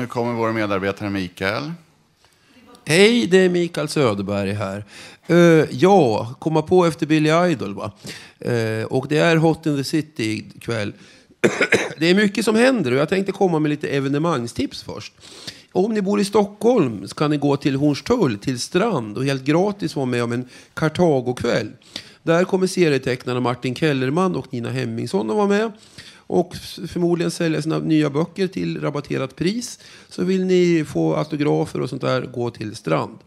Kommer 0.08 0.32
vår 0.32 0.52
medarbetare 0.52 1.10
Mikael. 1.10 1.72
Hej, 2.84 3.26
det 3.26 3.38
är 3.38 3.48
Mikael 3.48 3.88
Söderberg 3.88 4.52
här. 4.52 4.84
Uh, 5.30 5.66
ja, 5.70 6.34
komma 6.38 6.62
på 6.62 6.86
efter 6.86 7.06
Billy 7.06 7.30
Idol 7.50 7.74
va. 7.74 7.92
Uh, 8.46 8.84
och 8.84 9.06
det 9.08 9.18
är 9.18 9.36
Hot 9.36 9.66
in 9.66 9.76
the 9.76 9.84
City 9.84 10.44
ikväll. 10.56 10.92
det 11.98 12.10
är 12.10 12.14
mycket 12.14 12.44
som 12.44 12.56
händer 12.56 12.92
och 12.92 12.98
jag 12.98 13.08
tänkte 13.08 13.32
komma 13.32 13.58
med 13.58 13.68
lite 13.68 13.88
evenemangstips 13.88 14.82
först. 14.82 15.12
Om 15.72 15.94
ni 15.94 16.02
bor 16.02 16.20
i 16.20 16.24
Stockholm 16.24 17.08
så 17.08 17.14
kan 17.14 17.30
ni 17.30 17.36
gå 17.36 17.56
till 17.56 17.76
Hornstull, 17.76 18.38
till 18.38 18.60
Strand 18.60 19.18
och 19.18 19.24
helt 19.24 19.44
gratis 19.44 19.96
vara 19.96 20.06
med 20.06 20.24
om 20.24 20.32
en 20.32 20.48
Kartagokväll. 20.74 21.68
Där 22.22 22.44
kommer 22.44 22.66
serietecknarna 22.66 23.40
Martin 23.40 23.74
Kellerman 23.74 24.36
och 24.36 24.46
Nina 24.50 24.70
Hemmingsson 24.70 25.30
att 25.30 25.36
vara 25.36 25.46
med 25.46 25.72
och 26.28 26.56
förmodligen 26.88 27.30
sälja 27.30 27.62
sina 27.62 27.78
nya 27.78 28.10
böcker 28.10 28.46
till 28.46 28.80
rabatterat 28.80 29.36
pris. 29.36 29.78
Så 30.08 30.24
vill 30.24 30.44
ni 30.44 30.84
få 30.88 31.16
autografer 31.16 31.80
och 31.80 31.88
sånt 31.88 32.02
där, 32.02 32.22
gå 32.22 32.50
till 32.50 32.76
Strand. 32.76 33.18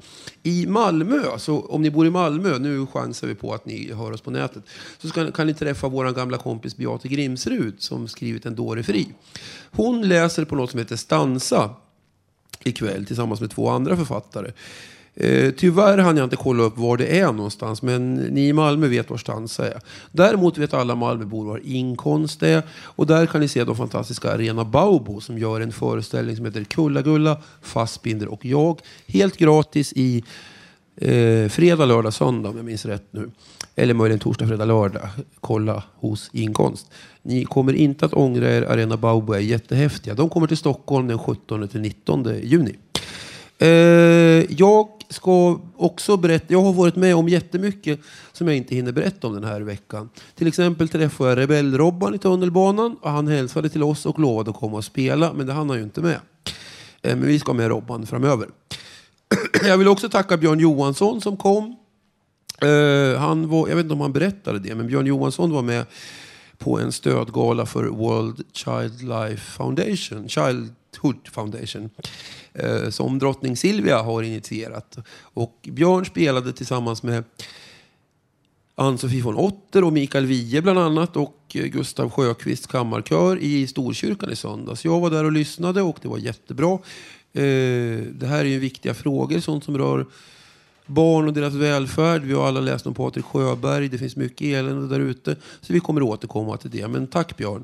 I 0.44 0.66
Malmö, 0.68 1.38
så 1.38 1.62
om 1.62 1.82
ni 1.82 1.92
bor 1.92 2.08
i 2.08 2.10
Malmö, 2.10 2.58
nu 2.58 2.88
chansar 2.88 3.28
vi 3.28 3.36
på 3.36 3.54
att 3.54 3.66
ni 3.66 3.94
hör 3.94 4.12
oss 4.12 4.22
på 4.22 4.32
nätet, 4.32 4.64
så 4.98 5.08
ska, 5.08 5.32
kan 5.32 5.48
ni 5.48 5.54
träffa 5.54 5.88
vår 5.88 6.12
gamla 6.12 6.38
kompis 6.38 6.78
Beate 6.78 7.08
Grimsrud 7.08 7.76
som 7.78 8.08
skrivit 8.08 8.46
En 8.46 8.56
dåre 8.56 8.84
fri. 8.84 9.08
Hon 9.72 10.08
läser 10.08 10.46
på 10.46 10.56
något 10.56 10.72
som 10.72 10.80
heter 10.80 10.96
Stansa 10.96 11.76
ikväll 12.64 13.06
tillsammans 13.06 13.42
med 13.42 13.52
två 13.52 13.70
andra 13.70 13.98
författare. 13.98 14.52
Eh, 15.16 15.52
tyvärr 15.52 15.98
hann 15.98 16.18
jag 16.18 16.24
inte 16.24 16.36
kolla 16.36 16.64
upp 16.64 16.78
var 16.78 16.98
det 16.98 17.20
är 17.20 17.32
någonstans, 17.32 17.82
men 17.82 18.16
ni 18.16 18.48
i 18.48 18.54
Malmö 18.54 18.88
vet 18.88 19.10
var 19.10 19.18
Stansa 19.18 19.68
är. 19.68 19.82
Däremot 20.12 20.58
vet 20.58 20.74
alla 20.74 20.96
Malmöbor 20.96 21.46
var 21.46 21.62
Inkonst 21.64 22.44
är. 22.44 22.64
Och 22.72 23.08
där 23.08 23.26
kan 23.26 23.42
ni 23.42 23.48
se 23.48 23.64
de 23.64 23.76
fantastiska 23.76 24.32
Arena 24.32 24.66
Baubo 24.66 25.22
som 25.22 25.38
gör 25.38 25.62
en 25.62 25.72
föreställning 25.72 26.36
som 26.36 26.46
heter 26.46 26.64
Kulla-Gulla, 26.64 27.38
Fassbinder 27.62 28.28
och 28.28 28.46
jag. 28.46 28.80
Helt 29.08 29.38
gratis 29.38 29.94
i 29.94 30.24
eh, 30.96 31.50
fredag, 31.50 31.86
lördag, 31.86 32.14
söndag 32.14 32.50
om 32.50 32.58
jag 32.58 32.66
minns 32.66 32.86
rätt 32.86 33.08
nu. 33.12 33.32
Eller 33.76 33.94
möjligen 33.94 34.20
torsdag, 34.20 34.48
fredag, 34.48 34.66
lördag. 34.66 35.10
Kolla 35.40 35.84
hos 35.96 36.30
Inkonst. 36.34 36.92
Ni 37.22 37.46
kommer 37.46 37.74
inte 37.74 38.06
att 38.06 38.14
ångra 38.14 38.52
er. 38.52 38.62
Arena 38.62 38.98
Baubo 38.98 39.34
är 39.34 39.40
jättehäftiga. 39.40 40.14
De 40.14 40.30
kommer 40.30 40.48
till 40.48 40.58
Stockholm 40.58 41.08
den 41.08 41.20
17 41.20 41.68
till 41.68 41.82
19 41.82 42.36
juni. 42.44 42.76
Eh, 43.62 43.68
jag 44.52 44.88
ska 45.10 45.60
också 45.78 46.18
berätta. 46.18 46.46
Jag 46.48 46.62
har 46.62 46.74
varit 46.74 46.96
med 46.96 47.16
om 47.16 47.30
jättemycket 47.30 48.00
som 48.32 48.48
jag 48.48 48.58
inte 48.58 48.76
hinner 48.76 48.92
berätta 48.92 49.28
om 49.28 49.34
den 49.34 49.44
här 49.44 49.62
veckan. 49.62 50.10
Till 50.36 50.48
exempel 50.48 50.90
träffade 50.90 51.30
jag 51.30 51.40
Rebell-Robban 51.40 52.16
i 52.16 52.18
tunnelbanan 52.18 52.96
och 53.02 53.12
han 53.12 53.28
hälsade 53.28 53.70
till 53.70 53.84
oss 53.84 54.06
och 54.06 54.20
lovade 54.20 54.52
att 54.52 54.58
komma 54.58 54.78
och 54.78 54.86
spela, 54.86 55.34
men 55.34 55.48
det 55.48 55.54
hann 55.54 55.70
han 55.70 55.78
ju 55.78 55.84
inte 55.84 56.02
med. 56.02 56.20
Eh, 57.02 57.16
men 57.16 57.28
vi 57.28 57.40
ska 57.40 57.54
med 57.54 57.68
Robban 57.68 58.08
framöver. 58.08 58.48
Jag 59.64 59.78
vill 59.78 59.88
också 59.88 60.10
tacka 60.10 60.38
Björn 60.38 60.60
Johansson 60.60 61.22
som 61.22 61.38
kom. 61.38 61.76
Eh, 62.62 63.20
han 63.20 63.50
var, 63.50 63.68
jag 63.68 63.76
vet 63.76 63.84
inte 63.84 63.94
om 63.94 64.02
han 64.02 64.14
berättade 64.14 64.60
det, 64.60 64.76
men 64.76 64.88
Björn 64.88 65.06
Johansson 65.06 65.52
var 65.52 65.62
med 65.62 65.86
på 66.58 66.80
en 66.80 66.92
stödgala 66.92 67.66
för 67.66 67.84
World 67.86 68.44
Child 68.54 69.02
Life 69.02 69.52
Foundation, 69.52 70.30
Childhood 70.30 71.28
Foundation, 71.32 71.90
Eh, 72.54 72.90
som 72.90 73.20
drottning 73.20 73.58
Silvia 73.58 74.02
har 74.02 74.24
initierat. 74.24 74.98
Och 75.22 75.70
Björn 75.72 76.06
spelade 76.06 76.54
tillsammans 76.54 77.04
med 77.04 77.24
Ann-Sofie 78.76 79.24
von 79.24 79.36
Otter 79.36 79.84
och 79.84 79.94
Mikael 79.94 80.26
Wiehe 80.26 80.62
bland 80.62 80.80
annat 80.80 81.18
och 81.18 81.38
Gustav 81.50 82.10
Sjöqvist 82.10 82.68
kammarkör 82.68 83.38
i 83.38 83.68
Storkyrkan 83.68 84.32
i 84.32 84.36
söndags. 84.36 84.86
Jag 84.86 85.00
var 85.00 85.10
där 85.10 85.24
och 85.24 85.32
lyssnade 85.32 85.82
och 85.82 85.98
det 86.02 86.08
var 86.08 86.18
jättebra. 86.18 86.74
Eh, 87.34 87.42
det 88.12 88.28
här 88.28 88.40
är 88.40 88.50
ju 88.50 88.60
viktiga 88.60 88.94
frågor, 88.94 89.40
sånt 89.40 89.64
som 89.64 89.78
rör 89.78 90.06
barn 90.86 91.28
och 91.28 91.34
deras 91.34 91.54
välfärd. 91.54 92.22
Vi 92.22 92.34
har 92.34 92.48
alla 92.48 92.60
läst 92.60 92.88
om 92.88 92.94
Patrik 92.94 93.26
Sjöberg. 93.26 93.90
Det 93.90 93.98
finns 93.98 94.16
mycket 94.16 94.42
elände 94.42 94.88
där 94.88 95.00
ute. 95.00 95.36
Så 95.62 95.74
vi 95.74 95.80
kommer 95.80 96.02
återkomma 96.02 96.58
till 96.58 96.70
det. 96.70 96.88
Men 96.88 97.08
tack 97.08 97.38
Björn. 97.38 97.64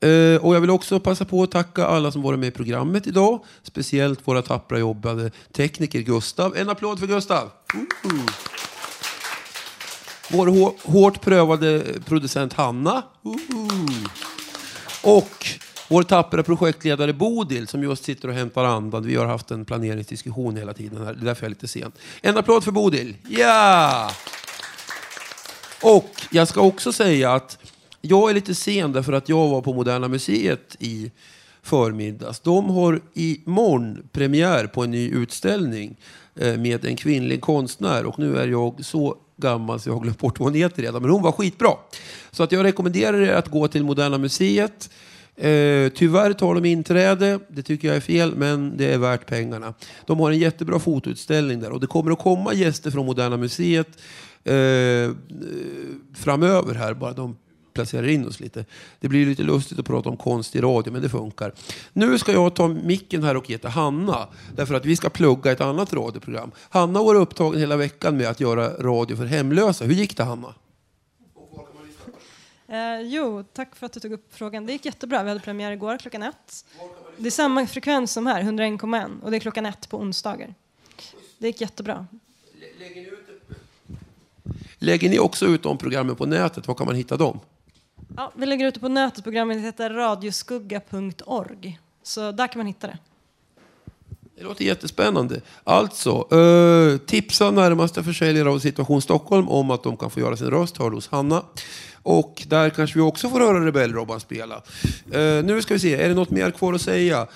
Eh, 0.00 0.44
och 0.44 0.54
jag 0.54 0.60
vill 0.60 0.70
också 0.70 1.00
passa 1.00 1.24
på 1.24 1.42
att 1.42 1.50
tacka 1.50 1.86
alla 1.86 2.12
som 2.12 2.22
varit 2.22 2.38
med 2.38 2.48
i 2.48 2.50
programmet 2.50 3.06
idag. 3.06 3.44
Speciellt 3.62 4.28
våra 4.28 4.42
tappra 4.42 4.78
jobbade 4.78 5.30
tekniker 5.52 6.00
Gustav. 6.00 6.56
En 6.56 6.68
applåd 6.68 6.98
för 6.98 7.06
Gustav! 7.06 7.50
Uh. 7.74 8.12
Vår 10.30 10.46
hår, 10.46 10.74
hårt 10.82 11.20
prövade 11.20 11.84
producent 12.04 12.52
Hanna. 12.52 13.02
Uh. 13.26 14.06
Och 15.02 15.46
vår 15.88 16.02
tappra 16.02 16.42
projektledare 16.42 17.12
Bodil 17.12 17.68
som 17.68 17.82
just 17.82 18.04
sitter 18.04 18.28
och 18.28 18.34
hämtar 18.34 18.64
andan. 18.64 19.06
Vi 19.06 19.16
har 19.16 19.26
haft 19.26 19.50
en 19.50 19.64
planeringsdiskussion 19.64 20.56
hela 20.56 20.74
tiden 20.74 21.04
här. 21.06 21.14
Det 21.14 21.20
är 21.20 21.24
därför 21.24 21.42
jag 21.42 21.48
är 21.48 21.54
lite 21.54 21.68
sen. 21.68 21.92
En 22.22 22.36
applåd 22.36 22.64
för 22.64 22.70
Bodil. 22.70 23.16
Ja! 23.28 24.10
Och 25.82 26.10
jag 26.30 26.48
ska 26.48 26.60
också 26.60 26.92
säga 26.92 27.32
att 27.32 27.58
jag 28.08 28.30
är 28.30 28.34
lite 28.34 28.54
sen 28.54 28.92
därför 28.92 29.12
att 29.12 29.28
jag 29.28 29.48
var 29.48 29.62
på 29.62 29.72
Moderna 29.72 30.08
Museet 30.08 30.76
i 30.78 31.10
förmiddags. 31.62 32.40
De 32.40 32.70
har 32.70 33.00
imorgon 33.14 34.08
premiär 34.12 34.66
på 34.66 34.84
en 34.84 34.90
ny 34.90 35.10
utställning 35.10 35.96
eh, 36.40 36.58
med 36.58 36.84
en 36.84 36.96
kvinnlig 36.96 37.40
konstnär 37.40 38.06
och 38.06 38.18
nu 38.18 38.38
är 38.38 38.48
jag 38.48 38.84
så 38.84 39.16
gammal 39.36 39.80
så 39.80 39.88
jag 39.88 39.94
har 39.94 40.00
glömt 40.00 40.18
bort 40.18 40.38
vad 40.38 40.48
hon 40.48 40.54
heter 40.54 40.82
redan. 40.82 41.02
Men 41.02 41.10
hon 41.10 41.22
var 41.22 41.32
skitbra. 41.32 41.70
Så 42.30 42.42
att 42.42 42.52
jag 42.52 42.64
rekommenderar 42.64 43.20
er 43.20 43.32
att 43.32 43.48
gå 43.48 43.68
till 43.68 43.84
Moderna 43.84 44.18
Museet. 44.18 44.90
Eh, 45.36 45.88
tyvärr 45.94 46.32
tar 46.32 46.54
de 46.54 46.64
inträde, 46.64 47.38
det 47.48 47.62
tycker 47.62 47.88
jag 47.88 47.96
är 47.96 48.00
fel, 48.00 48.36
men 48.36 48.76
det 48.76 48.92
är 48.92 48.98
värt 48.98 49.26
pengarna. 49.26 49.74
De 50.06 50.20
har 50.20 50.30
en 50.30 50.38
jättebra 50.38 50.78
fotoutställning 50.78 51.60
där 51.60 51.70
och 51.70 51.80
det 51.80 51.86
kommer 51.86 52.10
att 52.10 52.18
komma 52.18 52.54
gäster 52.54 52.90
från 52.90 53.06
Moderna 53.06 53.36
Museet 53.36 53.88
eh, 54.44 55.10
framöver 56.14 56.74
här, 56.74 56.94
bara 56.94 57.12
de 57.12 57.36
placerar 57.76 58.08
in 58.08 58.26
oss 58.26 58.40
lite. 58.40 58.64
Det 59.00 59.08
blir 59.08 59.26
lite 59.26 59.42
lustigt 59.42 59.78
att 59.78 59.86
prata 59.86 60.08
om 60.08 60.16
konst 60.16 60.56
i 60.56 60.60
radio, 60.60 60.92
men 60.92 61.02
det 61.02 61.08
funkar. 61.08 61.52
Nu 61.92 62.18
ska 62.18 62.32
jag 62.32 62.54
ta 62.54 62.68
micken 62.68 63.22
här 63.22 63.36
och 63.36 63.50
ge 63.50 63.58
till 63.58 63.70
Hanna, 63.70 64.28
därför 64.56 64.74
att 64.74 64.84
vi 64.84 64.96
ska 64.96 65.10
plugga 65.10 65.52
ett 65.52 65.60
annat 65.60 65.92
radioprogram. 65.92 66.50
Hanna 66.68 67.02
var 67.02 67.14
upptagen 67.14 67.60
hela 67.60 67.76
veckan 67.76 68.16
med 68.16 68.28
att 68.28 68.40
göra 68.40 68.68
radio 68.68 69.16
för 69.16 69.24
hemlösa. 69.24 69.84
Hur 69.84 69.94
gick 69.94 70.16
det 70.16 70.24
Hanna? 70.24 70.54
Eh, 72.68 73.00
jo, 73.00 73.44
tack 73.52 73.76
för 73.76 73.86
att 73.86 73.92
du 73.92 74.00
tog 74.00 74.12
upp 74.12 74.26
frågan. 74.30 74.66
Det 74.66 74.72
gick 74.72 74.84
jättebra. 74.84 75.22
Vi 75.22 75.28
hade 75.28 75.40
premiär 75.40 75.72
igår 75.72 75.98
klockan 75.98 76.22
ett. 76.22 76.64
Det 77.16 77.26
är 77.26 77.30
samma 77.30 77.66
frekvens 77.66 78.12
som 78.12 78.26
här, 78.26 78.42
101,1 78.42 79.22
och 79.22 79.30
det 79.30 79.36
är 79.36 79.40
klockan 79.40 79.66
ett 79.66 79.88
på 79.88 79.98
onsdagar. 79.98 80.54
Det 81.38 81.46
gick 81.46 81.60
jättebra. 81.60 82.06
Lägger 84.78 85.08
ni 85.08 85.18
också 85.18 85.46
ut 85.46 85.62
de 85.62 85.78
programmen 85.78 86.16
på 86.16 86.26
nätet? 86.26 86.68
Var 86.68 86.74
kan 86.74 86.86
man 86.86 86.94
hitta 86.94 87.16
dem? 87.16 87.40
Ja, 88.16 88.32
vi 88.36 88.46
lägger 88.46 88.66
ut 88.66 88.74
det 88.74 88.80
på 88.80 88.88
nätet. 88.88 89.24
Programmet 89.24 89.60
heter 89.60 89.90
radioskugga.org. 89.90 91.80
Så 92.02 92.32
där 92.32 92.46
kan 92.46 92.58
man 92.58 92.66
hitta 92.66 92.86
det. 92.86 92.98
Det 94.36 94.42
låter 94.42 94.64
jättespännande. 94.64 95.40
Alltså, 95.64 96.10
eh, 96.36 96.98
tipsa 96.98 97.50
närmaste 97.50 98.02
försäljare 98.02 98.50
av 98.50 98.58
Situation 98.58 99.02
Stockholm 99.02 99.48
om 99.48 99.70
att 99.70 99.82
de 99.82 99.96
kan 99.96 100.10
få 100.10 100.20
göra 100.20 100.36
sin 100.36 100.50
röst 100.50 100.76
hörd 100.76 100.92
hos 100.92 101.08
Hanna. 101.08 101.42
Och 102.02 102.42
där 102.46 102.70
kanske 102.70 102.98
vi 102.98 103.02
också 103.02 103.28
får 103.28 103.40
höra 103.40 103.66
Rebell-Robban 103.66 104.18
spela. 104.20 104.62
Eh, 105.12 105.44
nu 105.44 105.62
ska 105.62 105.74
vi 105.74 105.80
se, 105.80 105.94
är 105.94 106.08
det 106.08 106.14
något 106.14 106.30
mer 106.30 106.50
kvar 106.50 106.74
att 106.74 106.80
säga? 106.80 107.26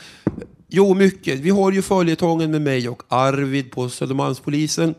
Jo, 0.73 0.95
mycket. 0.95 1.39
Vi 1.39 1.51
har 1.51 1.73
ju 1.73 1.83
följetongen 1.83 2.51
med 2.51 2.63
mig 2.63 2.89
och 2.89 3.03
Arvid 3.09 3.71
på 3.71 3.89
Södermalmspolisen. 3.89 4.95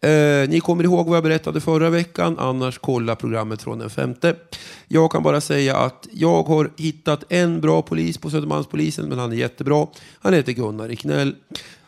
Eh, 0.00 0.48
ni 0.48 0.60
kommer 0.64 0.84
ihåg 0.84 1.06
vad 1.06 1.16
jag 1.16 1.24
berättade 1.24 1.60
förra 1.60 1.90
veckan, 1.90 2.38
annars 2.38 2.78
kolla 2.78 3.16
programmet 3.16 3.62
från 3.62 3.78
den 3.78 3.90
femte. 3.90 4.36
Jag 4.88 5.10
kan 5.10 5.22
bara 5.22 5.40
säga 5.40 5.76
att 5.76 6.08
jag 6.12 6.42
har 6.42 6.70
hittat 6.76 7.24
en 7.28 7.60
bra 7.60 7.82
polis 7.82 8.18
på 8.18 8.30
Södermalmspolisen, 8.30 9.08
men 9.08 9.18
han 9.18 9.32
är 9.32 9.36
jättebra. 9.36 9.86
Han 10.18 10.34
heter 10.34 10.52
Gunnar 10.52 10.92
Iknell. 10.92 11.34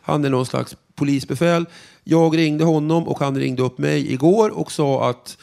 Han 0.02 0.24
är 0.24 0.30
någon 0.30 0.46
slags 0.46 0.76
polisbefäl. 0.94 1.66
Jag 2.04 2.38
ringde 2.38 2.64
honom 2.64 3.08
och 3.08 3.18
han 3.18 3.38
ringde 3.38 3.62
upp 3.62 3.78
mig 3.78 4.12
igår 4.12 4.58
och 4.58 4.72
sa 4.72 5.10
att 5.10 5.38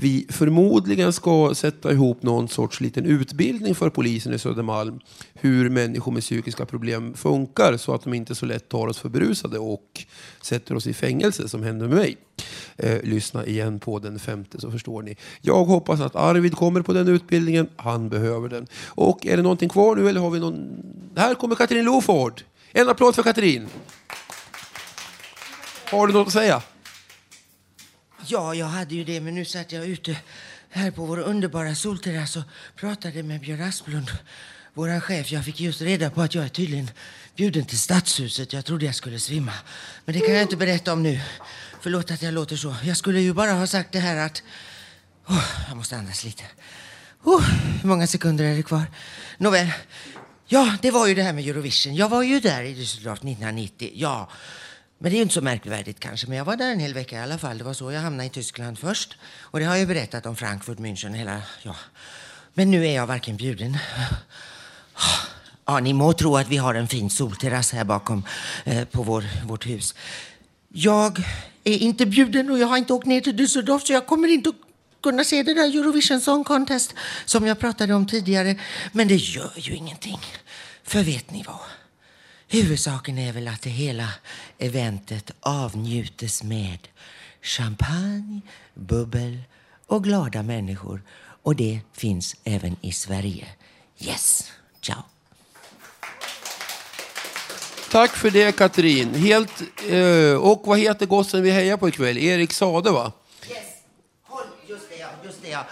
vi 0.00 0.26
förmodligen 0.28 1.12
ska 1.12 1.54
sätta 1.54 1.92
ihop 1.92 2.22
någon 2.22 2.48
sorts 2.48 2.80
liten 2.80 3.06
utbildning 3.06 3.74
för 3.74 3.90
polisen 3.90 4.34
i 4.34 4.38
Södermalm. 4.38 5.00
Hur 5.34 5.70
människor 5.70 6.12
med 6.12 6.22
psykiska 6.22 6.66
problem 6.66 7.14
funkar 7.14 7.76
så 7.76 7.94
att 7.94 8.04
de 8.04 8.14
inte 8.14 8.34
så 8.34 8.46
lätt 8.46 8.68
tar 8.68 8.86
oss 8.86 8.98
för 8.98 9.08
berusade 9.08 9.58
och 9.58 10.04
sätter 10.40 10.74
oss 10.74 10.86
i 10.86 10.94
fängelse 10.94 11.48
som 11.48 11.62
hände 11.62 11.88
med 11.88 11.96
mig. 11.96 12.16
Eh, 12.76 13.02
lyssna 13.02 13.46
igen 13.46 13.80
på 13.80 13.98
den 13.98 14.18
femte 14.18 14.60
så 14.60 14.70
förstår 14.70 15.02
ni. 15.02 15.16
Jag 15.40 15.64
hoppas 15.64 16.00
att 16.00 16.16
Arvid 16.16 16.56
kommer 16.56 16.82
på 16.82 16.92
den 16.92 17.08
utbildningen. 17.08 17.68
Han 17.76 18.08
behöver 18.08 18.48
den. 18.48 18.66
Och 18.86 19.26
är 19.26 19.36
det 19.36 19.42
någonting 19.42 19.68
kvar 19.68 19.96
nu 19.96 20.08
eller 20.08 20.20
har 20.20 20.30
vi 20.30 20.40
någon? 20.40 20.82
Här 21.16 21.34
kommer 21.34 21.54
Katrin 21.54 21.84
Loford. 21.84 22.42
En 22.72 22.88
applåd 22.88 23.14
för 23.14 23.22
Katrin. 23.22 23.66
Har 25.90 26.06
du 26.06 26.12
något 26.12 26.26
att 26.26 26.32
säga? 26.32 26.62
Ja, 28.26 28.54
jag 28.54 28.66
hade 28.66 28.94
ju 28.94 29.04
det, 29.04 29.20
men 29.20 29.34
nu 29.34 29.44
satt 29.44 29.72
jag 29.72 29.86
ute 29.86 30.16
här 30.70 30.90
på 30.90 31.04
vår 31.04 31.18
underbara 31.18 31.74
solterrass 31.74 32.36
och 32.36 32.42
pratade 32.76 33.22
med 33.22 33.40
Björn 33.40 33.62
Asplund, 33.62 34.10
vår 34.74 35.00
chef. 35.00 35.32
Jag 35.32 35.44
fick 35.44 35.60
just 35.60 35.80
reda 35.80 36.10
på 36.10 36.22
att 36.22 36.34
jag 36.34 36.44
är 36.44 36.48
tydligen 36.48 36.90
bjuden 37.36 37.64
till 37.64 37.78
Stadshuset. 37.78 38.52
Jag 38.52 38.64
trodde 38.64 38.86
jag 38.86 38.94
skulle 38.94 39.18
svimma. 39.18 39.52
Men 40.04 40.14
det 40.14 40.20
kan 40.20 40.34
jag 40.34 40.42
inte 40.42 40.56
berätta 40.56 40.92
om 40.92 41.02
nu. 41.02 41.20
Förlåt 41.80 42.10
att 42.10 42.22
jag 42.22 42.34
låter 42.34 42.56
så. 42.56 42.74
Jag 42.84 42.96
skulle 42.96 43.20
ju 43.20 43.32
bara 43.32 43.52
ha 43.52 43.66
sagt 43.66 43.92
det 43.92 43.98
här 44.00 44.16
att... 44.26 44.42
Oh, 45.26 45.44
jag 45.68 45.76
måste 45.76 45.96
andas 45.96 46.24
lite. 46.24 46.44
Oh, 47.24 47.42
hur 47.82 47.88
många 47.88 48.06
sekunder 48.06 48.44
är 48.44 48.56
det 48.56 48.62
kvar? 48.62 48.82
Nåväl. 49.38 49.70
Ja, 50.46 50.76
det 50.82 50.90
var 50.90 51.06
ju 51.06 51.14
det 51.14 51.22
här 51.22 51.32
med 51.32 51.48
Eurovision. 51.48 51.94
Jag 51.94 52.08
var 52.08 52.22
ju 52.22 52.40
där 52.40 52.62
i 52.62 52.74
Düsseldorf 52.74 53.18
1990. 53.18 53.90
Ja, 53.94 54.28
men 54.98 55.10
det 55.10 55.14
är 55.14 55.18
ju 55.18 55.22
inte 55.22 55.34
så 55.34 55.40
märkvärdigt 55.40 56.00
kanske. 56.00 56.26
Men 56.26 56.38
jag 56.38 56.44
var 56.44 56.56
där 56.56 56.72
en 56.72 56.80
hel 56.80 56.94
vecka 56.94 57.16
i 57.16 57.22
alla 57.22 57.38
fall. 57.38 57.58
Det 57.58 57.64
var 57.64 57.74
så 57.74 57.92
jag 57.92 58.00
hamnade 58.00 58.26
i 58.26 58.30
Tyskland 58.30 58.78
först. 58.78 59.16
Och 59.40 59.58
det 59.58 59.64
har 59.64 59.76
jag 59.76 59.88
berättat 59.88 60.26
om 60.26 60.36
Frankfurt, 60.36 60.78
München, 60.78 61.14
hela... 61.14 61.42
Ja. 61.62 61.76
Men 62.54 62.70
nu 62.70 62.86
är 62.86 62.94
jag 62.94 63.06
varken 63.06 63.36
bjuden. 63.36 63.78
Ja, 65.64 65.80
ni 65.80 65.92
må 65.92 66.12
tro 66.12 66.36
att 66.36 66.48
vi 66.48 66.56
har 66.56 66.74
en 66.74 66.88
fin 66.88 67.10
solterrass 67.10 67.72
här 67.72 67.84
bakom 67.84 68.24
eh, 68.64 68.84
på 68.84 69.02
vår, 69.02 69.24
vårt 69.46 69.66
hus. 69.66 69.94
Jag 70.68 71.22
är 71.64 71.78
inte 71.78 72.06
bjuden 72.06 72.50
och 72.50 72.58
jag 72.58 72.66
har 72.66 72.76
inte 72.76 72.92
åkt 72.92 73.06
ner 73.06 73.20
till 73.20 73.36
Düsseldorf 73.36 73.80
så 73.86 73.92
jag 73.92 74.06
kommer 74.06 74.28
inte 74.28 74.48
att 74.48 74.54
kunna 75.02 75.24
se 75.24 75.42
det 75.42 75.54
där 75.54 75.78
Eurovision 75.78 76.20
Song 76.20 76.44
Contest 76.44 76.94
som 77.24 77.46
jag 77.46 77.58
pratade 77.58 77.94
om 77.94 78.06
tidigare. 78.06 78.56
Men 78.92 79.08
det 79.08 79.14
gör 79.14 79.52
ju 79.56 79.74
ingenting. 79.74 80.18
För 80.84 81.02
vet 81.02 81.30
ni 81.30 81.44
vad? 81.46 81.77
Huvudsaken 82.50 83.18
är 83.18 83.32
väl 83.32 83.48
att 83.48 83.62
det 83.62 83.70
hela 83.70 84.08
eventet 84.58 85.30
avnjutes 85.40 86.42
med 86.42 86.78
champagne, 87.42 88.40
bubbel 88.74 89.38
och 89.86 90.04
glada 90.04 90.42
människor. 90.42 91.02
Och 91.42 91.56
det 91.56 91.80
finns 91.92 92.36
även 92.44 92.76
i 92.80 92.92
Sverige. 92.92 93.46
Yes! 93.98 94.52
Ciao! 94.80 95.02
Tack 97.90 98.16
för 98.16 98.30
det 98.30 98.56
Katrin. 98.56 99.14
Helt, 99.14 99.62
eh, 99.88 100.34
och 100.34 100.62
vad 100.66 100.78
heter 100.78 101.06
gossen 101.06 101.42
vi 101.42 101.50
hejar 101.50 101.76
på 101.76 101.88
ikväll? 101.88 102.18
Erik 102.18 102.52
Sade 102.52 102.90
va? 102.90 103.12
Just 104.68 104.90
det, 104.90 104.96
ja. 104.96 105.08
Just 105.24 105.42
det, 105.42 105.48
ja. 105.48 105.66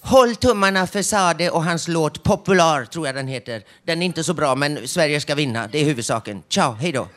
Håll 0.00 0.36
tummarna 0.36 0.86
för 0.86 1.02
Sade 1.02 1.50
och 1.50 1.64
hans 1.64 1.88
låt 1.88 2.22
Popular, 2.22 2.84
tror 2.84 3.06
jag 3.06 3.14
den 3.14 3.28
heter. 3.28 3.62
Den 3.84 4.02
är 4.02 4.06
inte 4.06 4.24
så 4.24 4.34
bra, 4.34 4.54
men 4.54 4.88
Sverige 4.88 5.20
ska 5.20 5.34
vinna. 5.34 5.68
Det 5.72 5.78
är 5.78 5.84
huvudsaken. 5.84 6.42
Ciao, 6.48 6.72
hej 6.72 6.92
då. 6.92 7.08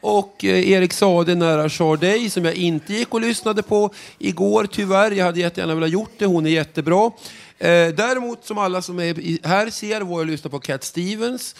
Och 0.00 0.44
eh, 0.44 0.70
Erik 0.70 0.92
Sade 0.92 1.34
nära 1.34 1.68
Charday 1.68 2.30
som 2.30 2.44
jag 2.44 2.54
inte 2.54 2.92
gick 2.92 3.14
och 3.14 3.20
lyssnade 3.20 3.62
på 3.62 3.90
igår 4.18 4.68
tyvärr. 4.70 5.10
Jag 5.10 5.24
hade 5.24 5.40
jättegärna 5.40 5.74
velat 5.74 5.90
gjort 5.90 6.12
det. 6.18 6.26
Hon 6.26 6.46
är 6.46 6.50
jättebra. 6.50 7.10
Eh, 7.58 7.88
däremot 7.88 8.44
som 8.44 8.58
alla 8.58 8.82
som 8.82 8.98
är 8.98 9.46
här 9.48 9.70
ser 9.70 10.00
var 10.00 10.18
jag 10.20 10.26
lyssna 10.26 10.50
på 10.50 10.58
Cat 10.58 10.84
Stevens 10.84 11.54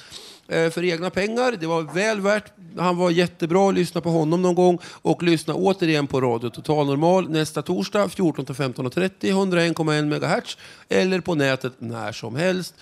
eh, 0.48 0.70
för 0.70 0.84
egna 0.84 1.10
pengar. 1.10 1.56
Det 1.60 1.66
var 1.66 1.82
väl 1.82 2.20
värt. 2.20 2.52
Han 2.78 2.96
var 2.96 3.10
jättebra. 3.10 3.70
Lyssna 3.70 4.00
på 4.00 4.10
honom 4.10 4.42
någon 4.42 4.54
gång 4.54 4.78
och 4.84 5.22
lyssna 5.22 5.54
återigen 5.54 6.06
på 6.06 6.20
Radio 6.20 6.50
Total 6.50 6.86
Normal 6.86 7.30
nästa 7.30 7.62
torsdag 7.62 8.06
14-15.30, 8.06 9.10
101,1 9.20 10.02
MHz 10.02 10.56
eller 10.88 11.20
på 11.20 11.34
nätet 11.34 11.72
när 11.78 12.12
som 12.12 12.36
helst. 12.36 12.74